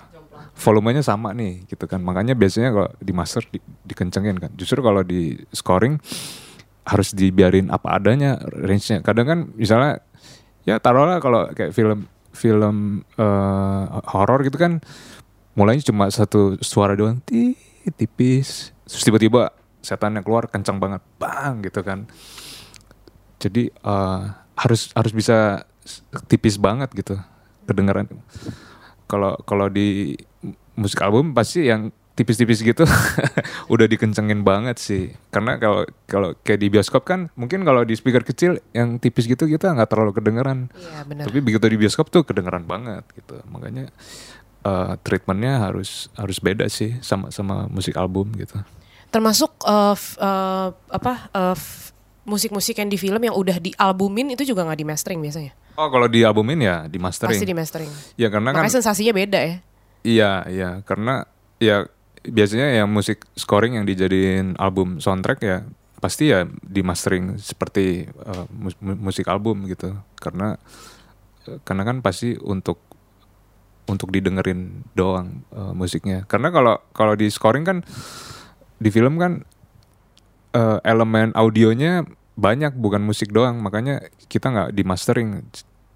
volumenya 0.57 1.01
sama 1.01 1.33
nih 1.33 1.65
gitu 1.69 1.85
kan 1.89 2.01
makanya 2.01 2.33
biasanya 2.37 2.73
kalau 2.73 2.91
di 3.01 3.13
master 3.13 3.45
di, 3.49 3.59
dikencengin 3.85 4.37
kan 4.41 4.51
justru 4.57 4.81
kalau 4.81 5.01
di 5.05 5.37
scoring 5.53 6.01
harus 6.87 7.11
dibiarin 7.13 7.69
apa 7.69 7.99
adanya 7.99 8.39
range-nya. 8.41 9.03
Kadang 9.03 9.27
kan 9.27 9.39
misalnya 9.59 10.01
ya 10.63 10.79
taruhlah 10.79 11.19
kalau 11.19 11.51
kayak 11.51 11.75
film 11.75 12.07
film 12.31 13.03
eh, 13.19 13.85
horor 14.15 14.47
gitu 14.47 14.57
kan 14.61 14.79
mulainya 15.57 15.89
cuma 15.89 16.07
satu 16.09 16.57
suara 16.63 16.95
doang 16.95 17.19
ti 17.27 17.59
tipis. 17.99 18.71
Terus 18.87 19.03
tiba-tiba 19.03 19.51
setannya 19.83 20.23
keluar 20.23 20.47
kencang 20.47 20.79
banget 20.79 21.03
bang 21.19 21.61
gitu 21.67 21.83
kan. 21.83 22.07
Jadi 23.43 23.69
eh, 23.69 24.23
harus 24.57 24.95
harus 24.95 25.13
bisa 25.13 25.67
tipis 26.31 26.57
banget 26.57 26.91
gitu 26.95 27.19
kedengaran 27.67 28.07
kalau 29.07 29.39
kalau 29.47 29.71
di 29.71 30.19
musik 30.75 30.99
album 31.01 31.33
pasti 31.33 31.71
yang 31.71 31.95
tipis-tipis 32.17 32.65
gitu 32.65 32.89
udah 33.73 33.85
dikencengin 33.85 34.41
banget 34.41 34.77
sih 34.77 35.03
karena 35.29 35.57
kalau 35.57 35.85
kalau 36.05 36.33
kayak 36.39 36.59
di 36.59 36.69
bioskop 36.69 37.05
kan 37.05 37.29
mungkin 37.35 37.61
kalau 37.61 37.85
di 37.85 37.93
speaker 37.93 38.21
kecil 38.23 38.57
yang 38.73 38.97
tipis 38.97 39.25
gitu 39.25 39.45
kita 39.45 39.71
nggak 39.71 39.87
terlalu 39.87 40.13
kedengeran 40.13 40.73
Iya 40.73 41.05
benar. 41.05 41.25
tapi 41.25 41.39
begitu 41.39 41.63
di 41.63 41.77
bioskop 41.77 42.09
tuh 42.09 42.25
kedengeran 42.25 42.65
banget 42.65 43.05
gitu 43.13 43.37
makanya 43.47 43.93
eh, 44.63 44.93
treatmentnya 44.99 45.61
harus 45.63 46.09
harus 46.15 46.39
beda 46.39 46.67
sih 46.67 46.97
sama 47.01 47.29
sama 47.29 47.69
musik 47.69 47.95
album 47.95 48.33
gitu 48.35 48.57
Termasuk 49.07 49.55
eh, 49.63 49.95
f- 49.95 50.19
eh, 50.19 50.69
apa 50.73 51.13
eh, 51.31 51.55
f- 51.55 51.93
musik-musik 52.25 52.75
yang 52.75 52.89
di 52.89 52.97
film 52.97 53.23
yang 53.23 53.33
udah 53.33 53.57
dialbumin 53.57 54.33
itu 54.33 54.43
juga 54.43 54.65
nggak 54.65 54.77
di 54.77 54.85
mastering 54.85 55.21
biasanya. 55.21 55.53
oh 55.77 55.87
kalau 55.87 56.09
di 56.09 56.21
albumin 56.21 56.59
ya 56.59 56.77
di 56.85 56.97
mastering 56.97 57.37
Pasti 57.37 57.45
di 57.45 57.55
mastering. 57.55 57.91
ya 58.15 58.27
karena 58.27 58.51
kan 58.51 58.65
Makanya 58.65 58.75
sensasinya 58.75 59.13
beda 59.13 59.39
ya. 59.39 59.57
Iya, 60.03 60.33
iya, 60.47 60.71
karena 60.83 61.23
ya 61.59 61.87
biasanya 62.31 62.83
yang 62.83 62.89
musik 62.91 63.25
scoring 63.35 63.79
yang 63.79 63.87
dijadiin 63.87 64.57
album 64.57 64.99
soundtrack 65.03 65.41
ya 65.43 65.67
pasti 65.97 66.29
ya 66.29 66.45
di 66.61 66.85
mastering 66.85 67.41
seperti 67.41 68.05
uh, 68.23 68.45
mus- 68.53 68.79
mu- 68.79 69.01
musik 69.11 69.27
album 69.27 69.65
gitu. 69.67 69.97
Karena 70.21 70.61
karena 71.63 71.83
kan 71.87 72.03
pasti 72.03 72.35
untuk 72.43 72.83
untuk 73.87 74.11
didengerin 74.11 74.83
doang 74.99 75.47
uh, 75.55 75.71
musiknya. 75.73 76.27
Karena 76.27 76.51
kalau 76.51 76.83
kalau 76.91 77.15
di 77.15 77.31
scoring 77.31 77.65
kan 77.65 77.79
di 78.77 78.91
film 78.91 79.17
kan 79.17 79.47
uh, 80.53 80.79
elemen 80.83 81.31
audionya 81.33 82.05
banyak 82.37 82.77
bukan 82.77 83.01
musik 83.01 83.33
doang, 83.33 83.63
makanya 83.65 84.05
kita 84.29 84.53
nggak 84.53 84.71
di 84.77 84.83
mastering. 84.85 85.41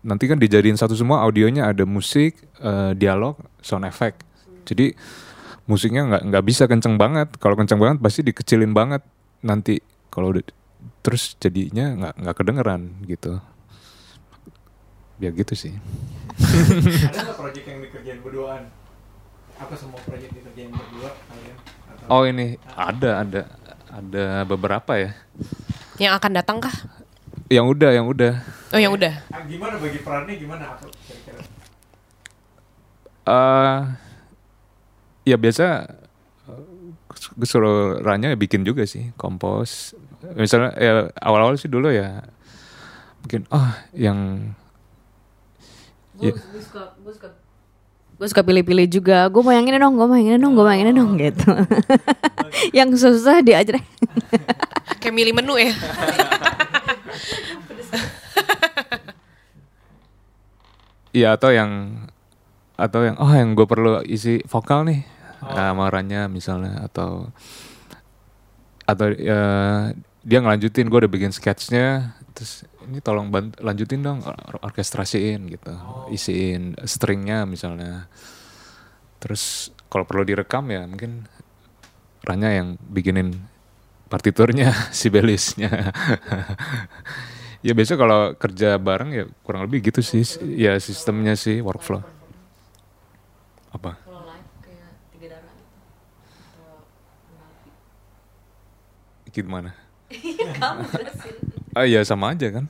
Nanti 0.00 0.24
kan 0.24 0.40
dijadiin 0.40 0.80
satu 0.80 0.96
semua 0.96 1.20
audionya 1.20 1.68
ada 1.68 1.84
musik, 1.84 2.40
uh, 2.64 2.96
dialog, 2.96 3.36
sound 3.60 3.84
effect. 3.84 4.24
Jadi 4.64 4.96
musiknya 5.70 6.02
nggak 6.10 6.22
nggak 6.26 6.44
bisa 6.44 6.66
kenceng 6.66 6.98
banget. 6.98 7.30
Kalau 7.38 7.54
kenceng 7.54 7.78
banget 7.78 8.02
pasti 8.02 8.26
dikecilin 8.26 8.74
banget 8.74 9.06
nanti. 9.46 9.78
Kalau 10.10 10.34
udah 10.34 10.42
terus 11.06 11.38
jadinya 11.38 11.94
nggak 11.94 12.14
nggak 12.18 12.36
kedengeran 12.36 12.82
gitu. 13.06 13.38
Ya 15.22 15.30
gitu 15.30 15.54
sih. 15.54 15.78
Ada 17.14 17.30
nggak 17.30 17.38
project 17.38 17.66
yang 17.70 17.78
dikerjain 17.86 18.18
berduaan? 18.26 18.62
Apa 19.60 19.74
semua 19.78 20.00
project 20.02 20.34
dikerjain 20.34 20.74
berdua 20.74 21.14
kalian? 21.30 21.56
Atau 21.86 22.06
Oh 22.10 22.22
ini 22.26 22.56
ada 22.74 23.22
ada 23.22 23.40
ada 23.92 24.24
beberapa 24.48 24.96
ya. 24.98 25.12
Yang 26.00 26.12
akan 26.16 26.32
datang 26.32 26.58
kah? 26.58 26.74
Yang 27.52 27.66
udah 27.76 27.90
yang 27.92 28.06
udah. 28.08 28.34
Oh 28.72 28.80
yang 28.80 28.96
udah. 28.96 29.20
Ah, 29.28 29.44
gimana 29.44 29.76
bagi 29.76 30.00
perannya 30.00 30.34
gimana 30.40 30.64
apa 30.74 30.88
kira-kira? 30.88 31.44
eh 33.20 33.80
ya 35.24 35.36
biasa 35.36 35.88
gue 37.36 37.48
suruh 37.48 38.00
Ranya 38.00 38.32
bikin 38.34 38.64
juga 38.64 38.86
sih 38.86 39.12
kompos 39.14 39.92
misalnya 40.36 40.72
ya 40.76 40.92
awal-awal 41.20 41.56
sih 41.56 41.68
dulu 41.68 41.90
ya 41.90 42.24
mungkin 43.20 43.44
ah 43.52 43.76
yang 43.92 44.52
Gue 46.20 46.28
Ya. 46.28 46.36
suka, 46.60 46.92
gue 47.00 47.12
suka 47.16 47.28
gue 48.20 48.26
suka 48.28 48.42
pilih-pilih 48.44 48.84
juga 48.92 49.24
gue 49.32 49.40
mau 49.40 49.56
yang 49.56 49.64
ini 49.64 49.80
dong 49.80 49.96
gue 49.96 50.04
mau 50.04 50.12
yang 50.12 50.36
ini 50.36 50.38
dong 50.38 50.52
gue 50.52 50.60
mau 50.60 50.68
yang 50.68 50.84
ini 50.84 50.92
dong 50.92 51.16
gitu 51.16 51.48
yang 52.76 52.92
susah 52.92 53.40
diajar 53.40 53.80
Kayak 55.00 55.16
milih 55.16 55.32
menu 55.32 55.56
ya. 55.56 55.72
Iya 61.10 61.28
atau 61.40 61.50
yang 61.50 61.70
atau 62.80 63.04
yang 63.04 63.16
oh 63.20 63.28
yang 63.28 63.52
gue 63.52 63.66
perlu 63.68 64.00
isi 64.08 64.40
vokal 64.48 64.88
nih. 64.88 65.04
Nah, 65.40 65.72
sama 65.72 65.88
Ranya 65.92 66.28
misalnya 66.28 66.84
atau 66.84 67.28
atau 68.84 69.06
ya, 69.16 69.40
dia 70.20 70.38
ngelanjutin 70.40 70.88
gue 70.88 70.98
udah 71.04 71.12
bikin 71.12 71.32
sketchnya 71.32 72.16
terus 72.32 72.64
ini 72.88 73.00
tolong 73.04 73.28
bant- 73.28 73.60
lanjutin 73.60 74.00
dong 74.00 74.24
or- 74.24 74.60
orkestrasiin 74.64 75.48
gitu. 75.52 75.72
Isiin 76.08 76.80
stringnya 76.88 77.44
misalnya. 77.44 78.08
Terus 79.20 79.68
kalau 79.92 80.08
perlu 80.08 80.24
direkam 80.24 80.64
ya 80.72 80.88
mungkin 80.88 81.28
Ranya 82.20 82.52
yang 82.52 82.76
bikinin 82.80 83.32
partiturnya 84.08 84.72
si 84.96 85.12
belisnya. 85.12 85.70
Ya 87.60 87.76
biasa 87.76 88.00
kalau 88.00 88.32
kerja 88.40 88.80
bareng 88.80 89.10
ya 89.12 89.28
kurang 89.44 89.68
lebih 89.68 89.92
gitu 89.92 90.00
sih 90.00 90.24
ya 90.56 90.80
sistemnya 90.80 91.36
sih 91.36 91.60
workflow 91.60 92.00
apa? 93.70 93.94
Gimana 99.30 99.70
ah 101.78 101.86
ya 101.86 102.02
sama 102.02 102.34
aja 102.34 102.50
kan? 102.50 102.66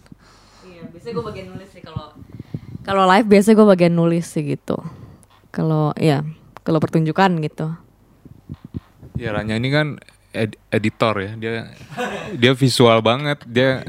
Iya, 0.60 0.84
biasanya 0.92 1.12
gue 1.16 1.24
bagian 1.24 1.46
nulis 1.56 1.68
sih 1.72 1.80
kalau 1.80 2.12
kalau 2.84 3.08
live 3.08 3.28
biasanya 3.32 3.56
gue 3.56 3.68
bagian 3.72 3.94
nulis 3.96 4.28
sih 4.28 4.44
gitu. 4.44 4.76
Kalau 5.48 5.96
ya, 5.96 6.20
kalau 6.60 6.78
pertunjukan 6.84 7.40
gitu. 7.40 7.72
ya 9.16 9.32
Ranya 9.32 9.56
ini 9.56 9.68
kan 9.72 9.96
ed- 10.36 10.60
editor 10.68 11.16
ya. 11.16 11.32
Dia 11.40 11.52
dia 12.36 12.52
visual 12.52 13.00
banget. 13.00 13.40
Dia 13.48 13.88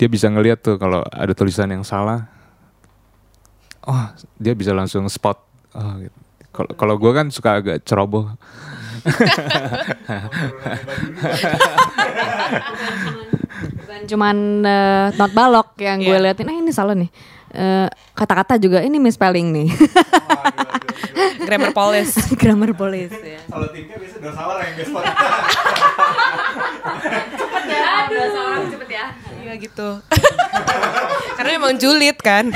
dia 0.00 0.08
bisa 0.08 0.32
ngeliat 0.32 0.64
tuh 0.64 0.80
kalau 0.80 1.04
ada 1.12 1.36
tulisan 1.36 1.68
yang 1.68 1.84
salah. 1.84 2.24
Oh 3.84 4.16
dia 4.40 4.56
bisa 4.56 4.72
langsung 4.72 5.04
spot 5.12 5.44
oh, 5.72 5.92
gitu. 5.98 6.18
kalau 6.50 6.70
kalau 6.74 6.94
gue 6.96 7.12
kan 7.12 7.26
suka 7.28 7.50
agak 7.56 7.82
ceroboh 7.84 8.30
Bukan 13.80 14.00
cuman 14.06 14.36
eh, 14.62 15.06
not 15.16 15.32
balok 15.32 15.76
yang 15.78 15.98
gue 16.00 16.10
Iya. 16.10 16.22
liatin, 16.22 16.48
ah 16.48 16.54
ini 16.54 16.72
salah 16.72 16.94
nih. 16.94 17.10
Eh, 17.50 17.88
Kata-kata 18.14 18.54
juga 18.56 18.78
ini 18.80 19.00
misspelling 19.00 19.48
nih. 19.50 19.68
Grammar 21.46 21.72
police. 21.72 22.14
Grammar 22.40 22.70
police 22.72 23.16
ya. 23.16 23.40
Kalau 23.48 23.66
timnya 23.72 23.96
biasa 23.96 24.16
dua 24.20 24.32
sawara 24.32 24.60
yang 24.62 24.76
best 24.76 24.92
part. 24.94 25.04
ya, 27.66 27.90
udah 28.06 28.26
seorang 28.30 28.62
cepet 28.70 28.88
ya. 28.90 29.06
Iya 29.40 29.52
gitu. 29.56 29.88
Karena 31.34 31.50
emang 31.56 31.74
julid 31.74 32.16
kan. 32.20 32.52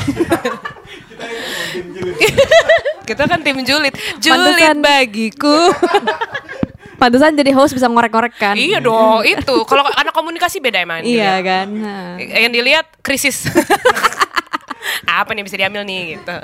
Kita 3.09 3.23
kan 3.29 3.41
tim 3.45 3.61
julid. 3.63 3.95
Julid 4.21 4.57
Pantesan. 4.57 4.79
bagiku. 4.81 5.59
Pantesan 7.01 7.37
jadi 7.37 7.51
host 7.53 7.75
bisa 7.77 7.91
ngorek-ngorek 7.91 8.35
kan. 8.39 8.55
iya 8.57 8.81
dong, 8.81 9.27
itu. 9.27 9.67
Kalau 9.67 9.85
anak 9.93 10.15
komunikasi 10.15 10.63
beda 10.63 10.81
emang. 10.81 11.05
Iya 11.05 11.37
dilihat. 11.37 11.45
kan. 11.45 11.67
Nah. 11.69 12.17
Yang 12.17 12.53
dilihat 12.55 12.87
krisis. 13.05 13.51
Apa 15.21 15.37
nih 15.37 15.45
bisa 15.45 15.59
diambil 15.59 15.85
nih 15.85 16.17
gitu. 16.17 16.37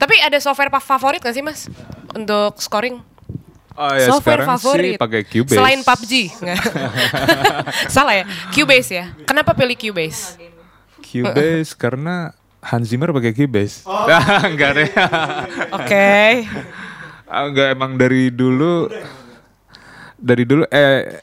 Tapi 0.00 0.14
ada 0.22 0.38
software 0.40 0.72
favorit 0.80 1.20
gak 1.20 1.34
sih 1.34 1.44
mas 1.44 1.68
untuk 2.14 2.56
scoring? 2.62 3.12
oh 3.72 3.92
ya 3.96 4.08
software 4.08 4.44
sekarang 4.44 4.48
favorit 4.56 4.84
sih 4.84 5.00
pakai 5.00 5.20
Cubase 5.24 5.56
Selain 5.56 5.80
PUBG. 5.80 6.12
Nggak. 6.44 6.60
Salah 7.94 8.14
ya? 8.20 8.24
Cubase 8.52 8.90
ya. 8.92 9.06
Kenapa 9.24 9.56
pilih 9.56 9.76
Cubase? 9.76 10.36
Cubase 11.00 11.72
karena 11.76 12.36
Hans 12.62 12.88
Zimmer 12.88 13.10
pakai 13.10 13.34
Cubase 13.34 13.82
Oh. 13.84 14.06
enggak 14.50 14.70
deh. 14.74 14.88
Oke. 15.76 16.10
Ah, 17.26 17.46
enggak 17.46 17.74
emang 17.74 17.96
dari 17.96 18.30
dulu 18.30 18.86
dari 20.14 20.44
dulu 20.44 20.62
eh 20.68 21.18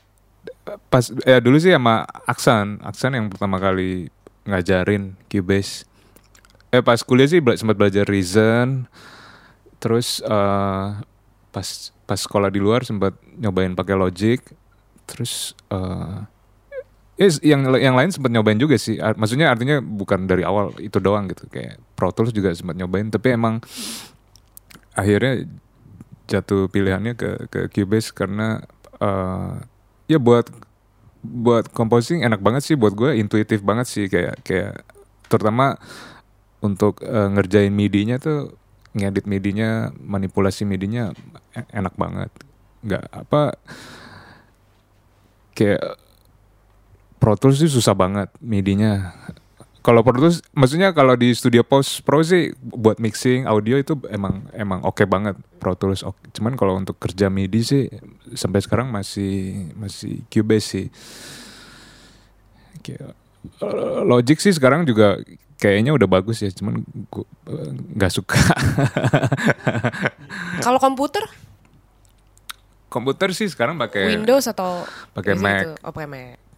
pas 0.92 1.08
eh 1.24 1.40
dulu 1.40 1.56
sih 1.58 1.72
sama 1.72 2.04
Aksan. 2.26 2.84
Aksan 2.84 3.16
yang 3.16 3.32
pertama 3.32 3.56
kali 3.58 4.12
ngajarin 4.44 5.16
Cubase 5.26 5.88
eh 6.70 6.84
pas 6.84 7.00
kuliah 7.02 7.26
sih 7.26 7.40
bela- 7.40 7.58
sempat 7.58 7.80
belajar 7.80 8.04
Reason. 8.04 8.84
Terus 9.80 10.20
eh 10.20 10.88
pas 11.50 11.68
pas 12.04 12.20
sekolah 12.20 12.50
di 12.50 12.60
luar 12.60 12.84
sempat 12.84 13.16
nyobain 13.34 13.72
pakai 13.72 13.96
Logic. 13.96 14.44
Terus 15.08 15.56
eh 15.72 16.20
eh, 17.20 17.32
yang 17.44 17.68
yang 17.76 18.00
lain 18.00 18.10
sempat 18.16 18.32
nyobain 18.32 18.56
juga 18.56 18.80
sih. 18.80 18.96
Maksudnya 18.98 19.52
artinya 19.52 19.84
bukan 19.84 20.24
dari 20.26 20.48
awal 20.48 20.72
itu 20.80 20.98
doang 21.04 21.28
gitu. 21.28 21.46
Kayak 21.52 21.84
Pro 22.00 22.16
Tools 22.16 22.32
juga 22.32 22.56
sempat 22.56 22.80
nyobain 22.80 23.12
tapi 23.12 23.36
emang 23.36 23.60
akhirnya 24.96 25.44
jatuh 26.32 26.72
pilihannya 26.72 27.20
ke 27.20 27.30
ke 27.52 27.60
Cubase 27.76 28.16
karena 28.16 28.64
eh, 29.04 29.54
ya 30.08 30.18
buat 30.18 30.48
buat 31.20 31.68
composing 31.76 32.24
enak 32.24 32.40
banget 32.40 32.64
sih. 32.64 32.76
Buat 32.80 32.96
gue 32.96 33.20
intuitif 33.20 33.60
banget 33.68 33.92
sih. 33.92 34.08
Kayak 34.08 34.40
kayak 34.48 34.88
terutama 35.28 35.76
untuk 36.64 37.04
eh, 37.04 37.28
ngerjain 37.36 37.76
MIDI-nya 37.76 38.24
tuh 38.24 38.56
ngedit 38.96 39.28
MIDI-nya 39.28 39.92
manipulasi 40.00 40.64
MIDI-nya 40.64 41.12
e- 41.54 41.72
enak 41.76 41.94
banget. 42.00 42.32
Nggak 42.80 43.06
apa 43.12 43.60
kayak 45.52 46.00
Pro 47.20 47.36
Tools 47.36 47.60
sih 47.60 47.70
susah 47.70 47.94
banget 47.94 48.32
MIDI-nya 48.40 49.14
kalau 49.80 50.04
Pro 50.04 50.16
Tools 50.16 50.44
maksudnya 50.56 50.92
kalau 50.92 51.16
di 51.16 51.32
studio 51.36 51.64
post 51.64 52.04
pro 52.04 52.20
sih 52.24 52.52
buat 52.60 53.00
mixing 53.00 53.48
audio 53.48 53.80
itu 53.80 53.96
emang 54.12 54.48
emang 54.56 54.84
oke 54.84 55.04
banget 55.08 55.36
Pro 55.60 55.76
Tools 55.76 56.04
oke. 56.04 56.20
cuman 56.36 56.56
kalau 56.56 56.80
untuk 56.80 57.00
kerja 57.00 57.28
MIDI 57.28 57.62
sih 57.64 57.84
sampai 58.36 58.60
sekarang 58.64 58.92
masih 58.92 59.68
masih 59.76 60.24
Cubase 60.32 60.68
sih 60.68 60.88
eh, 62.90 63.14
Logic 64.04 64.40
sih 64.40 64.52
sekarang 64.56 64.84
juga 64.88 65.20
kayaknya 65.60 65.92
udah 65.92 66.08
bagus 66.08 66.44
ya 66.44 66.50
cuman 66.56 66.84
eh, 67.52 67.72
nggak 67.96 68.12
suka 68.12 68.40
Kalau 70.60 70.80
komputer, 70.82 71.24
komputer 72.92 73.32
sih 73.32 73.48
sekarang 73.48 73.80
pakai 73.80 74.12
Windows 74.12 74.46
atau 74.50 74.84
pakai 75.16 75.34
Mac. 75.40 75.80
Oh, 75.82 75.92
pakai 75.96 76.10
Mac. 76.10 76.49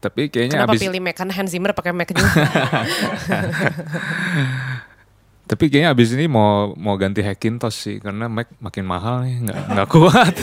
Tapi 0.00 0.32
kayaknya 0.32 0.64
Kenapa 0.64 0.72
abis 0.72 0.80
pilih 0.82 1.00
Mac? 1.04 1.14
Karena 1.14 1.32
Hans 1.36 1.50
Zimmer 1.52 1.76
pakai 1.76 1.92
Mac 1.92 2.08
juga. 2.08 2.24
Tapi 5.44 5.66
kayaknya 5.66 5.90
abis 5.90 6.14
ini 6.14 6.30
mau 6.30 6.78
mau 6.78 6.94
ganti 6.94 7.26
Hackintosh 7.26 7.74
sih 7.74 7.96
karena 7.98 8.30
Mac 8.30 8.54
makin 8.62 8.86
mahal 8.86 9.26
nih 9.26 9.34
nggak 9.44 9.58
nggak 9.74 9.88
kuat. 9.94 10.34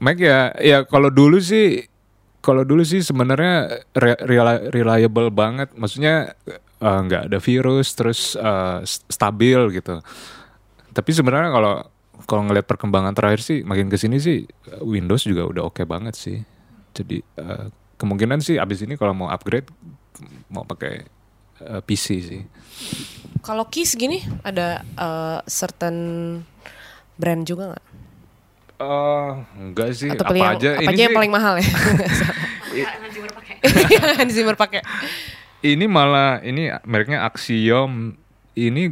Mac 0.00 0.16
ya 0.16 0.52
ya 0.58 0.82
kalau 0.84 1.12
dulu 1.12 1.36
sih 1.38 1.84
kalau 2.40 2.64
dulu 2.64 2.84
sih 2.84 3.00
sebenarnya 3.00 3.84
re- 3.92 4.20
reliable 4.72 5.28
banget. 5.28 5.76
Maksudnya 5.76 6.32
eh, 6.80 6.98
nggak 7.04 7.28
ada 7.28 7.38
virus 7.38 7.92
terus 7.92 8.20
s- 8.82 9.04
stabil 9.06 9.60
gitu. 9.76 10.00
Tapi 10.90 11.10
sebenarnya 11.12 11.52
kalau 11.52 11.74
kalau 12.24 12.42
ngelihat 12.42 12.64
perkembangan 12.64 13.12
terakhir 13.12 13.40
sih 13.40 13.62
makin 13.62 13.86
ke 13.86 13.96
sini 13.96 14.16
sih 14.16 14.46
Windows 14.80 15.22
juga 15.22 15.44
udah 15.44 15.62
oke 15.66 15.82
banget 15.84 16.14
sih. 16.14 16.38
Jadi 16.92 17.20
eh, 17.20 17.66
kemungkinan 17.94 18.38
sih 18.38 18.56
abis 18.56 18.82
ini 18.82 18.94
kalau 18.94 19.12
mau 19.12 19.28
upgrade 19.28 19.66
mau 20.46 20.62
pakai 20.62 21.04
eh, 21.60 21.80
PC 21.82 22.06
sih. 22.20 22.42
Kalau 23.40 23.68
Kiss 23.68 23.94
gini 23.94 24.22
ada 24.40 24.80
eh, 24.80 25.38
certain 25.44 25.96
brand 27.14 27.42
juga 27.42 27.74
nggak? 27.74 27.84
Eh 28.74 29.30
enggak 29.60 29.90
sih, 29.94 30.10
Atau 30.10 30.26
apa 30.26 30.34
yang, 30.34 30.54
aja. 30.54 30.70
apa 30.74 30.82
ini 30.82 30.90
aja 30.90 31.00
yang 31.00 31.10
sih- 31.10 31.18
paling 31.18 31.32
mahal 31.32 31.54
ya? 31.56 31.68
Yang 32.74 34.30
Zimmer 34.34 34.58
pakai. 34.58 34.82
Ini 35.62 35.86
malah 35.86 36.42
ini 36.42 36.68
mereknya 36.84 37.22
Axiom. 37.22 38.18
Ini 38.54 38.90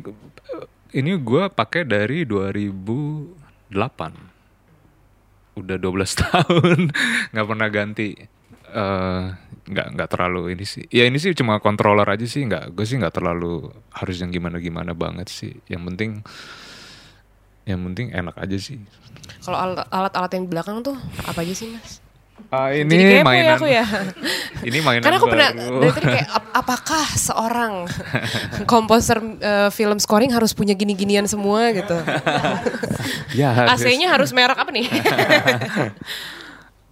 ini 0.92 1.16
gue 1.16 1.48
pakai 1.48 1.84
dari 1.84 2.24
2008. 2.24 3.72
Udah 5.52 5.76
12 5.76 5.84
tahun 6.24 6.78
nggak 7.32 7.46
pernah 7.48 7.68
ganti. 7.68 8.08
eh 8.72 9.24
nggak 9.62 9.86
nggak 9.94 10.08
terlalu 10.10 10.56
ini 10.56 10.64
sih. 10.64 10.84
Ya 10.88 11.04
ini 11.04 11.16
sih 11.16 11.32
cuma 11.32 11.60
controller 11.60 12.08
aja 12.08 12.24
sih. 12.24 12.42
Nggak 12.42 12.72
gue 12.72 12.84
sih 12.84 12.96
nggak 12.98 13.14
terlalu 13.14 13.68
harus 13.92 14.16
yang 14.18 14.32
gimana 14.32 14.58
gimana 14.58 14.92
banget 14.92 15.28
sih. 15.28 15.52
Yang 15.68 15.82
penting 15.92 16.10
yang 17.62 17.78
penting 17.86 18.10
enak 18.10 18.34
aja 18.34 18.58
sih. 18.58 18.82
Kalau 19.38 19.54
alat- 19.54 19.86
alat-alat 19.86 20.30
yang 20.34 20.44
di 20.44 20.50
belakang 20.50 20.82
tuh 20.82 20.98
apa 21.22 21.46
aja 21.46 21.54
sih 21.54 21.70
mas? 21.70 22.01
Jadi 22.48 22.82
ini 22.82 22.94
kepo 22.94 23.12
ya 23.12 23.24
mainan. 23.24 23.54
aku 23.54 23.66
ya. 23.66 23.84
Ini 24.68 24.78
mainan 24.78 25.02
Karena 25.02 25.16
aku 25.18 25.26
pernah 25.26 25.50
baru. 25.50 25.78
dari 25.78 25.92
tadi 25.92 26.06
kayak 26.06 26.28
ap- 26.30 26.50
apakah 26.54 27.04
seorang 27.12 27.72
komposer 28.64 29.18
eh, 29.38 29.70
film 29.70 29.98
scoring 29.98 30.30
harus 30.30 30.52
punya 30.52 30.72
gini-ginian 30.72 31.26
semua 31.26 31.70
gitu. 31.70 31.96
ya, 33.40 33.50
harus. 33.50 33.82
AC-nya 33.82 34.06
harus 34.08 34.30
merek 34.30 34.54
apa 34.54 34.70
nih? 34.70 34.86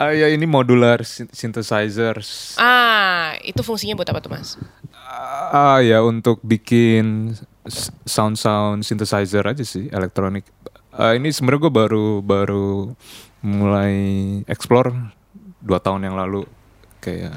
Ah, 0.01 0.16
ya 0.16 0.32
ini 0.32 0.48
modular 0.48 1.05
syn- 1.05 1.28
synthesizers. 1.28 2.57
ah, 2.57 3.36
itu 3.44 3.61
fungsinya 3.61 3.92
buat 3.92 4.09
apa 4.09 4.24
tuh 4.24 4.32
mas? 4.32 4.57
Ah 5.53 5.84
ya 5.84 6.01
untuk 6.01 6.40
bikin 6.40 7.36
sound-sound 8.01 8.80
synthesizer 8.80 9.44
aja 9.44 9.61
sih 9.61 9.92
elektronik. 9.92 10.48
Ah, 10.90 11.12
ini 11.12 11.28
sebenarnya 11.28 11.68
gue 11.68 11.72
baru 11.76 12.07
baru 12.18 12.96
mulai 13.40 13.92
explore 14.46 14.88
dua 15.61 15.78
tahun 15.80 16.08
yang 16.08 16.16
lalu 16.16 16.44
kayak 17.00 17.36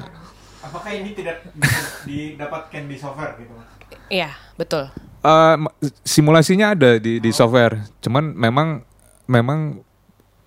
Apakah 0.64 0.90
ini 0.96 1.12
tidak 1.12 1.44
bisa 1.52 1.80
didapatkan 2.08 2.82
di 2.88 2.96
software 2.96 3.36
gitu 3.36 3.52
mas? 3.52 3.68
Iya 4.08 4.32
betul. 4.56 4.88
Ma- 5.24 5.72
simulasinya 6.04 6.72
ada 6.72 6.96
di 6.96 7.20
di 7.20 7.30
software. 7.32 7.84
Cuman 8.00 8.32
memang 8.32 8.80
memang 9.28 9.84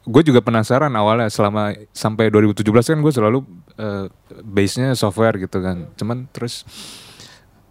gue 0.07 0.23
juga 0.25 0.41
penasaran 0.41 0.89
awalnya 0.97 1.30
selama 1.30 1.75
sampai 1.93 2.34
2017 2.34 2.65
kan 2.65 2.99
gue 3.01 3.13
selalu 3.13 3.39
eh, 3.78 4.05
base-nya 4.41 4.97
software 4.97 5.38
gitu 5.38 5.61
kan. 5.61 5.86
Cuman 5.93 6.25
terus 6.34 6.65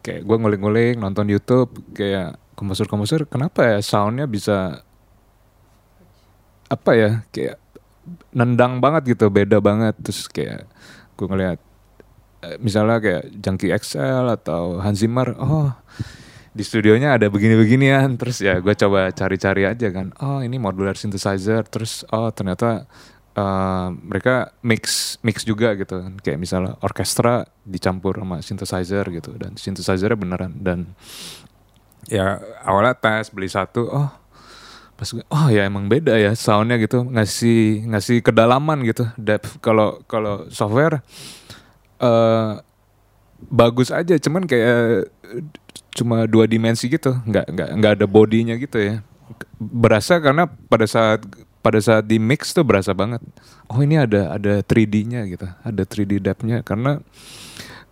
kayak 0.06 0.22
gue 0.22 0.36
ngulik-ngulik 0.38 0.94
nonton 1.02 1.26
YouTube 1.26 1.82
kayak 1.90 2.38
komposer-komposer 2.54 3.26
kenapa 3.26 3.74
ya 3.74 3.78
soundnya 3.82 4.30
bisa 4.30 4.86
apa 6.66 6.90
ya 6.94 7.10
kayak 7.34 7.58
nendang 8.32 8.78
banget 8.78 9.16
gitu 9.16 9.28
beda 9.32 9.58
banget. 9.60 9.94
Terus 10.00 10.28
kayak 10.30 10.68
gue 11.16 11.26
ngeliat 11.26 11.58
eh, 12.44 12.56
misalnya 12.60 12.98
kayak 13.02 13.24
Junkie 13.40 13.72
XL 13.72 14.26
atau 14.32 14.78
Hans 14.80 15.00
Zimmer 15.00 15.34
oh 15.38 15.72
di 16.56 16.64
studionya 16.64 17.16
ada 17.20 17.28
begini-beginian. 17.28 18.16
Terus 18.16 18.40
ya 18.40 18.58
gue 18.58 18.74
coba 18.74 19.12
cari-cari 19.12 19.68
aja 19.68 19.88
kan 19.92 20.12
oh 20.22 20.40
ini 20.40 20.56
modular 20.56 20.94
synthesizer. 20.94 21.64
Terus 21.68 22.06
oh 22.12 22.30
ternyata 22.32 22.86
eh, 23.36 23.88
mereka 23.92 24.56
mix 24.62 25.16
mix 25.26 25.42
juga 25.42 25.74
gitu 25.76 26.00
kan. 26.02 26.12
Kayak 26.22 26.38
misalnya 26.40 26.72
orkestra 26.82 27.44
dicampur 27.66 28.18
sama 28.20 28.40
synthesizer 28.42 29.04
gitu 29.12 29.34
dan 29.36 29.56
synthesizernya 29.58 30.18
beneran. 30.18 30.52
Dan 30.60 30.96
ya 32.06 32.38
awalnya 32.62 32.94
tes 32.94 33.34
beli 33.34 33.50
satu 33.50 33.90
oh 33.90 34.25
pas 34.96 35.04
gue, 35.12 35.20
oh 35.28 35.46
ya 35.52 35.68
emang 35.68 35.92
beda 35.92 36.16
ya 36.16 36.32
soundnya 36.32 36.80
gitu. 36.80 37.04
Ngasih 37.04 37.84
ngasih 37.92 38.24
kedalaman 38.24 38.80
gitu. 38.82 39.04
Depth 39.20 39.60
kalau 39.60 40.00
kalau 40.08 40.48
software 40.48 41.04
eh 42.00 42.52
bagus 43.52 43.92
aja. 43.92 44.16
Cuman 44.16 44.48
kayak 44.48 45.12
cuma 45.92 46.24
dua 46.24 46.48
dimensi 46.48 46.88
gitu. 46.88 47.12
Nggak 47.12 47.46
nggak 47.52 47.68
nggak 47.76 47.92
ada 48.00 48.06
bodinya 48.08 48.56
gitu 48.56 48.80
ya. 48.80 49.04
Berasa 49.60 50.16
karena 50.16 50.48
pada 50.48 50.88
saat 50.88 51.20
pada 51.60 51.82
saat 51.82 52.08
di 52.08 52.16
mix 52.16 52.56
tuh 52.56 52.64
berasa 52.64 52.96
banget. 52.96 53.20
Oh 53.68 53.82
ini 53.84 54.00
ada 54.00 54.32
ada 54.32 54.64
3D-nya 54.64 55.28
gitu. 55.28 55.44
Ada 55.44 55.82
3D 55.84 56.24
depth-nya. 56.24 56.64
Karena 56.64 57.02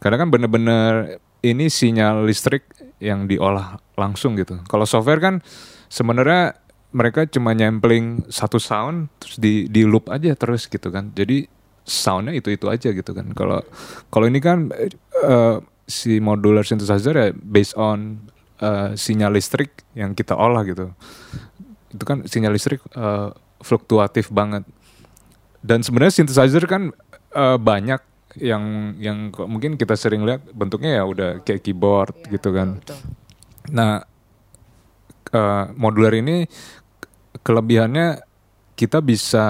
karena 0.00 0.16
kan 0.16 0.28
bener-bener 0.32 1.18
ini 1.44 1.68
sinyal 1.68 2.24
listrik 2.24 2.64
yang 3.02 3.28
diolah 3.28 3.76
langsung 4.00 4.32
gitu. 4.40 4.64
Kalau 4.64 4.88
software 4.88 5.20
kan 5.20 5.44
sebenarnya 5.92 6.56
mereka 6.94 7.26
cuma 7.26 7.50
nyampling 7.52 8.22
satu 8.30 8.62
sound 8.62 9.10
terus 9.18 9.36
di 9.42 9.66
di 9.66 9.82
loop 9.82 10.06
aja 10.08 10.32
terus 10.38 10.70
gitu 10.70 10.94
kan. 10.94 11.10
Jadi 11.12 11.50
soundnya 11.84 12.32
itu 12.32 12.54
itu 12.54 12.70
aja 12.70 12.94
gitu 12.94 13.10
kan. 13.10 13.34
Kalau 13.34 13.60
kalau 14.08 14.26
ini 14.30 14.38
kan 14.38 14.70
eh, 14.72 15.56
si 15.84 16.22
modular 16.22 16.64
synthesizer 16.64 17.12
ya 17.12 17.28
based 17.34 17.74
on 17.74 18.30
eh, 18.62 18.94
sinyal 18.94 19.34
listrik 19.34 19.84
yang 19.98 20.14
kita 20.14 20.38
olah 20.38 20.62
gitu. 20.62 20.94
Itu 21.90 22.04
kan 22.06 22.24
sinyal 22.24 22.54
listrik 22.54 22.80
eh, 22.94 23.30
fluktuatif 23.60 24.30
banget. 24.30 24.62
Dan 25.64 25.82
sebenarnya 25.82 26.24
synthesizer 26.24 26.64
kan 26.70 26.94
eh, 27.34 27.58
banyak 27.58 28.00
yang 28.38 28.96
yang 28.98 29.30
mungkin 29.46 29.78
kita 29.78 29.94
sering 29.94 30.26
lihat 30.26 30.42
bentuknya 30.50 30.98
ya 30.98 31.04
udah 31.06 31.30
kayak 31.42 31.62
keyboard 31.62 32.14
gitu 32.30 32.50
kan. 32.50 32.78
Betul. 32.78 32.98
Nah, 33.70 34.02
eh, 35.30 35.64
modular 35.74 36.14
ini 36.14 36.46
kelebihannya 37.44 38.24
kita 38.74 38.98
bisa 39.04 39.46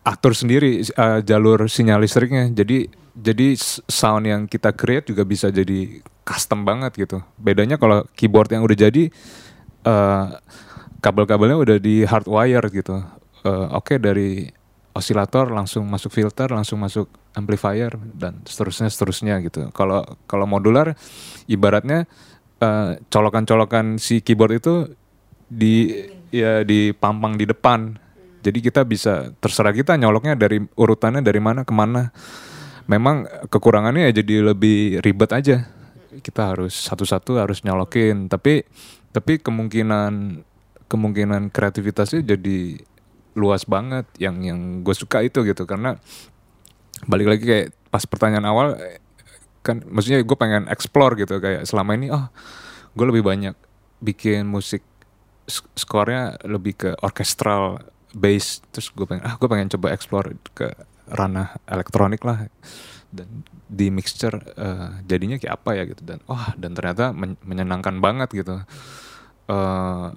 atur 0.00 0.32
sendiri 0.32 0.80
eh, 0.80 1.20
jalur 1.26 1.68
sinyal 1.68 2.00
listriknya. 2.00 2.48
Jadi 2.48 2.88
jadi 3.12 3.52
sound 3.84 4.24
yang 4.24 4.42
kita 4.48 4.72
create 4.72 5.12
juga 5.12 5.28
bisa 5.28 5.52
jadi 5.52 6.00
custom 6.24 6.64
banget 6.64 6.96
gitu. 6.96 7.20
Bedanya 7.36 7.76
kalau 7.76 8.06
keyboard 8.16 8.48
yang 8.54 8.64
udah 8.64 8.78
jadi 8.78 9.12
eh, 9.84 10.26
kabel-kabelnya 11.04 11.58
udah 11.58 11.76
di 11.76 12.06
hardwire 12.06 12.66
gitu. 12.72 13.04
Eh, 13.44 13.66
Oke 13.76 14.00
dari 14.00 14.48
osilator 14.90 15.52
langsung 15.52 15.86
masuk 15.86 16.10
filter, 16.10 16.50
langsung 16.50 16.82
masuk 16.82 17.06
amplifier 17.36 17.94
dan 18.16 18.42
seterusnya 18.48 18.88
seterusnya 18.90 19.38
gitu. 19.44 19.70
Kalau 19.70 20.02
kalau 20.24 20.46
modular 20.48 20.96
ibaratnya 21.46 22.08
eh, 22.62 22.90
colokan-colokan 23.12 24.00
si 24.00 24.24
keyboard 24.24 24.60
itu 24.60 24.74
di 25.50 26.06
ya 26.30 26.62
dipampang 26.62 27.34
di 27.34 27.44
depan. 27.44 27.98
Jadi 28.40 28.58
kita 28.64 28.86
bisa 28.86 29.34
terserah 29.36 29.74
kita 29.74 29.98
nyoloknya 30.00 30.38
dari 30.38 30.62
urutannya 30.78 31.20
dari 31.20 31.42
mana 31.42 31.66
ke 31.66 31.74
mana. 31.74 32.14
Memang 32.88 33.28
kekurangannya 33.50 34.08
ya 34.08 34.22
jadi 34.22 34.54
lebih 34.54 35.04
ribet 35.04 35.30
aja. 35.34 35.68
Kita 36.22 36.54
harus 36.54 36.72
satu-satu 36.72 37.36
harus 37.36 37.60
nyolokin. 37.66 38.30
Tapi 38.30 38.64
tapi 39.10 39.42
kemungkinan 39.42 40.42
kemungkinan 40.88 41.52
kreativitasnya 41.52 42.24
jadi 42.24 42.80
luas 43.36 43.68
banget. 43.68 44.08
Yang 44.16 44.36
yang 44.54 44.60
gue 44.86 44.94
suka 44.96 45.20
itu 45.20 45.44
gitu 45.44 45.68
karena 45.68 46.00
balik 47.04 47.36
lagi 47.36 47.44
kayak 47.44 47.68
pas 47.92 48.04
pertanyaan 48.06 48.46
awal 48.48 48.78
kan 49.60 49.84
maksudnya 49.88 50.24
gue 50.24 50.36
pengen 50.36 50.68
explore 50.72 51.16
gitu 51.20 51.36
kayak 51.40 51.68
selama 51.68 51.96
ini 51.96 52.08
oh 52.08 52.28
gue 52.96 53.06
lebih 53.08 53.24
banyak 53.24 53.54
bikin 54.00 54.48
musik 54.48 54.80
skornya 55.74 56.38
lebih 56.46 56.78
ke 56.78 56.90
orkestral 57.02 57.82
bass 58.10 58.62
terus 58.74 58.90
gue 58.90 59.06
pengen 59.06 59.22
ah 59.22 59.38
gue 59.38 59.46
pengen 59.46 59.70
coba 59.70 59.94
explore 59.94 60.34
ke 60.54 60.70
ranah 61.10 61.58
elektronik 61.66 62.22
lah. 62.22 62.46
Dan 63.10 63.42
di 63.66 63.90
mixture 63.90 64.38
eh, 64.54 65.02
jadinya 65.10 65.34
kayak 65.34 65.54
apa 65.62 65.70
ya 65.74 65.82
gitu. 65.90 66.02
Dan 66.06 66.22
wah 66.30 66.54
dan 66.54 66.78
ternyata 66.78 67.10
men- 67.10 67.38
menyenangkan 67.42 67.98
banget 67.98 68.30
gitu. 68.30 68.62
Eh, 69.50 70.08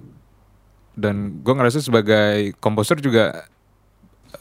dan 0.94 1.16
gue 1.42 1.54
ngerasa 1.58 1.82
sebagai 1.82 2.54
komposer 2.62 3.02
juga 3.02 3.50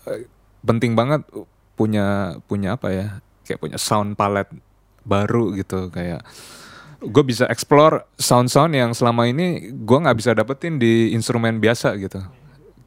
eh, 0.05 0.29
penting 0.61 0.93
banget 0.93 1.25
punya 1.73 2.37
punya 2.45 2.77
apa 2.77 2.93
ya 2.93 3.07
kayak 3.49 3.57
punya 3.57 3.77
sound 3.81 4.13
palette 4.13 4.53
baru 5.01 5.57
gitu. 5.57 5.89
Kayak 5.89 6.21
gue 7.03 7.23
bisa 7.23 7.45
explore 7.51 8.07
sound-sound 8.15 8.73
yang 8.75 8.91
selama 8.95 9.27
ini 9.27 9.71
gue 9.71 9.97
nggak 9.97 10.17
bisa 10.17 10.31
dapetin 10.31 10.79
di 10.79 11.11
instrumen 11.11 11.59
biasa 11.59 11.95
gitu. 11.99 12.23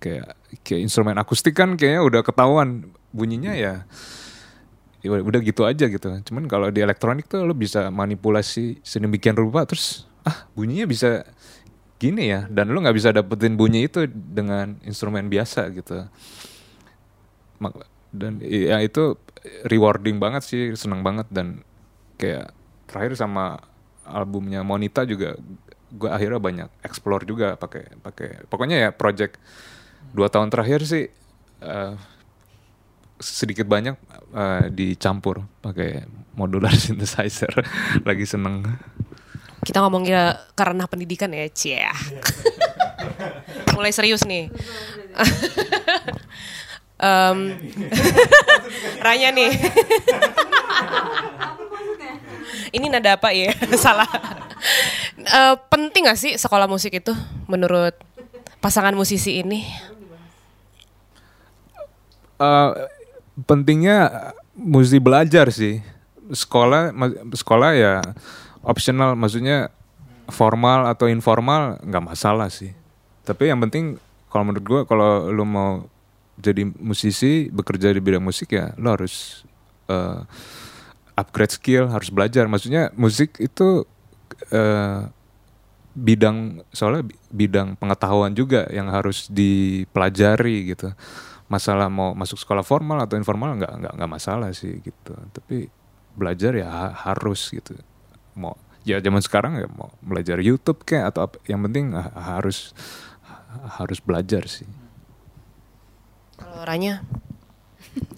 Kayak 0.00 0.36
kayak 0.62 0.80
instrumen 0.84 1.16
akustik 1.16 1.56
kan 1.56 1.76
kayaknya 1.76 2.02
udah 2.04 2.20
ketahuan 2.24 2.92
bunyinya 3.12 3.56
ya 3.56 3.88
ya 5.00 5.08
udah 5.22 5.40
gitu 5.40 5.62
aja 5.64 5.86
gitu. 5.86 6.08
Cuman 6.26 6.48
kalau 6.50 6.68
di 6.72 6.82
elektronik 6.82 7.30
tuh 7.30 7.46
lo 7.46 7.54
bisa 7.54 7.88
manipulasi 7.92 8.80
sedemikian 8.82 9.38
rupa 9.38 9.64
terus 9.68 10.08
ah 10.26 10.48
bunyinya 10.56 10.88
bisa 10.88 11.22
gini 11.96 12.32
ya. 12.32 12.48
Dan 12.50 12.72
lo 12.74 12.82
nggak 12.82 12.96
bisa 12.96 13.14
dapetin 13.14 13.54
bunyi 13.54 13.86
itu 13.86 14.04
dengan 14.10 14.76
instrumen 14.82 15.30
biasa 15.30 15.70
gitu. 15.72 16.08
Dan 18.10 18.40
ya 18.42 18.80
itu 18.80 19.16
rewarding 19.68 20.18
banget 20.18 20.42
sih 20.44 20.62
seneng 20.74 21.06
banget. 21.06 21.28
Dan 21.30 21.62
kayak 22.18 22.52
terakhir 22.90 23.14
sama 23.16 23.60
albumnya 24.07 24.62
Monita 24.62 25.02
juga 25.02 25.34
gue 25.86 26.11
akhirnya 26.11 26.40
banyak 26.42 26.68
explore 26.82 27.22
juga 27.22 27.54
pakai 27.54 27.98
pakai 28.02 28.46
pokoknya 28.50 28.76
ya 28.76 28.90
project 28.90 29.38
dua 30.11 30.26
tahun 30.26 30.50
terakhir 30.50 30.82
sih 30.86 31.07
eh, 31.62 31.92
sedikit 33.18 33.64
banyak 33.66 33.96
eh, 34.34 34.64
dicampur 34.70 35.46
pakai 35.62 36.04
modular 36.36 36.74
synthesizer 36.84 37.50
lagi 38.04 38.28
seneng 38.28 38.62
Kita 39.66 39.82
ngomongin 39.82 40.14
karena 40.54 40.86
pendidikan 40.86 41.26
ya, 41.34 41.50
cie. 41.50 41.82
Mulai 43.74 43.90
serius 43.90 44.22
nih. 44.22 44.46
Em, 47.02 47.38
Ranya 49.02 49.34
nih. 49.34 49.50
Ini 52.76 52.92
nada 52.92 53.16
apa 53.16 53.32
ya? 53.32 53.56
Salah. 53.84 54.08
Eh, 55.16 55.54
penting 55.72 56.12
gak 56.12 56.20
sih 56.20 56.36
sekolah 56.36 56.68
musik 56.68 56.92
itu 56.92 57.16
menurut 57.48 57.96
pasangan 58.60 58.92
musisi 58.92 59.40
ini? 59.40 59.64
Eh, 62.36 62.70
pentingnya 63.48 64.32
mesti 64.56 65.00
belajar 65.00 65.48
sih 65.52 65.80
sekolah 66.32 66.92
sekolah 67.36 67.70
ya 67.76 67.94
optional 68.64 69.12
maksudnya 69.14 69.68
formal 70.32 70.88
atau 70.88 71.06
informal 71.06 71.76
nggak 71.84 72.04
masalah 72.04 72.48
sih 72.48 72.72
tapi 73.22 73.52
yang 73.52 73.60
penting 73.62 74.00
kalau 74.32 74.48
menurut 74.48 74.64
gue 74.64 74.80
kalau 74.88 75.28
lu 75.28 75.44
mau 75.44 75.84
jadi 76.40 76.66
musisi 76.80 77.52
bekerja 77.52 77.92
di 77.92 78.00
bidang 78.00 78.24
musik 78.24 78.56
ya 78.56 78.72
lo 78.80 78.96
harus 78.96 79.44
eh, 79.92 80.20
upgrade 81.16 81.52
skill 81.52 81.88
harus 81.88 82.12
belajar. 82.12 82.44
Maksudnya 82.46 82.92
musik 82.94 83.40
itu 83.40 83.88
eh, 84.52 85.00
bidang 85.96 86.60
soalnya 86.70 87.08
bi- 87.08 87.16
bidang 87.32 87.80
pengetahuan 87.80 88.36
juga 88.36 88.68
yang 88.68 88.92
harus 88.92 89.26
dipelajari 89.32 90.76
gitu. 90.76 90.92
Masalah 91.48 91.88
mau 91.88 92.12
masuk 92.12 92.36
sekolah 92.36 92.60
formal 92.60 93.00
atau 93.00 93.16
informal 93.16 93.56
nggak 93.56 93.72
nggak 93.80 93.92
nggak 93.96 94.10
masalah 94.12 94.52
sih 94.52 94.76
gitu. 94.84 95.16
Tapi 95.32 95.72
belajar 96.12 96.52
ya 96.52 96.68
ha- 96.68 96.96
harus 97.10 97.48
gitu. 97.48 97.72
Mau 98.36 98.52
ya 98.86 99.00
zaman 99.00 99.24
sekarang 99.24 99.58
ya 99.58 99.66
mau 99.72 99.90
belajar 100.04 100.38
YouTube 100.38 100.84
kayak 100.84 101.16
atau 101.16 101.26
apa 101.26 101.40
yang 101.48 101.64
penting 101.64 101.96
ha- 101.96 102.12
harus 102.36 102.76
ha- 103.24 103.80
harus 103.80 103.98
belajar 104.04 104.44
sih. 104.46 104.68
Kalau 106.36 106.60
Ranya, 106.68 107.00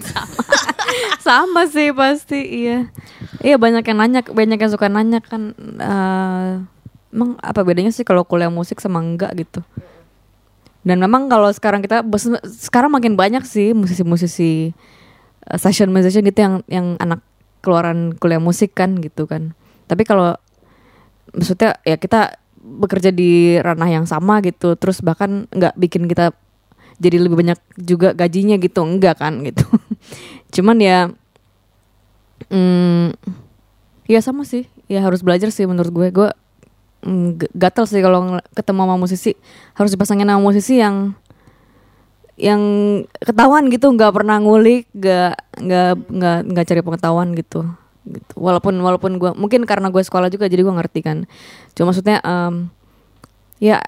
sama 0.03 0.34
sih 1.74 1.91
pasti 1.93 2.41
iya. 2.66 2.89
Iya 3.45 3.57
banyak 3.61 3.84
yang 3.84 3.99
nanya 3.99 4.20
banyak 4.24 4.59
yang 4.59 4.72
suka 4.72 4.89
nanya 4.89 5.20
kan 5.22 5.55
eh, 5.78 6.51
emang 7.14 7.36
apa 7.41 7.61
bedanya 7.62 7.93
sih 7.93 8.05
kalau 8.05 8.24
kuliah 8.24 8.51
musik 8.51 8.80
sama 8.80 9.01
enggak 9.03 9.34
gitu? 9.36 9.61
Dan 10.86 11.03
memang 11.05 11.28
kalau 11.28 11.53
sekarang 11.53 11.84
kita 11.84 12.01
sekarang 12.47 12.89
makin 12.95 13.18
banyak 13.18 13.45
sih 13.45 13.76
musisi-musisi 13.76 14.72
eh, 15.47 15.59
session 15.61 15.93
musician 15.93 16.24
gitu 16.24 16.41
yang 16.41 16.55
yang 16.66 16.86
anak 16.99 17.20
keluaran 17.61 18.16
kuliah 18.16 18.41
musik 18.41 18.72
kan 18.72 18.97
gitu 18.99 19.28
kan. 19.28 19.53
Tapi 19.89 20.05
kalau 20.09 20.36
maksudnya 21.32 21.76
ya 21.84 22.01
kita 22.01 22.41
bekerja 22.59 23.14
di 23.14 23.57
ranah 23.61 23.89
yang 23.89 24.05
sama 24.05 24.45
gitu 24.45 24.76
terus 24.76 25.01
bahkan 25.01 25.49
nggak 25.55 25.78
bikin 25.78 26.05
kita 26.11 26.36
jadi 26.99 27.16
lebih 27.22 27.38
banyak 27.38 27.59
juga 27.78 28.12
gajinya 28.12 28.59
gitu. 28.59 28.82
Enggak 28.82 29.22
kan 29.22 29.42
gitu. 29.46 29.64
Cuman 30.55 30.76
ya 30.82 30.99
hmm, 32.51 33.14
ya 34.11 34.20
sama 34.20 34.42
sih. 34.42 34.66
Ya 34.90 35.01
harus 35.07 35.22
belajar 35.22 35.55
sih 35.55 35.64
menurut 35.64 35.94
gue. 35.94 36.07
Gue 36.11 36.28
mm, 37.07 37.55
gatel 37.55 37.86
sih 37.86 38.03
kalau 38.03 38.42
ketemu 38.53 38.80
sama 38.84 38.96
musisi. 38.99 39.32
Harus 39.78 39.94
dipasangin 39.94 40.26
sama 40.26 40.42
musisi 40.42 40.82
yang 40.82 41.14
yang 42.34 42.62
ketahuan 43.22 43.70
gitu. 43.70 43.94
Nggak 43.94 44.12
pernah 44.18 44.42
ngulik 44.42 44.90
nggak 44.90 45.32
nggak 45.62 45.90
nggak 46.11 46.38
nggak 46.51 46.64
cari 46.66 46.80
pengetahuan 46.82 47.28
gitu. 47.38 47.62
Gitu. 48.09 48.32
Walaupun 48.34 48.74
walaupun 48.82 49.22
gue 49.22 49.30
mungkin 49.38 49.62
karena 49.68 49.94
gue 49.94 50.03
sekolah 50.03 50.26
juga 50.34 50.51
jadi 50.51 50.66
gue 50.66 50.74
ngerti 50.74 51.01
kan. 51.07 51.18
Cuma 51.78 51.94
maksudnya 51.94 52.18
em, 52.26 52.74
ya 53.62 53.78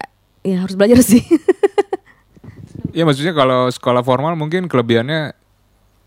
ya 0.47 0.63
harus 0.63 0.79
belajar 0.79 1.03
sih 1.11 1.25
ya 2.93 3.03
maksudnya 3.07 3.35
kalau 3.35 3.71
sekolah 3.71 4.03
formal 4.03 4.35
mungkin 4.35 4.67
kelebihannya 4.67 5.35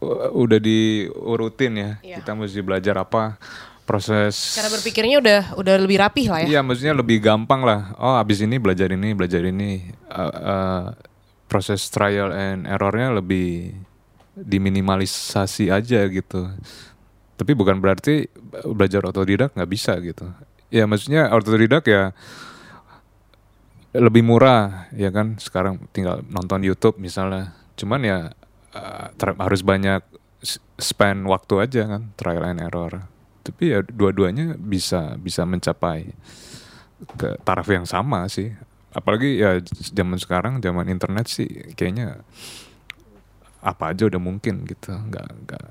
uh, 0.04 0.30
udah 0.34 0.60
diurutin 0.60 1.74
ya 1.76 1.92
Iya. 2.04 2.16
kita 2.22 2.32
mesti 2.36 2.60
belajar 2.64 2.96
apa 3.00 3.38
proses 3.84 4.56
cara 4.56 4.72
berpikirnya 4.72 5.20
udah 5.20 5.40
udah 5.60 5.76
lebih 5.76 6.00
rapih 6.00 6.32
lah 6.32 6.40
ya. 6.48 6.56
Iya, 6.56 6.60
maksudnya 6.64 6.96
lebih 6.96 7.20
gampang 7.20 7.68
lah. 7.68 7.92
Oh, 8.00 8.16
abis 8.16 8.40
ini 8.40 8.56
belajar 8.56 8.88
ini, 8.88 9.12
belajar 9.12 9.44
ini. 9.44 9.92
Uh, 10.08 10.32
uh, 10.32 10.84
proses 11.52 11.84
trial 11.92 12.32
and 12.32 12.64
errornya 12.64 13.12
lebih 13.12 13.76
diminimalisasi 14.40 15.70
aja 15.70 16.00
gitu. 16.08 16.48
Tapi 17.36 17.52
bukan 17.54 17.78
berarti 17.84 18.32
belajar 18.72 19.04
otodidak 19.04 19.52
nggak 19.52 19.70
bisa 19.70 20.00
gitu. 20.00 20.32
Ya, 20.72 20.88
maksudnya 20.88 21.30
otodidak 21.30 21.84
ya 21.86 22.16
lebih 23.94 24.26
murah 24.26 24.90
ya 24.94 25.14
kan. 25.14 25.38
Sekarang 25.38 25.86
tinggal 25.94 26.26
nonton 26.28 26.66
YouTube 26.66 26.98
misalnya. 26.98 27.54
Cuman 27.78 28.02
ya 28.02 28.20
uh, 28.74 29.08
ter- 29.18 29.38
harus 29.38 29.62
banyak 29.62 30.02
spend 30.78 31.30
waktu 31.30 31.54
aja 31.64 31.82
kan, 31.88 32.12
trial 32.18 32.44
and 32.44 32.62
error. 32.62 33.08
Tapi 33.44 33.76
ya 33.76 33.80
dua-duanya 33.84 34.56
bisa 34.58 35.16
bisa 35.20 35.46
mencapai 35.48 36.12
ke 37.16 37.38
taraf 37.44 37.68
yang 37.70 37.86
sama 37.88 38.26
sih. 38.28 38.52
Apalagi 38.94 39.42
ya 39.42 39.58
zaman 39.94 40.22
sekarang, 40.22 40.62
zaman 40.62 40.86
internet 40.90 41.26
sih 41.26 41.50
kayaknya 41.74 42.22
apa 43.64 43.96
aja 43.96 44.06
udah 44.10 44.22
mungkin 44.22 44.68
gitu. 44.68 44.94
Nggak 44.94 45.28
nggak 45.48 45.68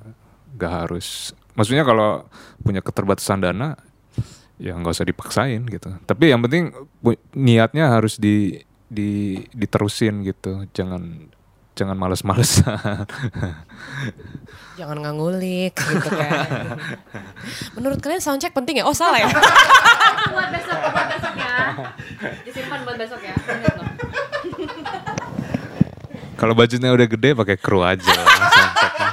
nggak 0.58 0.72
harus. 0.72 1.36
Maksudnya 1.52 1.84
kalau 1.84 2.24
punya 2.64 2.80
keterbatasan 2.80 3.44
dana 3.44 3.76
ya 4.60 4.76
nggak 4.76 4.92
usah 4.92 5.08
dipaksain 5.08 5.62
gitu. 5.68 5.88
Tapi 6.04 6.32
yang 6.32 6.40
penting 6.44 6.72
niatnya 7.32 7.92
harus 7.92 8.16
di 8.18 8.60
di 8.92 9.40
diterusin 9.52 10.24
gitu. 10.26 10.68
Jangan 10.76 11.32
jangan 11.72 11.96
males-malesan. 11.96 13.08
Jangan 14.80 14.96
nggak 15.04 15.14
ngulik 15.16 15.72
gitu 15.76 16.08
kan. 16.08 16.76
Menurut 17.76 18.00
kalian 18.00 18.24
soundcheck 18.24 18.52
penting 18.56 18.80
ya? 18.80 18.84
Oh 18.88 18.96
salah 18.96 19.20
ya? 19.20 19.28
buat 20.32 20.48
besok 20.48 20.78
buat 20.80 21.06
besok 21.12 21.34
ya 21.36 21.54
disimpan 22.48 22.80
buat 22.88 22.96
besok 22.96 23.20
ya 23.20 23.36
Kalau 26.40 26.56
budgetnya 26.56 26.88
udah 26.90 27.06
gede 27.06 27.36
pakai 27.36 27.56
kru 27.60 27.84
aja. 27.84 28.00
soundchecknya. 28.02 29.08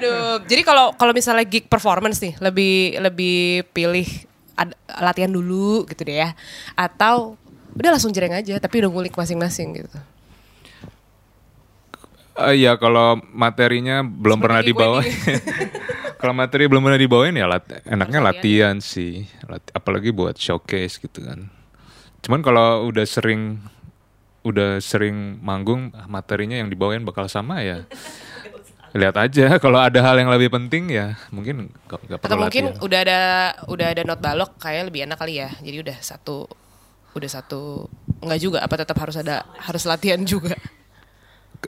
Aduh, 0.00 0.40
jadi 0.48 0.62
kalau 0.64 0.96
kalau 0.96 1.12
misalnya 1.12 1.44
gig 1.44 1.68
performance 1.68 2.18
nih, 2.18 2.40
lebih 2.40 2.96
lebih 2.98 3.38
pilih 3.70 4.08
ad- 4.56 4.76
latihan 4.98 5.28
dulu 5.28 5.84
gitu 5.84 6.08
deh 6.08 6.24
ya, 6.24 6.32
atau 6.72 7.36
udah 7.76 7.90
langsung 7.92 8.10
jereng 8.10 8.34
aja, 8.34 8.56
tapi 8.56 8.80
udah 8.80 8.90
ngulik 8.90 9.14
masing-masing 9.14 9.84
gitu. 9.84 9.98
Eh, 12.40 12.64
ya 12.64 12.80
kalau 12.80 13.20
materinya 13.36 14.00
belum 14.00 14.40
pernah 14.40 14.64
Seperti 14.64 14.72
gue 14.72 14.80
dibawa. 14.80 15.00
kalau 16.20 16.32
materi 16.32 16.64
belum 16.64 16.80
pernah 16.80 17.00
dibawain 17.00 17.36
ya 17.36 17.44
lat- 17.44 17.84
enaknya 17.84 18.20
Harus 18.24 18.28
latihan 18.40 18.76
sih. 18.80 19.28
Lat- 19.44 19.72
apalagi 19.76 20.08
buat 20.08 20.40
showcase 20.40 20.96
gitu 20.96 21.20
kan. 21.20 21.52
Cuman 22.24 22.40
kalau 22.40 22.88
udah 22.88 23.04
sering 23.04 23.60
udah 24.40 24.80
sering 24.80 25.36
manggung 25.44 25.92
materinya 26.08 26.56
yang 26.56 26.72
dibawain 26.72 27.04
bakal 27.04 27.28
sama 27.28 27.60
ya. 27.60 27.84
Lihat 28.90 29.16
aja 29.16 29.46
kalau 29.64 29.78
ada 29.78 30.02
hal 30.02 30.18
yang 30.18 30.30
lebih 30.30 30.50
penting 30.50 30.90
ya 30.90 31.14
mungkin 31.30 31.70
nggak 31.86 32.00
nggak 32.10 32.18
Atau 32.20 32.26
perlu 32.26 32.42
mungkin 32.42 32.64
latihan. 32.74 32.84
udah 32.84 32.98
ada 33.06 33.20
udah 33.70 33.86
ada 33.94 34.02
not 34.02 34.18
balok 34.18 34.50
kayak 34.58 34.90
lebih 34.90 35.06
enak 35.06 35.18
kali 35.18 35.38
ya. 35.38 35.50
Jadi 35.62 35.76
udah 35.86 35.96
satu 36.02 36.50
udah 37.10 37.30
satu 37.30 37.90
enggak 38.22 38.40
juga 38.40 38.58
apa 38.62 38.74
tetap 38.76 38.98
harus 38.98 39.14
ada 39.14 39.46
harus 39.58 39.82
latihan 39.86 40.18
juga. 40.22 40.54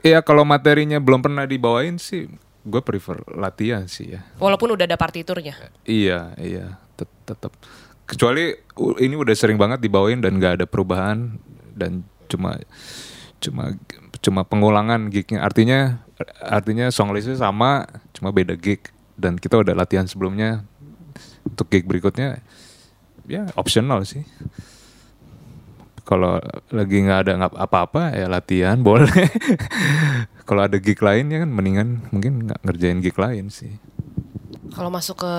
Ya 0.01 0.19
kalau 0.19 0.43
materinya 0.43 0.97
belum 0.97 1.21
pernah 1.21 1.45
dibawain 1.45 1.95
sih 1.95 2.25
gue 2.63 2.81
prefer 2.81 3.19
latihan 3.29 3.85
sih 3.85 4.15
ya. 4.15 4.21
Walaupun 4.39 4.73
udah 4.73 4.87
ada 4.87 4.95
partiturnya. 4.95 5.53
Iya, 5.83 6.31
iya, 6.39 6.79
tet- 6.95 7.11
tetap. 7.27 7.51
Kecuali 8.03 8.55
ini 8.99 9.15
udah 9.15 9.35
sering 9.35 9.55
banget 9.55 9.79
dibawain 9.79 10.19
dan 10.19 10.39
nggak 10.39 10.63
ada 10.63 10.65
perubahan 10.67 11.37
dan 11.75 12.03
cuma 12.27 12.55
cuma 13.37 13.75
cuma 14.19 14.41
pengulangan 14.47 15.11
gignya. 15.11 15.43
Artinya 15.43 16.01
artinya 16.41 16.89
song 16.89 17.11
listnya 17.11 17.37
sama, 17.39 17.87
cuma 18.15 18.33
beda 18.33 18.55
gig 18.57 18.91
dan 19.15 19.37
kita 19.37 19.61
udah 19.61 19.77
latihan 19.77 20.09
sebelumnya 20.09 20.65
untuk 21.45 21.69
gig 21.69 21.85
berikutnya 21.85 22.41
ya 23.27 23.47
optional 23.55 24.03
sih. 24.03 24.23
Kalau 26.03 26.35
lagi 26.67 26.97
nggak 26.99 27.19
ada 27.23 27.31
nggak 27.39 27.53
apa-apa 27.55 28.11
ya 28.11 28.27
latihan 28.27 28.79
boleh. 28.87 29.07
Kalau 30.43 30.67
ada 30.67 30.75
gig 30.79 30.99
lain 30.99 31.31
ya 31.31 31.47
kan 31.47 31.49
mendingan 31.49 31.87
mungkin 32.11 32.49
nggak 32.49 32.59
ngerjain 32.67 32.99
gig 32.99 33.15
lain 33.15 33.47
sih. 33.47 33.79
Kalau 34.73 34.89
masuk 34.91 35.23
ke 35.23 35.33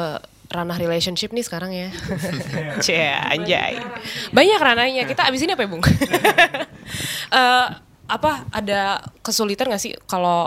ranah 0.55 0.79
relationship 0.79 1.35
nih 1.35 1.45
sekarang 1.45 1.75
ya. 1.75 1.91
Cie, 2.85 3.11
anjay. 3.11 3.83
Banyak 4.31 4.61
ranahnya. 4.63 5.03
Kita 5.09 5.27
abis 5.27 5.43
ini 5.43 5.59
apa 5.59 5.67
ya, 5.67 5.71
Bung? 5.71 5.85
Eh, 7.35 7.67
apa 8.07 8.47
ada 8.55 9.03
kesulitan 9.25 9.67
gak 9.67 9.83
sih 9.83 9.97
kalau 10.07 10.47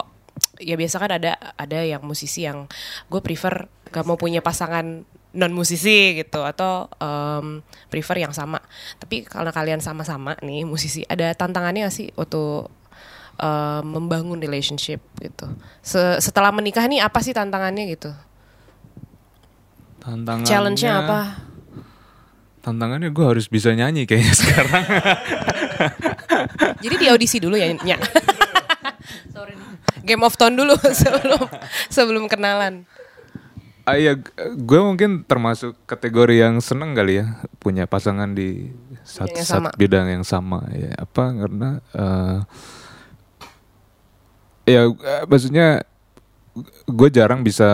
ya 0.57 0.75
biasa 0.75 0.97
kan 0.97 1.11
ada 1.13 1.37
ada 1.55 1.79
yang 1.81 2.01
musisi 2.01 2.43
yang 2.43 2.65
gue 3.07 3.21
prefer 3.21 3.65
gak 3.87 4.03
mau 4.03 4.15
punya 4.15 4.41
pasangan 4.41 5.05
non 5.37 5.53
musisi 5.53 6.17
gitu 6.17 6.41
atau 6.41 6.89
em, 6.97 7.61
prefer 7.87 8.25
yang 8.25 8.33
sama. 8.33 8.57
Tapi 8.97 9.21
karena 9.21 9.53
kalian 9.53 9.79
sama-sama 9.79 10.33
nih 10.41 10.65
musisi, 10.65 11.05
ada 11.05 11.29
tantangannya 11.31 11.85
gak 11.85 11.93
sih 11.93 12.09
waktu 12.17 12.65
em, 13.37 13.83
membangun 13.85 14.41
relationship 14.41 14.99
gitu. 15.21 15.45
Se- 15.79 16.17
setelah 16.19 16.49
menikah 16.49 16.89
nih 16.89 17.05
apa 17.05 17.21
sih 17.21 17.37
tantangannya 17.37 17.85
gitu? 17.91 18.09
Tantangannya 20.01 20.47
Challenge-nya 20.49 20.91
apa? 21.03 21.19
Tantangannya 22.63 23.09
gue 23.11 23.25
harus 23.27 23.47
bisa 23.47 23.71
nyanyi 23.71 24.03
kayaknya 24.03 24.33
sekarang. 24.41 24.83
Jadi 26.83 26.95
di 26.97 27.07
audisi 27.09 27.37
dulu 27.41 27.55
ya, 27.57 27.71
Nya. 27.73 27.97
Game 30.07 30.23
of 30.23 30.39
Tone 30.39 30.55
dulu 30.55 30.73
sebelum 31.03 31.41
sebelum 31.91 32.23
kenalan. 32.31 32.87
ah, 33.87 33.95
iya, 33.95 34.19
gue 34.55 34.79
mungkin 34.83 35.23
termasuk 35.23 35.71
kategori 35.87 36.43
yang 36.43 36.59
seneng 36.59 36.91
kali 36.91 37.23
ya 37.23 37.39
punya 37.55 37.87
pasangan 37.87 38.35
di 38.35 38.67
satu, 39.07 39.31
Bidang 39.31 39.39
yang 39.39 39.47
satu 39.47 39.63
sama. 39.63 39.69
bidang 39.79 40.07
yang 40.11 40.23
sama. 40.27 40.59
Ya 40.75 40.91
apa 40.99 41.23
karena 41.31 41.69
eh, 41.95 42.37
ya 44.67 44.81
eh, 44.91 45.23
maksudnya 45.23 45.87
gue 46.87 47.09
jarang 47.11 47.47
bisa, 47.47 47.69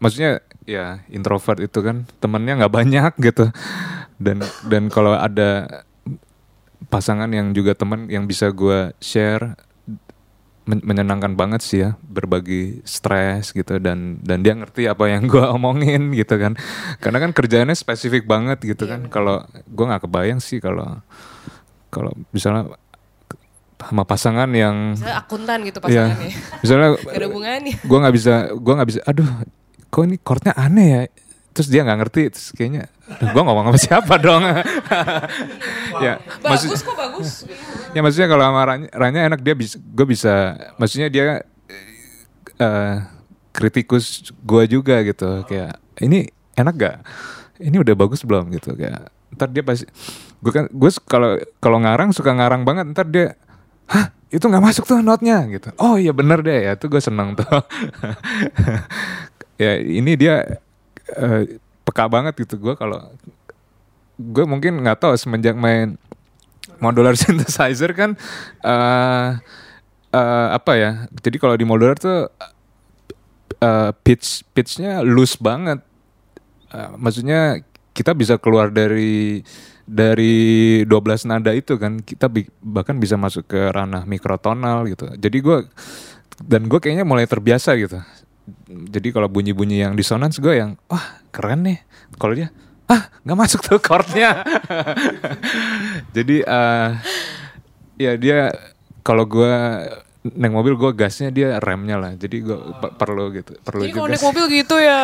maksudnya 0.00 0.40
ya 0.64 1.04
introvert 1.12 1.60
itu 1.60 1.80
kan 1.84 2.08
temennya 2.24 2.64
nggak 2.64 2.74
banyak 2.80 3.12
gitu 3.20 3.52
dan 4.20 4.44
dan 4.68 4.88
kalau 4.92 5.12
ada 5.16 5.82
pasangan 6.86 7.28
yang 7.28 7.50
juga 7.50 7.74
teman 7.74 8.06
yang 8.06 8.24
bisa 8.24 8.48
gue 8.48 8.94
share 8.98 9.52
men- 10.62 10.80
menyenangkan 10.80 11.34
banget 11.34 11.60
sih 11.60 11.78
ya 11.80 11.98
berbagi 12.00 12.80
stres 12.82 13.50
gitu 13.50 13.76
dan 13.76 14.16
dan 14.20 14.40
dia 14.40 14.54
ngerti 14.54 14.86
apa 14.86 15.04
yang 15.06 15.26
gue 15.26 15.44
omongin 15.56 16.12
gitu 16.12 16.34
kan. 16.34 16.56
Karena 16.96 17.18
kan 17.18 17.30
kerjaannya 17.30 17.74
spesifik 17.74 18.24
banget 18.24 18.62
gitu 18.64 18.86
kan. 18.86 19.06
kalau 19.06 19.42
gue 19.66 19.84
nggak 19.84 20.04
kebayang 20.04 20.38
sih 20.38 20.56
kalau 20.56 21.02
kalau 21.88 22.14
misalnya 22.30 22.70
sama 23.80 24.04
pasangan 24.04 24.48
yang 24.52 24.92
Misalnya 24.92 25.16
akuntan 25.18 25.58
gitu 25.64 25.78
ya 25.82 26.12
pasangannya. 26.12 26.30
misalnya 26.60 26.88
ada 27.16 27.26
hubungannya. 27.26 27.74
gue 27.80 27.98
nggak 27.98 28.14
bisa 28.14 28.34
gue 28.52 28.72
nggak 28.76 28.88
bisa 28.88 29.00
aduh 29.02 29.28
kok 29.88 30.02
ini 30.04 30.16
chordnya 30.18 30.52
aneh 30.54 30.86
ya 30.86 31.02
terus 31.50 31.66
dia 31.66 31.82
nggak 31.82 31.98
ngerti 31.98 32.22
terus 32.30 32.54
kayaknya 32.54 32.86
gue 33.10 33.42
ngomong 33.42 33.74
sama 33.74 33.78
siapa 33.78 34.14
dong? 34.16 34.42
Ya 36.00 36.16
maksud- 36.40 36.70
Bagus 36.70 36.82
kok 36.82 36.96
bagus. 36.96 37.30
ya 37.94 38.00
maksudnya 38.00 38.28
kalau 38.30 38.44
sama 38.46 38.62
Ranya, 38.64 38.88
Ranya 38.94 39.20
enak 39.26 39.40
dia 39.42 39.52
bisa 39.52 39.76
gue 39.76 40.06
bisa 40.06 40.34
maksudnya 40.78 41.10
dia 41.10 41.42
eh 42.56 42.94
kritikus 43.50 44.30
gue 44.40 44.62
juga 44.64 45.02
gitu 45.02 45.42
kayak 45.44 45.74
ini 45.98 46.30
enak 46.54 46.74
gak 46.76 46.96
ini 47.58 47.76
udah 47.76 47.94
bagus 47.94 48.22
belum? 48.22 48.48
Gitu 48.50 48.72
kayak 48.72 49.10
ntar 49.34 49.50
dia 49.50 49.60
pasti 49.60 49.84
gue 50.40 50.50
kan 50.50 50.64
gue 50.66 50.90
kalau 51.04 51.34
kalau 51.58 51.78
ngarang 51.78 52.10
suka 52.10 52.32
ngarang 52.32 52.62
banget 52.62 52.88
ntar 52.90 53.04
dia 53.04 53.34
hah 53.90 54.08
itu 54.30 54.40
nggak 54.40 54.62
masuk 54.62 54.86
tuh 54.86 55.02
notnya? 55.02 55.42
Gitu. 55.50 55.74
Oh 55.76 55.98
iya 55.98 56.14
bener 56.14 56.40
deh. 56.40 56.70
Ya 56.70 56.78
tuh 56.78 56.86
gue 56.88 57.02
seneng 57.02 57.34
tuh. 57.34 57.44
Ya 59.60 59.76
ini 59.76 60.16
dia 60.16 60.62
eh, 61.16 61.42
peka 61.86 62.06
banget 62.06 62.34
gitu 62.46 62.60
gue 62.60 62.74
kalau 62.78 63.02
gue 64.20 64.44
mungkin 64.44 64.84
nggak 64.84 65.00
tahu 65.00 65.16
semenjak 65.16 65.56
main 65.56 65.96
modular 66.78 67.16
synthesizer 67.18 67.92
kan 67.96 68.14
eh 68.62 69.28
eh, 70.12 70.48
apa 70.54 70.72
ya 70.76 70.90
jadi 71.18 71.36
kalau 71.40 71.54
di 71.56 71.64
modular 71.66 71.96
tuh 71.96 72.28
eh, 73.60 73.90
pitch 74.02 74.46
pitchnya 74.56 75.04
loose 75.04 75.36
banget. 75.38 75.84
Eh, 76.70 76.90
maksudnya 76.96 77.60
kita 77.92 78.14
bisa 78.14 78.38
keluar 78.40 78.70
dari 78.72 79.42
dari 79.84 80.80
12 80.86 81.26
nada 81.26 81.50
itu 81.50 81.74
kan 81.74 81.98
kita 81.98 82.30
bi- 82.30 82.50
bahkan 82.62 82.96
bisa 83.02 83.18
masuk 83.18 83.50
ke 83.50 83.60
ranah 83.74 84.06
mikrotonal 84.06 84.86
gitu. 84.86 85.10
Jadi 85.18 85.38
gue 85.42 85.58
dan 86.46 86.70
gue 86.70 86.78
kayaknya 86.80 87.04
mulai 87.04 87.28
terbiasa 87.28 87.76
gitu 87.76 88.00
jadi 88.66 89.08
kalau 89.10 89.26
bunyi-bunyi 89.26 89.80
yang 89.80 89.94
disonans 89.94 90.36
gue 90.36 90.54
yang 90.54 90.74
wah 90.86 91.02
keren 91.30 91.62
nih 91.62 91.78
kalau 92.16 92.32
dia 92.32 92.48
ah 92.86 93.06
nggak 93.22 93.38
masuk 93.38 93.60
tuh 93.60 93.78
chordnya 93.78 94.42
jadi 96.16 96.36
eh 96.42 96.88
ya 97.96 98.12
dia 98.16 98.50
kalau 99.00 99.24
gue 99.24 99.52
naik 100.20 100.52
mobil 100.52 100.76
gue 100.76 100.90
gasnya 100.92 101.32
dia 101.32 101.56
remnya 101.58 101.96
lah 101.96 102.12
jadi 102.12 102.44
gue 102.44 102.56
pe- 102.76 102.92
perlu 102.92 103.32
gitu 103.32 103.56
perlu 103.58 103.82
Jadi 103.82 103.92
kalau 103.94 104.08
naik 104.08 104.20
mobil 104.22 104.44
gitu 104.52 104.76
ya. 104.76 105.00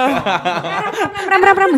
Rem 1.24 1.40
rem 1.40 1.56
rem. 1.56 1.72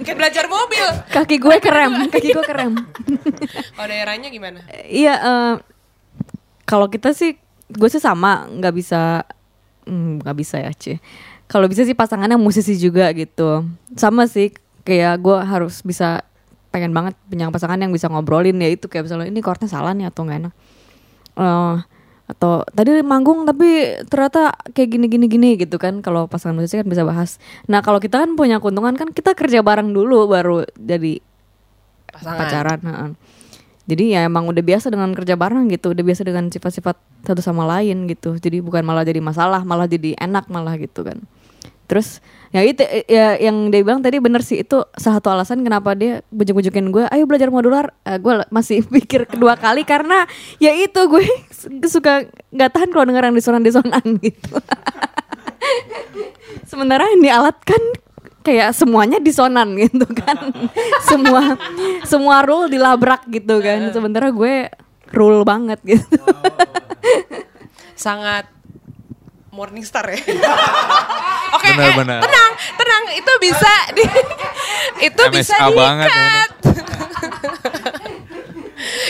Kayak 0.00 0.16
belajar 0.16 0.44
mobil. 0.48 0.86
kaki 1.10 1.36
gue 1.36 1.56
kerem, 1.60 1.92
kaki 2.08 2.28
gue 2.32 2.44
kerem. 2.46 2.72
Kalau 3.76 3.86
daerahnya 3.86 4.32
gimana? 4.32 4.64
Iya, 4.88 5.14
eh, 5.18 5.54
kalau 6.64 6.88
kita 6.88 7.12
sih, 7.12 7.36
gue 7.68 7.88
sih 7.90 8.00
sama, 8.00 8.48
nggak 8.48 8.72
bisa, 8.72 9.28
hmm, 9.86 10.22
nggak 10.22 10.36
bisa 10.36 10.60
ya, 10.60 10.70
cie. 10.74 10.98
Kalau 11.46 11.70
bisa 11.70 11.86
sih 11.86 11.94
pasangannya 11.94 12.36
musisi 12.36 12.74
juga 12.76 13.08
gitu. 13.14 13.64
Sama 13.94 14.26
sih, 14.26 14.50
kayak 14.82 15.22
gue 15.22 15.38
harus 15.40 15.82
bisa 15.86 16.26
pengen 16.74 16.92
banget 16.92 17.16
punya 17.30 17.48
pasangan 17.48 17.80
yang 17.80 17.88
bisa 17.88 18.10
ngobrolin 18.12 18.60
ya 18.60 18.68
itu 18.68 18.84
kayak 18.84 19.08
misalnya 19.08 19.32
ini 19.32 19.40
chordnya 19.40 19.64
salah 19.70 19.96
nih 19.96 20.12
atau 20.12 20.28
nggak 20.28 20.38
enak. 20.44 20.54
Eh, 21.36 21.76
atau 22.26 22.66
tadi 22.74 22.90
manggung 23.06 23.46
tapi 23.46 24.02
ternyata 24.10 24.50
kayak 24.74 24.88
gini 24.98 25.06
gini 25.06 25.26
gini 25.30 25.50
gitu 25.62 25.78
kan 25.78 26.02
kalau 26.02 26.26
pasangan 26.26 26.58
musisi 26.58 26.76
kan 26.76 26.86
bisa 26.90 27.06
bahas. 27.06 27.38
Nah 27.70 27.80
kalau 27.86 28.02
kita 28.02 28.18
kan 28.18 28.34
punya 28.34 28.58
keuntungan 28.58 28.98
kan 28.98 29.14
kita 29.14 29.38
kerja 29.38 29.62
bareng 29.62 29.94
dulu 29.94 30.26
baru 30.26 30.66
jadi 30.74 31.22
Pasangan. 32.10 32.38
pacaran. 32.38 32.78
Jadi 33.86 34.18
ya 34.18 34.26
emang 34.26 34.50
udah 34.50 34.62
biasa 34.66 34.90
dengan 34.90 35.14
kerja 35.14 35.38
bareng 35.38 35.70
gitu, 35.70 35.94
udah 35.94 36.04
biasa 36.04 36.26
dengan 36.26 36.50
sifat-sifat 36.50 36.98
satu 37.22 37.38
sama 37.38 37.62
lain 37.70 38.10
gitu. 38.10 38.34
Jadi 38.34 38.58
bukan 38.58 38.82
malah 38.82 39.06
jadi 39.06 39.22
masalah, 39.22 39.62
malah 39.62 39.86
jadi 39.86 40.18
enak 40.18 40.50
malah 40.50 40.74
gitu 40.74 41.06
kan. 41.06 41.22
Terus 41.86 42.18
ya 42.50 42.66
itu 42.66 42.82
ya 43.06 43.38
yang 43.38 43.70
dia 43.70 43.86
bilang 43.86 44.02
tadi 44.02 44.18
bener 44.18 44.42
sih 44.42 44.66
itu 44.66 44.82
salah 44.98 45.22
satu 45.22 45.30
alasan 45.30 45.62
kenapa 45.62 45.94
dia 45.94 46.26
bujuk-bujukin 46.34 46.90
gue, 46.90 47.06
ayo 47.06 47.30
belajar 47.30 47.54
modular. 47.54 47.94
Eh, 48.02 48.18
gue 48.18 48.42
masih 48.50 48.82
pikir 48.94 49.30
kedua 49.30 49.54
kali 49.54 49.86
karena 49.86 50.26
ya 50.58 50.74
itu 50.74 50.98
gue 51.06 51.22
suka 51.94 52.26
nggak 52.50 52.70
tahan 52.74 52.90
kalau 52.90 53.06
denger 53.06 53.30
yang 53.30 53.36
disonan-disonan 53.38 54.02
gitu. 54.18 54.58
Sementara 56.70 57.06
ini 57.14 57.30
alat 57.30 57.54
kan 57.62 57.78
kayak 58.46 58.70
semuanya 58.70 59.18
disonan 59.18 59.74
gitu 59.74 60.06
kan. 60.14 60.54
semua 61.10 61.58
semua 62.06 62.46
rule 62.46 62.70
dilabrak 62.70 63.26
gitu 63.26 63.58
kan. 63.58 63.90
Sementara 63.90 64.30
gue 64.30 64.70
rule 65.10 65.42
banget 65.42 65.82
gitu. 65.82 66.22
Sangat 67.98 68.46
Morning 69.50 69.82
Star 69.82 70.06
ya. 70.12 70.20
Oke, 71.56 71.72
Benar, 71.72 71.88
eh, 71.88 71.94
benar. 71.96 72.20
tenang, 72.20 72.52
tenang, 72.76 73.04
itu 73.16 73.32
bisa 73.40 73.72
di 73.96 74.04
itu 75.08 75.22
bisa 75.32 75.56
MSA 75.56 75.66
banget, 75.72 76.10
ya. 76.12 76.12
diikat. 76.12 76.50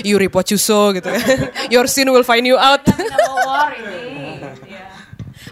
you 0.07 0.15
reap 0.15 0.31
what 0.31 0.47
you 0.47 0.55
sow 0.61 0.95
gitu 0.95 1.11
kan. 1.11 1.51
Your 1.75 1.91
sin 1.91 2.07
will 2.15 2.23
find 2.23 2.47
you 2.47 2.55
out. 2.55 2.87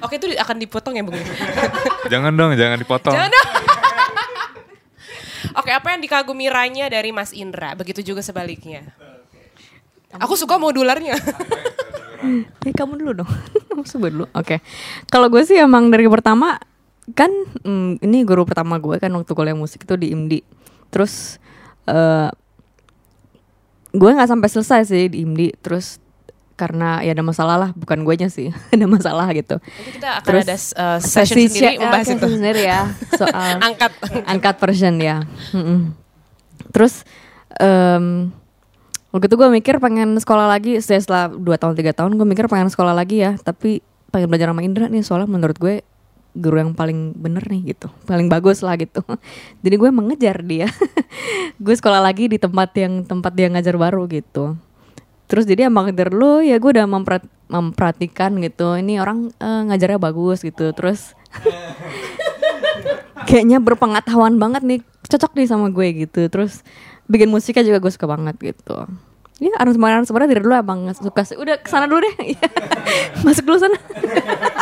Oke, 0.05 0.21
itu 0.21 0.29
akan 0.37 0.57
dipotong 0.61 0.95
ya, 1.01 1.03
Bung? 1.03 1.17
Jangan 2.13 2.37
dong, 2.37 2.53
jangan 2.61 2.77
dipotong. 2.77 3.17
Jangan 3.17 3.33
dong. 3.33 3.49
Oke, 5.55 5.71
apa 5.71 5.97
yang 5.97 6.01
dikagumi 6.05 6.53
Ranya 6.53 6.93
dari 6.93 7.15
Mas 7.15 7.33
Indra? 7.33 7.73
Begitu 7.73 8.05
juga 8.05 8.21
sebaliknya. 8.21 8.93
Aku 10.19 10.37
suka 10.37 10.61
modularnya. 10.61 11.17
Eh 12.65 12.73
kamu 12.73 12.97
dulu 12.97 13.13
dong. 13.21 13.29
Kamu 13.69 13.85
coba 13.85 14.07
dulu. 14.09 14.27
Oke. 14.33 14.65
Kalau 15.13 15.29
gue 15.29 15.45
sih 15.45 15.61
emang 15.61 15.93
dari 15.93 16.09
pertama 16.09 16.57
kan 17.13 17.29
mm, 17.61 18.01
ini 18.01 18.25
guru 18.25 18.49
pertama 18.49 18.81
gue 18.81 18.97
kan 18.97 19.13
waktu 19.13 19.29
kuliah 19.37 19.53
musik 19.53 19.85
itu 19.85 19.93
di 20.01 20.09
IMDI. 20.09 20.41
Terus 20.89 21.37
eh 21.85 22.33
gue 23.93 24.09
nggak 24.09 24.33
sampai 24.33 24.49
selesai 24.49 24.89
sih 24.89 25.13
di 25.13 25.21
IMDI. 25.21 25.53
Terus 25.61 26.01
karena 26.55 27.03
ya 27.03 27.13
ada 27.13 27.21
masalah 27.21 27.57
lah, 27.59 27.71
bukan 27.75 28.03
guanya 28.03 28.31
sih, 28.31 28.55
ada 28.75 28.87
masalah 28.87 29.27
gitu. 29.35 29.59
Nanti 29.59 29.91
kita 29.95 30.09
akan 30.23 30.27
Terus 30.27 30.45
ada 30.45 30.57
uh, 30.79 30.99
session 30.99 31.37
sendiri 31.43 31.59
share- 31.59 31.79
membahas 31.79 32.09
itu. 32.09 32.27
sendiri 32.27 32.63
ya 32.63 32.81
soal 33.21 33.59
Angkat. 33.59 33.93
angkat 34.25 34.55
version 34.59 34.95
ya. 34.99 35.17
Mm-mm. 35.51 35.93
Terus 36.71 37.03
em 37.55 38.31
waktu 39.11 39.31
itu 39.31 39.37
gue 39.39 39.47
mikir 39.47 39.79
pengen 39.79 40.19
sekolah 40.19 40.51
lagi 40.51 40.83
setelah 40.83 40.99
setelah 41.01 41.25
dua 41.31 41.55
tahun 41.55 41.79
tiga 41.79 41.95
tahun 41.95 42.19
gue 42.19 42.27
mikir 42.27 42.51
pengen 42.51 42.67
sekolah 42.67 42.91
lagi 42.91 43.23
ya 43.23 43.39
tapi 43.39 43.79
pengen 44.11 44.27
belajar 44.27 44.51
sama 44.51 44.67
Indra 44.67 44.91
nih 44.91 45.07
soalnya 45.07 45.31
menurut 45.31 45.55
gue 45.55 45.87
guru 46.35 46.59
yang 46.59 46.75
paling 46.75 47.15
bener 47.15 47.47
nih 47.47 47.79
gitu 47.79 47.87
paling 48.11 48.27
bagus 48.27 48.59
lah 48.59 48.75
gitu 48.75 49.07
jadi 49.63 49.75
gue 49.79 49.91
mengejar 49.95 50.43
dia 50.43 50.67
gue 51.63 51.75
sekolah 51.79 52.03
lagi 52.03 52.27
di 52.27 52.43
tempat 52.43 52.75
yang 52.75 53.07
tempat 53.07 53.31
dia 53.31 53.47
ngajar 53.47 53.79
baru 53.79 54.03
gitu 54.11 54.59
terus 55.25 55.45
jadi 55.49 55.72
emang 55.72 55.93
dari 55.93 56.11
dulu 56.12 56.45
ya 56.45 56.61
gue 56.61 56.70
udah 56.70 56.87
memperat- 56.89 57.33
memperhatikan 57.49 58.37
gitu 58.41 58.77
ini 58.77 59.01
orang 59.01 59.33
eh, 59.41 59.62
ngajarnya 59.72 60.01
bagus 60.01 60.45
gitu 60.45 60.72
terus 60.77 61.16
kayaknya 63.29 63.59
berpengetahuan 63.61 64.37
banget 64.37 64.62
nih 64.64 64.81
cocok 65.09 65.33
nih 65.37 65.47
sama 65.49 65.68
gue 65.72 66.07
gitu 66.07 66.29
terus 66.29 66.64
bikin 67.09 67.29
musiknya 67.29 67.64
juga 67.64 67.79
gue 67.85 67.93
suka 67.93 68.09
banget 68.09 68.37
gitu. 68.41 68.89
Ya 69.43 69.51
aransemen 69.59 69.91
aransemennya 69.91 70.31
dari 70.31 70.41
dulu 70.41 70.55
emang 70.55 70.89
suka 70.95 71.27
sih. 71.27 71.37
Udah 71.37 71.59
ke 71.61 71.68
sana 71.68 71.91
dulu 71.91 72.01
deh. 72.07 72.14
Iya. 72.33 72.47
masuk 73.27 73.45
dulu 73.45 73.59
sana. 73.61 73.77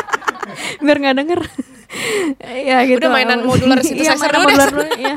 Biar 0.84 0.96
nggak 0.98 1.16
denger. 1.22 1.40
Ya 2.66 2.82
gitu. 2.88 2.98
Udah 3.04 3.12
mainan 3.12 3.44
modular 3.44 3.78
synthesizer 3.84 4.16
iya, 4.16 4.16
mainan 4.16 4.32
dulu 4.32 4.42
deh. 4.42 4.56
modular 4.56 4.70
dulu 4.72 4.84
iya. 4.96 5.16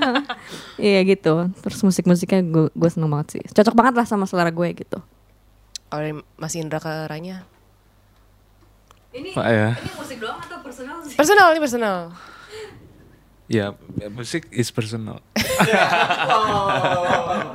Iya 0.75 0.99
gitu. 1.07 1.33
Terus 1.65 1.79
musik 1.81 2.05
musiknya 2.05 2.41
gue 2.45 2.65
gue 2.69 2.89
seneng 2.91 3.09
banget 3.09 3.39
sih. 3.39 3.43
Cocok 3.55 3.73
banget 3.73 3.93
lah 3.95 4.05
sama 4.05 4.27
selera 4.29 4.51
gue 4.51 4.69
gitu 4.75 4.99
Kalau 5.95 6.11
dari 6.11 6.19
Mas 6.35 6.51
Indra 6.59 6.75
ke 6.83 6.91
Ranya. 7.07 7.47
Pak 9.15 9.47
ya. 9.47 9.79
musik 9.95 10.19
doang 10.19 10.43
atau 10.43 10.59
personal 10.59 10.99
sih 10.99 11.15
Personal 11.15 11.55
ini 11.55 11.61
personal. 11.63 12.11
Ya, 13.45 13.77
musik 14.09 14.49
is 14.49 14.69
personal. 14.69 15.21
Oh. 16.25 17.53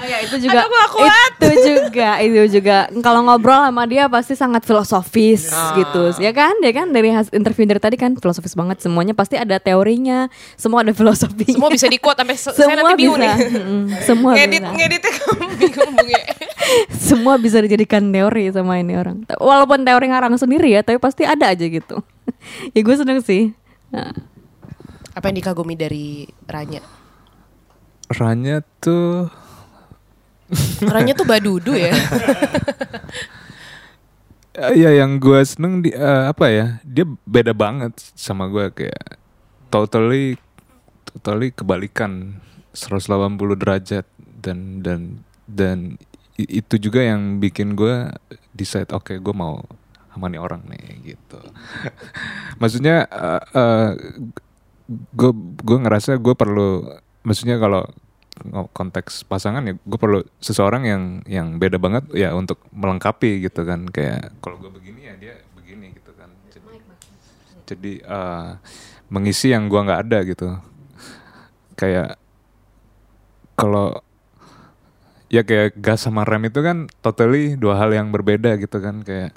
Ya 0.00 0.24
itu 0.24 0.40
juga 0.40 0.64
Aduh, 0.64 0.72
gua 0.72 0.84
kuat. 0.88 1.32
itu 1.36 1.50
juga 1.62 2.10
itu 2.18 2.40
juga. 2.50 2.76
Kalau 2.98 3.20
ngobrol 3.22 3.60
sama 3.60 3.84
dia 3.84 4.08
pasti 4.08 4.32
sangat 4.32 4.64
filosofis 4.64 5.52
Ah. 5.52 5.76
gitu 5.76 6.16
ya 6.16 6.32
kan? 6.32 6.56
Dia 6.58 6.72
kan? 6.72 6.88
Dari 6.88 7.12
has- 7.12 7.28
interview 7.30 7.68
dari 7.68 7.78
tadi 7.78 7.94
kan 7.94 8.16
filosofis 8.16 8.56
banget. 8.56 8.80
Semuanya 8.80 9.12
pasti 9.12 9.36
ada 9.36 9.60
teorinya 9.60 10.26
semua 10.56 10.80
ada 10.80 10.90
filosofinya. 10.90 11.52
Semua 11.52 11.68
bisa 11.68 11.86
di 11.86 11.98
quote 11.98 12.16
sampai 12.18 12.34
se- 12.34 12.50
saya 12.50 12.66
semua 12.72 12.80
nanti 12.82 12.96
bingung 12.98 13.20
bisa. 13.20 13.28
nih. 13.28 13.36
Mm, 13.52 13.84
semua 14.00 14.30
ngedit 14.32 14.50
bisa. 14.58 14.72
ngeditnya 14.72 15.12
kamu 15.12 15.44
bingung 15.54 15.90
Bung 15.92 16.08
ya. 16.08 16.22
semua 17.10 17.34
bisa 17.36 17.58
dijadikan 17.60 18.02
teori 18.08 18.44
sama 18.48 18.80
ini 18.80 18.96
orang. 18.96 19.16
Walaupun 19.30 19.84
teori 19.84 20.06
ngarang 20.08 20.34
sendiri 20.34 20.70
ya 20.70 20.80
tapi 20.80 20.96
pasti 20.96 21.22
ada 21.22 21.44
aja 21.46 21.62
gitu. 21.62 22.00
Ya 22.72 22.80
gue 22.80 22.96
seneng 22.96 23.20
sih. 23.20 23.52
Nah, 23.90 24.16
Apa 25.14 25.30
yang 25.30 25.36
dikagumi 25.42 25.74
dari 25.74 26.26
Ranya? 26.46 26.82
Ranya 28.10 28.62
tuh 28.82 29.30
Ranya 30.82 31.14
tuh 31.14 31.26
badudu 31.26 31.74
ya. 31.78 31.94
Eh, 34.58 34.72
Iya 34.82 35.02
yang 35.06 35.22
gue 35.22 35.40
seneng 35.46 35.78
di 35.86 35.94
eh, 35.94 36.24
apa 36.26 36.50
ya 36.50 36.66
dia 36.82 37.06
beda 37.22 37.54
banget 37.54 37.94
sama 38.18 38.50
gue 38.50 38.66
kayak 38.74 39.16
totally 39.70 40.34
totally 41.06 41.54
kebalikan 41.54 42.42
180 42.74 43.38
derajat 43.62 44.06
dan 44.42 44.82
dan 44.82 45.22
dan 45.46 45.78
itu 46.34 46.82
juga 46.82 47.02
yang 47.02 47.38
bikin 47.38 47.78
gue 47.78 48.10
decide 48.50 48.90
oke 48.90 49.22
gue 49.22 49.34
mau 49.34 49.62
sama 50.10 50.26
nih 50.26 50.42
orang 50.42 50.66
nih 50.66 51.14
gitu 51.14 51.38
maksudnya 52.60 53.06
gue 54.90 55.32
gue 55.62 55.78
ngerasa 55.86 56.18
gue 56.18 56.34
perlu 56.34 56.82
maksudnya 57.22 57.62
kalau 57.62 57.86
konteks 58.72 59.28
pasangan 59.28 59.62
ya 59.68 59.74
gue 59.76 59.98
perlu 60.00 60.24
seseorang 60.40 60.82
yang 60.88 61.02
yang 61.28 61.46
beda 61.60 61.76
banget 61.76 62.08
ya 62.16 62.32
untuk 62.34 62.58
melengkapi 62.72 63.46
gitu 63.46 63.62
kan. 63.62 63.86
Kayak 63.90 64.34
kalau 64.40 64.56
gue 64.58 64.70
begini 64.72 65.06
ya 65.06 65.14
dia 65.20 65.34
begini 65.54 65.92
gitu 65.94 66.10
kan. 66.16 66.30
Jadi, 66.48 66.76
jadi 67.68 67.92
eh, 68.02 68.48
mengisi 69.12 69.52
yang 69.52 69.68
gue 69.68 69.80
nggak 69.80 70.02
ada 70.08 70.18
gitu. 70.24 70.48
Kayak 71.76 72.16
kalau 73.56 74.00
ya 75.30 75.44
kayak 75.46 75.76
gas 75.78 76.02
sama 76.02 76.26
rem 76.26 76.48
itu 76.48 76.58
kan 76.64 76.88
totally 77.04 77.54
dua 77.54 77.76
hal 77.78 77.92
yang 77.92 78.08
berbeda 78.08 78.56
gitu 78.56 78.80
kan. 78.80 79.04
Kayak 79.04 79.36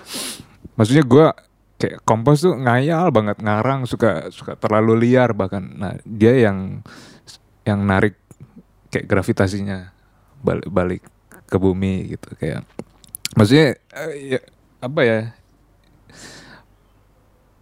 maksudnya 0.80 1.04
gue 1.04 1.26
kayak 1.84 2.00
kompos 2.08 2.48
tuh 2.48 2.56
ngayal 2.56 3.12
banget 3.12 3.44
ngarang 3.44 3.84
suka 3.84 4.32
suka 4.32 4.56
terlalu 4.56 5.04
liar 5.04 5.36
bahkan. 5.36 5.68
Nah 5.76 6.00
dia 6.08 6.32
yang 6.40 6.80
yang 7.68 7.84
narik 7.84 8.16
kayak 8.88 9.12
gravitasinya 9.12 9.92
balik 10.40 10.72
balik 10.72 11.04
ke 11.52 11.58
bumi 11.60 12.16
gitu 12.16 12.32
kayak 12.40 12.64
maksudnya 13.36 13.76
eh, 14.00 14.38
ya, 14.38 14.40
apa 14.80 15.02
ya 15.04 15.20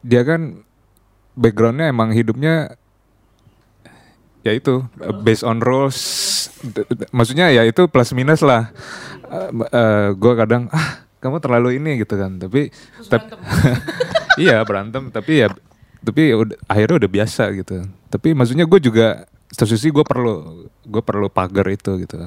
dia 0.06 0.22
kan 0.22 0.62
backgroundnya 1.34 1.90
emang 1.90 2.14
hidupnya 2.14 2.78
ya 4.42 4.54
itu 4.54 4.86
uh, 5.02 5.14
based 5.22 5.46
on 5.46 5.62
rules 5.62 5.98
maksudnya 7.10 7.50
ya 7.50 7.66
itu 7.66 7.90
plus 7.90 8.14
minus 8.14 8.46
lah. 8.46 8.70
Gue 10.14 10.34
kadang 10.36 10.68
ah 10.70 11.01
kamu 11.22 11.38
terlalu 11.38 11.78
ini 11.78 12.02
gitu 12.02 12.18
kan 12.18 12.42
tapi 12.42 12.74
tap- 13.08 13.30
iya 14.42 14.60
berantem 14.66 15.14
tapi 15.14 15.46
ya 15.46 15.54
tapi 16.02 16.34
udah, 16.34 16.58
akhirnya 16.66 17.06
udah 17.06 17.12
biasa 17.12 17.44
gitu. 17.54 17.86
Tapi 18.10 18.34
maksudnya 18.34 18.66
gue 18.66 18.80
juga 18.82 19.30
satu 19.54 19.78
sisi 19.78 19.94
gue 19.94 20.02
perlu 20.02 20.66
gue 20.82 21.02
perlu 21.06 21.30
pagar 21.30 21.70
itu 21.70 21.94
gitu. 22.02 22.18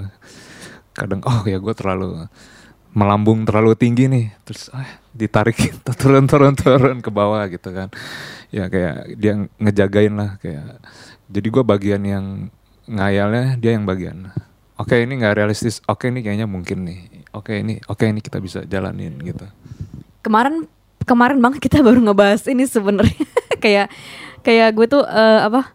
Kadang 0.94 1.20
oh 1.26 1.42
ya 1.44 1.58
gue 1.58 1.74
terlalu 1.74 2.30
melambung 2.94 3.42
terlalu 3.42 3.74
tinggi 3.74 4.06
nih 4.06 4.30
terus 4.46 4.70
ah, 4.70 4.86
ditarik 5.10 5.58
turun 5.98 6.30
turun 6.30 6.54
turun 6.54 7.02
ke 7.02 7.10
bawah 7.10 7.42
gitu 7.50 7.74
kan. 7.74 7.90
Ya 8.54 8.70
kayak 8.70 9.18
dia 9.18 9.50
ngejagain 9.58 10.14
lah 10.14 10.38
kayak 10.38 10.78
jadi 11.26 11.48
gue 11.50 11.64
bagian 11.66 12.02
yang 12.06 12.26
ngayalnya 12.86 13.58
dia 13.58 13.74
yang 13.74 13.82
bagian. 13.90 14.30
Oke 14.78 15.02
ini 15.02 15.18
nggak 15.18 15.34
realistis. 15.42 15.82
Oke 15.90 16.14
ini 16.14 16.22
kayaknya 16.22 16.46
mungkin 16.46 16.86
nih 16.86 17.00
oke 17.34 17.52
ini 17.52 17.82
oke 17.90 18.04
ini 18.06 18.20
kita 18.22 18.38
bisa 18.38 18.62
jalanin 18.64 19.18
gitu. 19.20 19.44
Kemarin 20.24 20.64
kemarin 21.04 21.38
banget 21.42 21.60
kita 21.60 21.84
baru 21.84 22.00
ngebahas 22.00 22.46
ini 22.48 22.64
sebenarnya. 22.64 23.26
Kayak 23.64 23.88
kayak 24.44 24.76
gue 24.76 24.86
tuh 24.92 25.00
eh, 25.08 25.40
apa 25.40 25.72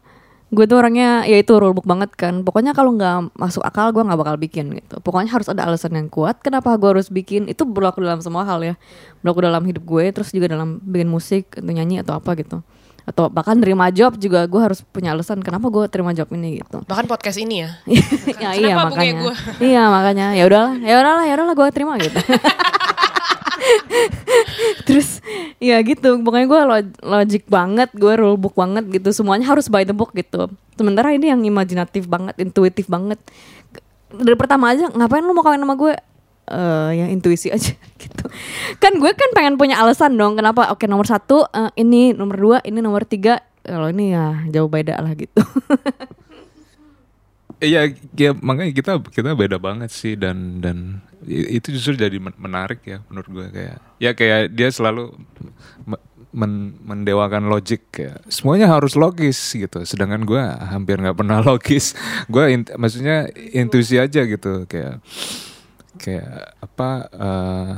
gue 0.53 0.65
tuh 0.69 0.77
orangnya 0.77 1.25
ya 1.25 1.41
itu 1.41 1.57
rule 1.57 1.73
book 1.73 1.89
banget 1.89 2.13
kan. 2.13 2.45
Pokoknya 2.45 2.77
kalau 2.77 2.93
nggak 2.93 3.33
masuk 3.33 3.65
akal 3.65 3.89
gue 3.89 4.05
nggak 4.05 4.19
bakal 4.19 4.35
bikin 4.37 4.69
gitu. 4.77 5.01
Pokoknya 5.01 5.33
harus 5.33 5.49
ada 5.49 5.65
alasan 5.65 5.97
yang 5.97 6.05
kuat 6.05 6.37
kenapa 6.45 6.77
gue 6.77 6.89
harus 6.93 7.09
bikin. 7.09 7.49
Itu 7.49 7.65
berlaku 7.65 8.05
dalam 8.05 8.21
semua 8.21 8.45
hal 8.45 8.61
ya. 8.61 8.75
Berlaku 9.25 9.41
dalam 9.41 9.65
hidup 9.65 9.81
gue 9.89 10.05
terus 10.13 10.29
juga 10.29 10.53
dalam 10.53 10.77
bikin 10.85 11.09
musik 11.09 11.57
atau 11.57 11.65
nyanyi 11.65 12.05
atau 12.05 12.13
apa 12.21 12.37
gitu 12.37 12.61
atau 13.09 13.25
bahkan 13.25 13.57
terima 13.57 13.89
job 13.89 14.13
juga 14.21 14.45
gue 14.45 14.61
harus 14.61 14.85
punya 14.85 15.17
alasan 15.17 15.41
kenapa 15.41 15.65
gue 15.73 15.89
terima 15.89 16.13
job 16.13 16.29
ini 16.29 16.61
gitu. 16.61 16.85
Bahkan 16.85 17.09
podcast 17.09 17.41
ini 17.41 17.65
ya. 17.65 17.69
ya 18.43 18.49
iya 18.53 18.73
makanya. 18.77 19.21
gua? 19.25 19.35
iya 19.73 19.83
makanya. 19.89 20.27
Ya 20.37 20.45
udahlah 20.45 20.77
ya 20.77 20.95
udahlah 21.01 21.25
ya 21.25 21.33
udahlah 21.33 21.55
gue 21.57 21.67
terima 21.73 21.93
gitu. 21.97 22.21
Terus 24.87 25.25
ya 25.57 25.81
gitu. 25.81 26.21
Pokoknya 26.21 26.45
gue 26.45 26.61
logic 27.01 27.49
banget 27.49 27.89
gue 27.97 28.13
rule 28.13 28.37
book 28.37 28.53
banget 28.53 28.85
gitu. 28.93 29.09
Semuanya 29.09 29.49
harus 29.49 29.65
by 29.65 29.81
the 29.81 29.97
book 29.97 30.13
gitu. 30.13 30.45
Sementara 30.77 31.09
ini 31.09 31.33
yang 31.33 31.41
imajinatif 31.41 32.05
banget 32.05 32.37
intuitif 32.37 32.85
banget. 32.85 33.17
Dari 34.13 34.37
pertama 34.37 34.69
aja 34.69 34.85
ngapain 34.93 35.25
lu 35.25 35.33
mau 35.33 35.41
kawin 35.41 35.65
sama 35.65 35.73
gue 35.73 35.97
eh, 36.49 36.91
yang 36.97 37.09
intuisi 37.13 37.47
aja 37.55 37.73
gitu 37.77 38.25
kan 38.81 38.93
gue 38.97 39.11
kan 39.13 39.29
pengen 39.31 39.55
punya 39.55 39.77
alasan 39.77 40.17
dong 40.17 40.35
kenapa 40.35 40.73
oke 40.73 40.85
nomor 40.89 41.05
satu 41.05 41.45
eh, 41.49 41.71
ini 41.77 42.11
nomor 42.11 42.35
dua 42.35 42.57
ini 42.65 42.81
nomor 42.81 43.05
tiga 43.05 43.39
kalau 43.61 43.87
ini 43.93 44.11
ya 44.11 44.49
jauh 44.49 44.67
beda 44.67 44.97
lah 44.97 45.13
gitu 45.13 45.39
Iya, 47.59 47.91
ya, 48.15 48.31
makanya 48.31 48.71
kita 48.71 48.91
kita 49.03 49.35
beda 49.35 49.59
banget 49.59 49.91
sih 49.91 50.15
dan 50.15 50.63
dan 50.63 51.03
itu 51.27 51.75
justru 51.75 51.99
jadi 51.99 52.15
men- 52.15 52.39
menarik 52.39 52.79
ya 52.87 53.03
menurut 53.11 53.27
gue 53.27 53.45
kayak 53.51 53.77
ya 53.99 54.11
kayak 54.15 54.55
dia 54.55 54.71
selalu 54.71 55.11
me- 55.83 55.99
men- 56.31 56.79
mendewakan 56.79 57.51
logik 57.51 57.83
kayak 57.91 58.23
semuanya 58.31 58.71
harus 58.71 58.95
logis 58.95 59.35
gitu. 59.51 59.83
Sedangkan 59.83 60.23
gue 60.23 60.39
hampir 60.39 61.03
nggak 61.03 61.19
pernah 61.19 61.43
logis. 61.51 61.99
Gue 62.31 62.47
int- 62.55 62.71
maksudnya 62.79 63.27
intuisi 63.51 63.99
aja 63.99 64.23
gitu 64.23 64.63
kayak 64.63 65.03
kayak 65.99 66.55
apa 66.63 66.89
eh 67.11 67.73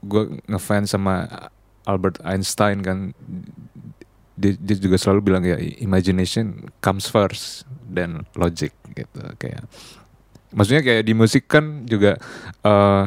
gue 0.00 0.22
ngefans 0.48 0.96
sama 0.96 1.28
Albert 1.84 2.22
Einstein 2.24 2.80
kan. 2.80 2.98
Dia, 4.40 4.56
dia 4.56 4.76
juga 4.80 4.96
selalu 4.96 5.20
bilang 5.20 5.44
ya 5.44 5.60
imagination 5.84 6.72
comes 6.80 7.04
first 7.04 7.68
dan 7.84 8.24
logic 8.32 8.72
gitu. 8.96 9.20
Kayak 9.36 9.68
maksudnya 10.56 10.80
kayak 10.80 11.04
di 11.04 11.12
musik 11.12 11.44
kan 11.44 11.84
juga 11.84 12.16
eh 12.64 13.06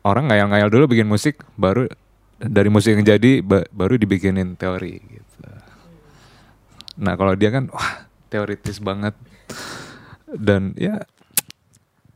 orang 0.00 0.32
ngayal-ngayal 0.32 0.72
dulu 0.72 0.96
bikin 0.96 1.04
musik 1.04 1.44
baru 1.60 1.84
dari 2.40 2.72
musik 2.72 2.96
yang 2.96 3.04
jadi 3.04 3.44
ba- 3.44 3.68
baru 3.68 4.00
dibikinin 4.00 4.56
teori 4.56 4.96
gitu. 4.96 5.44
Nah 7.04 7.20
kalau 7.20 7.36
dia 7.36 7.52
kan 7.52 7.68
wah 7.68 8.08
teoritis 8.32 8.80
banget. 8.80 9.12
Dan 10.30 10.72
ya 10.80 11.04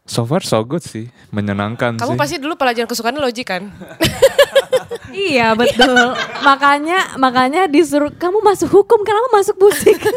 so 0.05 0.23
far 0.29 0.45
so 0.45 0.61
good 0.61 0.85
sih 0.85 1.09
menyenangkan 1.33 1.97
Kamu 1.97 2.15
sih 2.15 2.21
pasti 2.21 2.37
dulu 2.37 2.61
pelajaran 2.61 2.85
kesukaan 2.85 3.17
logik 3.17 3.49
kan? 3.49 3.73
iya 5.33 5.57
betul 5.57 6.13
makanya 6.45 7.17
makanya 7.17 7.65
disuruh 7.65 8.13
kamu 8.13 8.45
masuk 8.45 8.69
hukum 8.69 9.01
kenapa 9.01 9.29
masuk 9.33 9.57
musik 9.57 9.97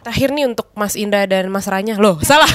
Terakhir 0.00 0.32
nih 0.32 0.48
untuk 0.48 0.72
Mas 0.72 0.96
Indah 0.96 1.28
dan 1.28 1.52
Mas 1.52 1.68
Ranya. 1.68 2.00
Loh, 2.00 2.16
salah. 2.24 2.48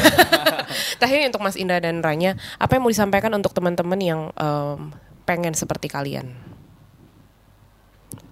Terakhir 0.99 1.17
nih 1.21 1.29
untuk 1.29 1.45
Mas 1.45 1.53
Indah 1.53 1.77
dan 1.77 2.01
Ranya, 2.01 2.41
apa 2.57 2.73
yang 2.73 2.81
mau 2.81 2.89
disampaikan 2.89 3.29
untuk 3.37 3.53
teman-teman 3.53 3.99
yang 4.01 4.21
em, 4.33 4.89
pengen 5.29 5.53
seperti 5.53 5.85
kalian? 5.85 6.33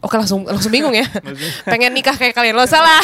Oke 0.04 0.20
langsung 0.20 0.44
langsung 0.44 0.68
bingung 0.68 0.92
ya. 0.92 1.08
pengen 1.72 1.96
nikah 1.96 2.16
kayak 2.20 2.36
kalian. 2.36 2.60
Loh, 2.60 2.68
salah. 2.68 3.00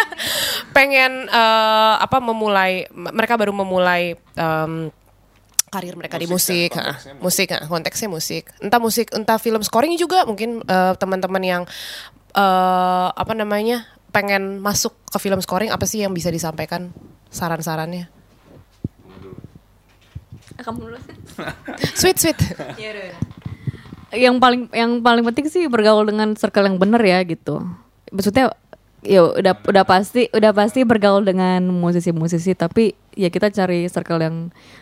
pengen 0.76 1.26
eh, 1.26 1.94
apa 1.98 2.22
memulai 2.22 2.86
mereka 2.94 3.34
baru 3.34 3.50
memulai 3.50 4.14
em, 4.38 4.94
karir 5.70 5.94
mereka 5.94 6.18
di 6.18 6.26
musik, 6.26 6.70
Musik 6.70 6.74
kan, 6.74 6.86
ha, 6.86 6.90
konteksnya 6.98 7.14
musik, 7.18 7.48
ha, 7.50 7.58
konteksnya 7.66 8.08
musik. 8.10 8.44
Entah 8.62 8.80
musik, 8.82 9.06
entah 9.10 9.38
film 9.42 9.62
scoring 9.66 9.98
juga 9.98 10.22
mungkin 10.22 10.62
eh, 10.62 10.94
teman-teman 10.94 11.42
yang 11.42 11.62
eh 12.30 13.08
apa 13.10 13.34
namanya 13.34 13.90
pengen 14.14 14.62
masuk 14.62 14.94
ke 15.10 15.18
film 15.18 15.42
scoring 15.42 15.74
apa 15.74 15.82
sih 15.82 16.06
yang 16.06 16.14
bisa 16.14 16.30
disampaikan 16.30 16.94
saran-sarannya? 17.30 18.06
kamu 20.60 20.92
dulu 20.92 20.98
Sweet 21.96 22.16
sweet. 22.20 22.38
Yang 24.14 24.42
paling 24.42 24.66
yang 24.74 25.00
paling 25.00 25.22
penting 25.26 25.46
sih 25.46 25.66
bergaul 25.70 26.06
dengan 26.06 26.34
circle 26.34 26.66
yang 26.66 26.76
bener 26.76 27.02
ya 27.02 27.22
gitu. 27.22 27.62
Maksudnya 28.10 28.54
ya 29.00 29.24
udah 29.24 29.54
udah 29.56 29.84
pasti 29.86 30.28
udah 30.34 30.52
pasti 30.52 30.84
bergaul 30.84 31.24
dengan 31.24 31.64
musisi-musisi 31.72 32.52
tapi 32.52 32.92
ya 33.16 33.32
kita 33.32 33.48
cari 33.48 33.88
circle 33.88 34.20
yang 34.20 34.36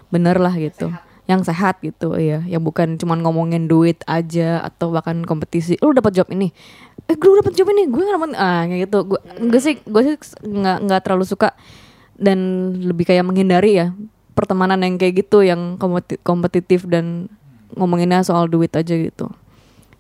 bener 0.09 0.41
lah 0.41 0.57
gitu. 0.57 0.91
Yang 1.29 1.53
sehat. 1.53 1.81
Gitu 1.85 2.09
ya 2.17 2.41
yang 2.49 2.65
bukan 2.65 2.97
cuman 2.97 3.21
ngomongin 3.21 3.69
duit 3.69 4.01
aja 4.09 4.65
atau 4.65 4.91
bahkan 4.91 5.23
kompetisi 5.29 5.77
lu 5.85 5.93
dapat 5.93 6.17
job 6.17 6.29
ini. 6.33 6.51
Eh 7.09 7.17
gue 7.17 7.41
dapat 7.41 7.53
job 7.53 7.69
ini 7.73 7.89
gue 7.89 8.01
nggak 8.01 8.17
dapat 8.17 8.31
ah 8.37 8.65
kayak 8.65 8.81
gitu. 8.89 8.99
Gue 9.13 9.21
gue 9.23 9.61
sih 9.61 9.75
gue 9.85 10.03
sih 10.03 10.15
nggak 10.45 10.79
nggak 10.89 11.01
terlalu 11.05 11.25
suka 11.29 11.53
dan 12.19 12.39
lebih 12.83 13.07
kayak 13.07 13.23
menghindari 13.23 13.79
ya 13.79 13.95
pertemanan 14.35 14.83
yang 14.87 14.99
kayak 15.03 15.27
gitu 15.27 15.43
yang 15.43 15.75
kompeti- 15.83 16.23
kompetitif 16.23 16.87
dan 16.87 17.27
ngomonginnya 17.77 18.25
soal 18.25 18.49
duit 18.49 18.73
aja 18.73 18.95
gitu. 18.95 19.29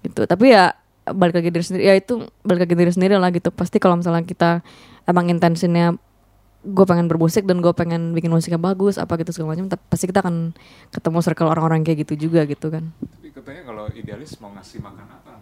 Gitu. 0.04 0.20
Tapi 0.24 0.54
ya 0.54 0.72
balik 1.08 1.40
lagi 1.40 1.50
diri 1.52 1.64
sendiri. 1.64 1.84
Ya 1.88 1.94
itu 1.96 2.24
balik 2.44 2.68
lagi 2.68 2.74
diri 2.76 2.92
sendiri 2.92 3.14
lah 3.16 3.28
gitu. 3.34 3.50
Pasti 3.50 3.76
kalau 3.82 3.98
misalnya 3.98 4.24
kita 4.24 4.60
emang 5.08 5.28
intensinya 5.32 5.96
gue 6.58 6.84
pengen 6.84 7.06
bermusik 7.06 7.46
dan 7.46 7.62
gue 7.62 7.70
pengen 7.70 8.12
bikin 8.12 8.34
musiknya 8.34 8.58
bagus 8.58 8.98
apa 8.98 9.14
gitu 9.22 9.30
segala 9.30 9.54
macam 9.54 9.70
tapi 9.70 9.78
pasti 9.86 10.10
kita 10.10 10.26
akan 10.26 10.50
ketemu 10.90 11.18
circle 11.22 11.48
orang-orang 11.48 11.86
kayak 11.86 12.02
gitu 12.04 12.28
juga 12.28 12.42
gitu 12.50 12.66
kan. 12.68 12.90
Tapi 12.98 13.30
katanya 13.30 13.62
kalau 13.62 13.84
idealis 13.94 14.36
mau 14.42 14.50
ngasih 14.52 14.82
makan 14.82 15.06
apa? 15.06 15.32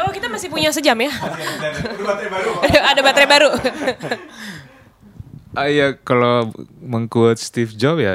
Oh 0.00 0.10
kita 0.16 0.32
masih 0.32 0.48
punya 0.48 0.72
sejam 0.72 0.96
ya? 0.96 1.12
Udah 1.12 2.06
baterai 2.08 2.30
baru. 2.32 2.50
Ada 2.64 3.00
baterai 3.04 3.28
baru. 3.28 3.50
Ah 5.50 5.66
ya 5.66 5.98
kalau 5.98 6.54
mengquote 6.78 7.42
Steve 7.42 7.74
Jobs 7.74 8.00
ya 8.02 8.14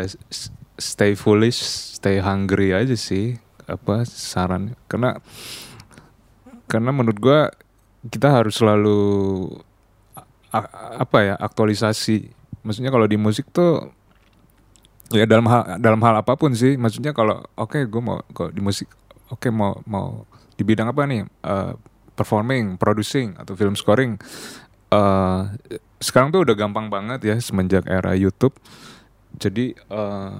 stay 0.80 1.16
foolish, 1.20 1.60
stay 2.00 2.24
hungry 2.24 2.72
aja 2.72 2.96
sih 2.96 3.36
apa 3.66 4.06
saran 4.06 4.78
karena 4.86 5.20
karena 6.70 6.90
menurut 6.94 7.18
gua 7.18 7.50
kita 8.08 8.30
harus 8.30 8.56
selalu 8.62 9.00
apa 11.02 11.18
ya 11.26 11.36
aktualisasi. 11.36 12.32
Maksudnya 12.64 12.90
kalau 12.94 13.06
di 13.06 13.18
musik 13.20 13.52
tuh 13.52 13.92
ya 15.12 15.28
dalam 15.28 15.46
hal 15.52 15.78
dalam 15.84 16.00
hal 16.02 16.24
apa 16.24 16.40
pun 16.40 16.56
sih. 16.56 16.80
Maksudnya 16.80 17.12
kalau 17.12 17.44
oke 17.60 17.84
gue 17.84 18.02
mau 18.02 18.24
kalau 18.32 18.50
di 18.56 18.62
musik 18.64 18.88
oke 19.28 19.52
mau 19.52 19.82
mau 19.86 20.24
di 20.56 20.64
bidang 20.64 20.88
apa 20.88 21.04
nih 21.04 21.28
Eh, 21.44 21.74
performing, 22.16 22.80
producing 22.80 23.36
atau 23.36 23.54
film 23.60 23.76
scoring. 23.76 24.16
eh 24.96 25.42
sekarang 26.00 26.30
tuh 26.32 26.44
udah 26.44 26.56
gampang 26.58 26.88
banget 26.92 27.24
ya 27.24 27.36
semenjak 27.40 27.88
era 27.88 28.14
YouTube. 28.16 28.56
Jadi 29.36 29.76
eh, 29.76 30.34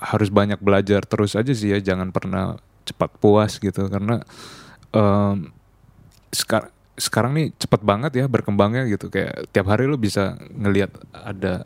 harus 0.00 0.28
banyak 0.32 0.60
belajar 0.64 1.04
terus 1.04 1.36
aja 1.36 1.52
sih 1.52 1.72
ya, 1.72 1.78
jangan 1.80 2.08
pernah 2.08 2.56
cepat 2.88 3.10
puas 3.20 3.60
gitu. 3.60 3.84
Karena 3.92 4.24
em, 4.96 5.52
sekar- 6.32 6.72
sekarang 6.96 7.36
nih 7.36 7.52
cepet 7.56 7.80
banget 7.84 8.12
ya 8.16 8.24
berkembangnya 8.28 8.88
gitu. 8.88 9.12
Kayak 9.12 9.48
tiap 9.52 9.68
hari 9.68 9.84
lu 9.88 10.00
bisa 10.00 10.40
ngelihat 10.56 10.92
ada 11.12 11.64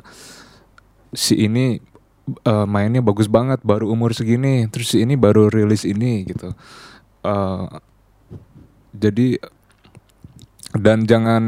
si 1.15 1.39
ini 1.39 1.79
eh, 2.43 2.67
mainnya 2.67 3.03
bagus 3.03 3.31
banget 3.31 3.63
baru 3.63 3.87
umur 3.91 4.11
segini 4.15 4.67
terus 4.67 4.91
si 4.95 5.03
ini 5.07 5.15
baru 5.15 5.47
rilis 5.47 5.87
ini 5.87 6.27
gitu. 6.27 6.51
Eh, 7.23 7.67
jadi 8.95 9.39
dan 10.75 11.07
jangan 11.07 11.43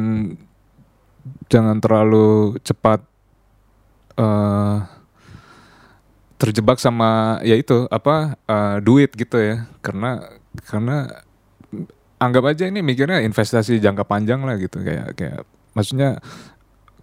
jangan 1.51 1.79
terlalu 1.83 2.59
cepat 2.63 3.01
eh 4.17 4.79
terjebak 6.37 6.77
sama 6.77 7.41
ya 7.41 7.57
itu 7.57 7.89
apa 7.89 8.37
eh, 8.45 8.77
duit 8.85 9.13
gitu 9.17 9.41
ya. 9.41 9.69
Karena 9.81 10.21
karena 10.69 11.09
anggap 12.17 12.45
aja 12.49 12.65
ini 12.69 12.81
mikirnya 12.81 13.21
investasi 13.25 13.81
jangka 13.81 14.05
panjang 14.05 14.45
lah 14.45 14.57
gitu. 14.61 14.81
Kayak 14.85 15.17
kayak 15.17 15.41
maksudnya 15.77 16.21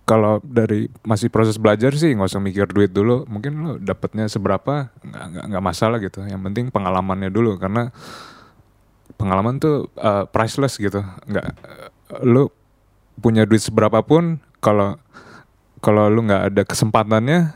kalau 0.04 0.44
dari 0.44 0.92
masih 1.08 1.32
proses 1.32 1.56
belajar 1.56 1.96
sih 1.96 2.12
nggak 2.12 2.30
usah 2.30 2.44
mikir 2.44 2.70
duit 2.70 2.94
dulu. 2.94 3.26
Mungkin 3.26 3.54
lo 3.58 3.72
dapatnya 3.82 4.30
seberapa 4.30 4.90
nggak 5.02 5.54
nggak 5.54 5.64
masalah 5.64 5.98
gitu. 6.02 6.22
Yang 6.26 6.42
penting 6.52 6.66
pengalamannya 6.70 7.30
dulu. 7.34 7.58
Karena 7.58 7.90
pengalaman 9.18 9.58
tuh 9.58 9.90
uh, 9.98 10.30
priceless 10.30 10.78
gitu. 10.78 11.02
Nggak 11.02 11.46
uh, 12.14 12.22
lu 12.26 12.50
punya 13.20 13.46
duit 13.46 13.62
seberapa 13.62 14.02
pun 14.02 14.42
kalau 14.64 14.98
kalau 15.84 16.08
lu 16.08 16.24
nggak 16.24 16.44
ada 16.54 16.62
kesempatannya 16.64 17.52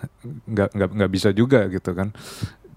nggak 0.52 0.70
nggak 0.76 0.90
nggak 1.00 1.12
bisa 1.12 1.32
juga 1.32 1.66
gitu 1.72 1.96
kan. 1.96 2.12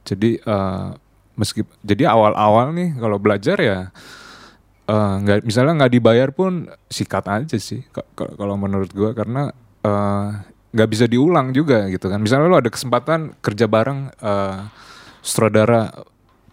Jadi 0.07 0.39
uh, 0.47 0.95
meski 1.35 1.66
jadi 1.83 2.09
awal-awal 2.09 2.70
nih 2.70 2.95
kalau 2.97 3.18
belajar 3.18 3.59
ya 3.59 3.78
uh, 4.87 5.14
nggak 5.20 5.43
misalnya 5.43 5.85
nggak 5.85 5.93
dibayar 5.99 6.28
pun 6.31 6.70
sikat 6.87 7.26
aja 7.26 7.59
sih 7.59 7.83
ka- 7.91 8.07
ka- 8.14 8.35
kalau 8.39 8.55
menurut 8.55 8.95
gua. 8.95 9.11
Karena 9.11 9.51
uh, 9.83 10.28
nggak 10.70 10.89
bisa 10.89 11.11
diulang 11.11 11.51
juga 11.51 11.91
gitu 11.91 12.07
kan. 12.07 12.22
Misalnya 12.22 12.47
lu 12.47 12.59
ada 12.59 12.70
kesempatan 12.70 13.35
kerja 13.43 13.66
bareng 13.66 14.14
uh, 14.22 14.70
sutradara 15.20 15.91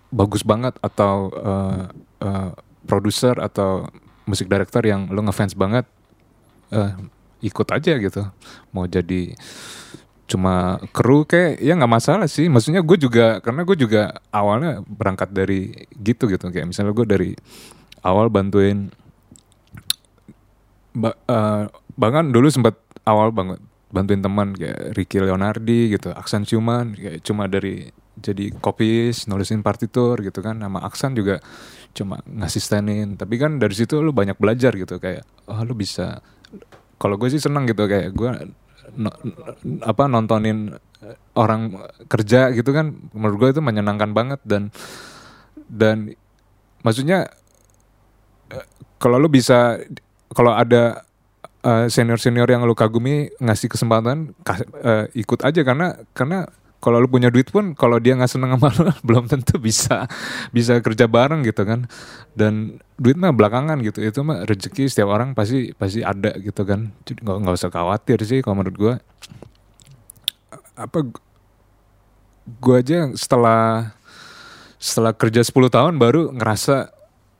bagus 0.09 0.41
banget 0.41 0.73
atau 0.81 1.29
uh, 1.37 1.85
uh, 2.25 2.51
produser 2.89 3.37
atau 3.37 3.85
musik 4.25 4.49
director 4.49 4.81
yang 4.81 5.05
lu 5.11 5.21
ngefans 5.21 5.53
banget 5.53 5.85
eh, 6.73 6.93
ikut 7.43 7.67
aja 7.69 7.93
gitu. 7.99 8.21
Mau 8.73 8.85
jadi 8.89 9.35
cuma 10.27 10.75
kru 10.91 11.23
kayak 11.23 11.63
ya 11.63 11.73
nggak 11.77 11.93
masalah 11.93 12.27
sih. 12.27 12.51
Maksudnya 12.51 12.83
gue 12.83 12.97
juga 12.99 13.39
karena 13.39 13.63
gue 13.63 13.77
juga 13.79 14.11
awalnya 14.33 14.83
berangkat 14.83 15.31
dari 15.31 15.71
gitu 16.01 16.27
gitu. 16.27 16.45
Kayak 16.51 16.67
misalnya 16.73 16.93
gue 16.93 17.07
dari 17.07 17.31
awal 18.03 18.27
bantuin 18.27 18.91
ba- 20.97 21.17
eh, 21.29 21.63
bahkan 21.95 22.29
dulu 22.29 22.47
sempat 22.51 22.75
awal 23.07 23.31
banget 23.31 23.61
bantuin 23.87 24.19
teman 24.19 24.51
kayak 24.51 24.99
Ricky 24.99 25.23
Leonardi 25.23 25.95
gitu 25.95 26.11
Aksan 26.11 26.43
Cuman 26.43 26.91
kayak 26.91 27.23
cuma 27.23 27.47
dari 27.47 27.87
jadi 28.17 28.49
kopis 28.57 29.29
nulisin 29.29 29.61
partitur 29.61 30.19
gitu 30.25 30.41
kan. 30.41 30.57
Nama 30.57 30.81
Aksan 30.83 31.13
juga 31.13 31.39
cuma 31.93 32.19
ngasistenin. 32.25 33.15
Tapi 33.15 33.35
kan 33.39 33.61
dari 33.61 33.73
situ 33.77 34.01
lu 34.01 34.11
banyak 34.11 34.35
belajar 34.35 34.73
gitu 34.75 34.97
kayak 34.97 35.23
oh 35.47 35.61
lu 35.63 35.77
bisa 35.77 36.19
kalau 36.97 37.15
gue 37.19 37.29
sih 37.29 37.41
seneng 37.41 37.69
gitu 37.69 37.85
kayak 37.85 38.13
gue 38.13 38.29
no- 38.97 39.17
apa 39.83 40.03
nontonin 40.09 40.73
orang 41.37 41.75
kerja 42.09 42.49
gitu 42.55 42.73
kan 42.73 42.95
menurut 43.13 43.37
gue 43.37 43.49
itu 43.57 43.61
menyenangkan 43.61 44.11
banget 44.15 44.41
dan 44.47 44.73
dan 45.69 46.15
maksudnya 46.81 47.29
eh, 48.49 48.65
kalau 48.97 49.21
lu 49.21 49.29
bisa 49.29 49.77
kalau 50.33 50.55
ada 50.55 51.07
senior 51.91 52.15
senior 52.15 52.47
yang 52.47 52.63
lu 52.63 52.71
kagumi 52.71 53.27
ngasih 53.43 53.67
kesempatan 53.67 54.31
kas- 54.47 54.63
eh, 54.83 55.11
ikut 55.19 55.43
aja 55.43 55.61
karena 55.67 55.99
karena 56.15 56.47
kalau 56.77 57.01
lu 57.01 57.09
punya 57.09 57.33
duit 57.33 57.49
pun 57.49 57.73
kalau 57.73 57.97
dia 57.97 58.13
nggak 58.13 58.29
seneng 58.29 58.53
sama 58.53 58.69
lu 58.77 58.93
belum 59.01 59.25
tentu 59.25 59.57
bisa 59.57 60.05
bisa 60.53 60.77
kerja 60.79 61.09
bareng 61.09 61.41
gitu 61.41 61.65
kan. 61.65 61.89
Dan 62.37 62.77
duit 62.97 63.17
mah 63.17 63.33
belakangan 63.33 63.81
gitu 63.81 64.05
itu 64.05 64.19
mah 64.21 64.45
rezeki 64.45 64.85
setiap 64.89 65.09
orang 65.09 65.33
pasti 65.33 65.73
pasti 65.73 66.05
ada 66.05 66.37
gitu 66.37 66.61
kan. 66.63 66.93
Jadi 67.05 67.25
nggak 67.25 67.37
nggak 67.43 67.55
usah 67.57 67.71
khawatir 67.73 68.17
sih 68.21 68.39
kalau 68.45 68.61
menurut 68.61 68.77
gua. 68.77 68.93
Apa 70.77 71.09
gua 72.61 72.75
aja 72.77 73.09
setelah 73.17 73.91
setelah 74.77 75.09
kerja 75.17 75.41
10 75.41 75.57
tahun 75.73 75.93
baru 75.97 76.29
ngerasa 76.37 76.93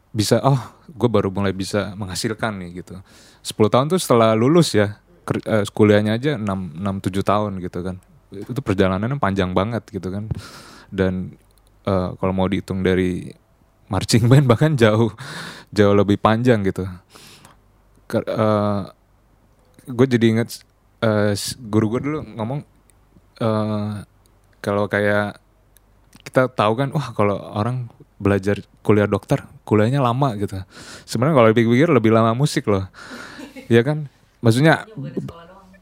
bisa 0.09 0.41
oh 0.41 0.57
gue 0.89 1.05
baru 1.05 1.29
mulai 1.29 1.53
bisa 1.53 1.93
menghasilkan 1.93 2.57
nih 2.57 2.81
gitu. 2.81 2.97
10 3.45 3.53
tahun 3.69 3.85
tuh 3.93 4.01
setelah 4.01 4.33
lulus 4.33 4.73
ya 4.73 4.97
eh, 5.45 5.63
kuliahnya 5.69 6.17
aja 6.17 6.31
6 6.41 6.41
6 6.41 7.13
7 7.13 7.21
tahun 7.21 7.51
gitu 7.61 7.79
kan 7.85 8.01
itu 8.31 8.59
perjalanannya 8.59 9.17
panjang 9.17 9.51
banget 9.51 9.83
gitu 9.87 10.07
kan. 10.09 10.27
Dan 10.91 11.35
eh, 11.83 12.09
kalau 12.15 12.33
mau 12.35 12.47
dihitung 12.47 12.83
dari 12.83 13.31
marching 13.87 14.27
band 14.27 14.45
bahkan 14.51 14.75
jauh 14.75 15.11
jauh 15.71 15.95
lebih 15.95 16.19
panjang 16.19 16.63
gitu. 16.63 16.83
Gue 19.87 20.05
jadi 20.07 20.25
inget 20.35 20.63
eh, 20.99 21.31
s- 21.31 21.55
guru 21.57 21.95
gue 21.95 22.01
dulu 22.03 22.19
ngomong 22.35 22.59
eh, 23.39 23.93
kalau 24.59 24.87
kayak 24.91 25.39
kita 26.27 26.51
tahu 26.51 26.73
kan 26.75 26.91
wah 26.91 27.15
kalau 27.15 27.39
orang 27.39 27.87
belajar 28.19 28.59
kuliah 28.83 29.07
dokter 29.07 29.45
kuliahnya 29.63 30.03
lama 30.03 30.35
gitu. 30.35 30.59
Sebenarnya 31.07 31.35
kalau 31.35 31.47
dipikir-pikir 31.51 31.89
lebih 31.91 32.11
lama 32.11 32.35
musik 32.35 32.67
loh. 32.67 32.87
Ya 33.71 33.83
kan? 33.83 34.11
Maksudnya 34.43 34.83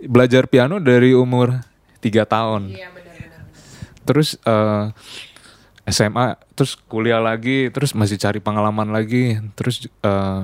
belajar 0.05 0.45
piano 0.45 0.77
dari 0.77 1.13
umur 1.17 1.61
tiga 2.05 2.29
tahun. 2.29 2.77
Terus 4.05 4.37
eh, 4.45 4.85
SMA 5.89 6.37
terus 6.53 6.77
kuliah 6.85 7.17
lagi 7.21 7.73
terus 7.73 7.97
masih 7.97 8.21
cari 8.21 8.37
pengalaman 8.37 8.93
lagi 8.93 9.41
terus 9.57 9.89
eh, 9.89 10.41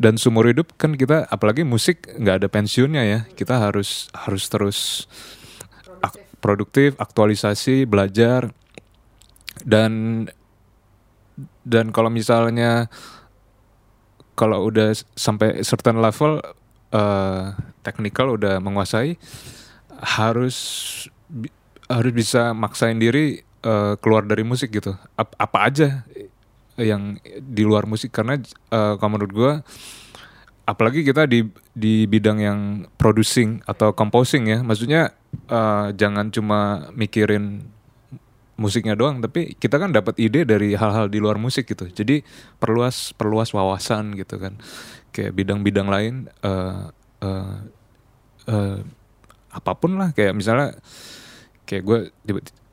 dan 0.00 0.16
seumur 0.16 0.48
hidup 0.48 0.72
kan 0.80 0.96
kita 0.96 1.28
apalagi 1.28 1.62
musik 1.68 2.08
nggak 2.16 2.40
ada 2.40 2.48
pensiunnya 2.48 3.02
ya. 3.04 3.20
Kita 3.36 3.60
harus 3.60 4.08
harus 4.16 4.48
terus 4.48 4.78
ak- 6.00 6.40
produktif. 6.40 6.96
aktualisasi 6.96 7.84
belajar. 7.84 8.48
Dan 9.62 10.26
dan 11.62 11.92
kalau 11.92 12.08
misalnya 12.08 12.88
kalau 14.34 14.64
udah 14.66 14.96
sampai 15.12 15.60
certain 15.60 16.00
level 16.00 16.40
eh 16.92 17.44
technical 17.84 18.36
udah 18.36 18.60
menguasai 18.60 19.16
harus 20.02 20.56
harus 21.86 22.12
bisa 22.12 22.50
maksain 22.52 22.98
diri 22.98 23.40
eh, 23.62 23.94
keluar 24.02 24.26
dari 24.26 24.42
musik 24.42 24.74
gitu. 24.74 24.92
Ap- 25.14 25.38
apa 25.38 25.58
aja 25.70 25.88
yang 26.76 27.16
di 27.40 27.62
luar 27.62 27.86
musik. 27.86 28.10
Karena 28.10 28.36
eh, 28.38 28.94
kalau 28.98 29.10
menurut 29.16 29.32
gua 29.32 29.52
apalagi 30.62 31.02
kita 31.02 31.26
di 31.26 31.42
di 31.74 32.06
bidang 32.06 32.38
yang 32.38 32.60
producing 32.98 33.62
atau 33.64 33.94
composing 33.94 34.50
ya. 34.50 34.58
Maksudnya 34.60 35.14
eh, 35.48 35.86
jangan 35.94 36.34
cuma 36.34 36.90
mikirin 36.92 37.70
musiknya 38.52 38.94
doang 38.94 39.18
tapi 39.24 39.56
kita 39.58 39.80
kan 39.80 39.90
dapat 39.90 40.14
ide 40.20 40.44
dari 40.46 40.76
hal-hal 40.76 41.08
di 41.08 41.18
luar 41.22 41.38
musik 41.40 41.66
gitu. 41.70 41.88
Jadi 41.88 42.22
perluas 42.58 43.14
perluas 43.14 43.50
wawasan 43.54 44.14
gitu 44.18 44.38
kan. 44.38 44.58
Kayak 45.12 45.32
bidang-bidang 45.38 45.88
lain 45.88 46.14
eh 46.42 46.82
eh, 47.22 47.56
eh, 48.50 48.80
apa 49.52 49.72
pun 49.76 50.00
lah. 50.00 50.10
Kayak 50.16 50.34
misalnya 50.34 50.68
kayak 51.68 51.82
gue 51.84 51.98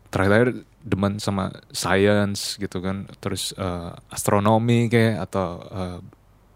terakhir 0.09 0.65
demen 0.82 1.19
sama 1.19 1.51
science 1.69 2.55
gitu 2.57 2.80
kan. 2.80 3.05
Terus 3.19 3.51
eh, 3.53 3.91
astronomi 4.09 4.88
kayak 4.88 5.30
atau 5.30 5.47
eh, 5.69 5.99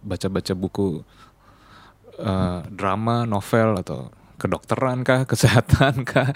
baca-baca 0.03 0.53
buku 0.55 1.03
eh, 2.17 2.59
drama 2.71 3.27
novel 3.27 3.79
atau 3.83 4.09
kedokteran 4.39 5.03
kah 5.05 5.27
kesehatan 5.31 6.07
kah. 6.07 6.31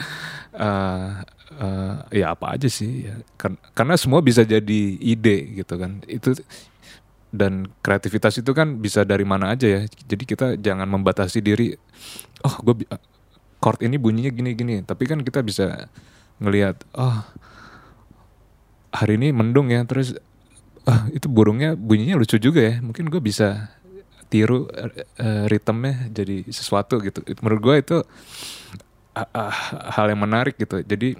Eh, 0.53 1.09
eh, 1.57 1.95
ya 2.21 2.35
apa 2.35 2.59
aja 2.59 2.67
sih 2.69 3.07
ya. 3.07 3.15
Kar- 3.39 3.59
karena 3.73 3.95
semua 3.95 4.19
bisa 4.19 4.43
jadi 4.43 4.81
ide 4.99 5.63
gitu 5.63 5.79
kan. 5.79 6.03
Itu 6.05 6.35
dan 7.27 7.67
kreativitas 7.83 8.39
itu 8.39 8.51
kan 8.55 8.79
bisa 8.79 9.03
dari 9.03 9.23
mana 9.27 9.55
aja 9.55 9.67
ya. 9.67 9.81
Jadi 9.87 10.23
kita 10.23 10.47
jangan 10.59 10.87
membatasi 10.87 11.39
diri 11.43 11.75
oh 12.45 12.55
gue 12.63 12.85
chord 13.57 13.79
ini 13.81 13.97
bunyinya 13.97 14.31
gini-gini 14.31 14.85
tapi 14.85 15.09
kan 15.09 15.21
kita 15.25 15.41
bisa 15.41 15.89
ngelihat 16.37 16.85
oh 16.93 17.25
hari 18.97 19.19
ini 19.19 19.29
mendung 19.35 19.69
ya. 19.69 19.83
Terus 19.85 20.15
ah 20.87 21.05
itu 21.11 21.27
burungnya 21.27 21.75
bunyinya 21.75 22.17
lucu 22.17 22.39
juga 22.39 22.63
ya. 22.63 22.75
Mungkin 22.79 23.11
gue 23.11 23.21
bisa 23.21 23.69
tiru 24.27 24.67
eh, 24.75 25.45
ritmenya 25.47 26.11
jadi 26.11 26.47
sesuatu 26.49 26.99
gitu. 27.03 27.23
Menurut 27.43 27.61
gue 27.61 27.75
itu 27.79 27.97
ah, 29.15 29.29
ah, 29.31 29.53
hal 29.93 30.09
yang 30.11 30.21
menarik 30.23 30.55
gitu. 30.57 30.81
Jadi 30.83 31.15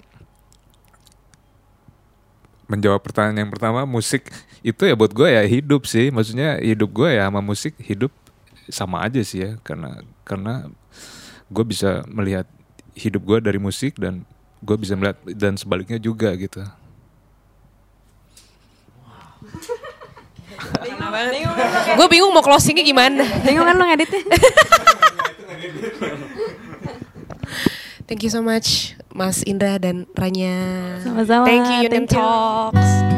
menjawab 2.68 3.00
pertanyaan 3.00 3.48
yang 3.48 3.52
pertama 3.52 3.88
musik 3.88 4.28
itu 4.60 4.84
ya 4.84 4.92
buat 4.92 5.12
gue 5.12 5.28
ya 5.28 5.44
hidup 5.44 5.86
sih. 5.88 6.10
Maksudnya 6.12 6.60
hidup 6.60 6.90
gue 6.92 7.16
ya 7.16 7.28
sama 7.28 7.40
musik 7.40 7.78
hidup 7.80 8.12
sama 8.68 9.04
aja 9.04 9.20
sih 9.24 9.44
ya. 9.44 9.50
Karena 9.64 10.00
karena 10.24 10.68
gue 11.48 11.64
bisa 11.64 12.04
melihat 12.08 12.44
hidup 12.92 13.22
gue 13.24 13.38
dari 13.40 13.58
musik 13.60 13.96
dan 13.96 14.24
gue 14.60 14.76
bisa 14.76 14.98
melihat 14.98 15.16
dan 15.32 15.54
sebaliknya 15.56 15.96
juga 16.00 16.34
gitu 16.36 16.62
Gue 21.98 22.06
bingung 22.10 22.30
mau 22.30 22.44
closingnya 22.44 22.84
gimana. 22.84 23.24
Bingung 23.42 23.64
kan 23.66 23.74
lo 23.74 23.84
ngeditnya? 23.86 24.22
Thank 28.08 28.24
you 28.24 28.32
so 28.32 28.40
much 28.40 28.96
Mas 29.12 29.44
Indra 29.44 29.76
dan 29.76 30.08
Ranya. 30.16 30.56
Sama-sama, 31.04 31.44
Thank 31.44 31.66
you 31.68 31.78
Union 31.90 32.06
thank 32.06 32.14
you. 32.14 32.22
Talks. 32.22 33.17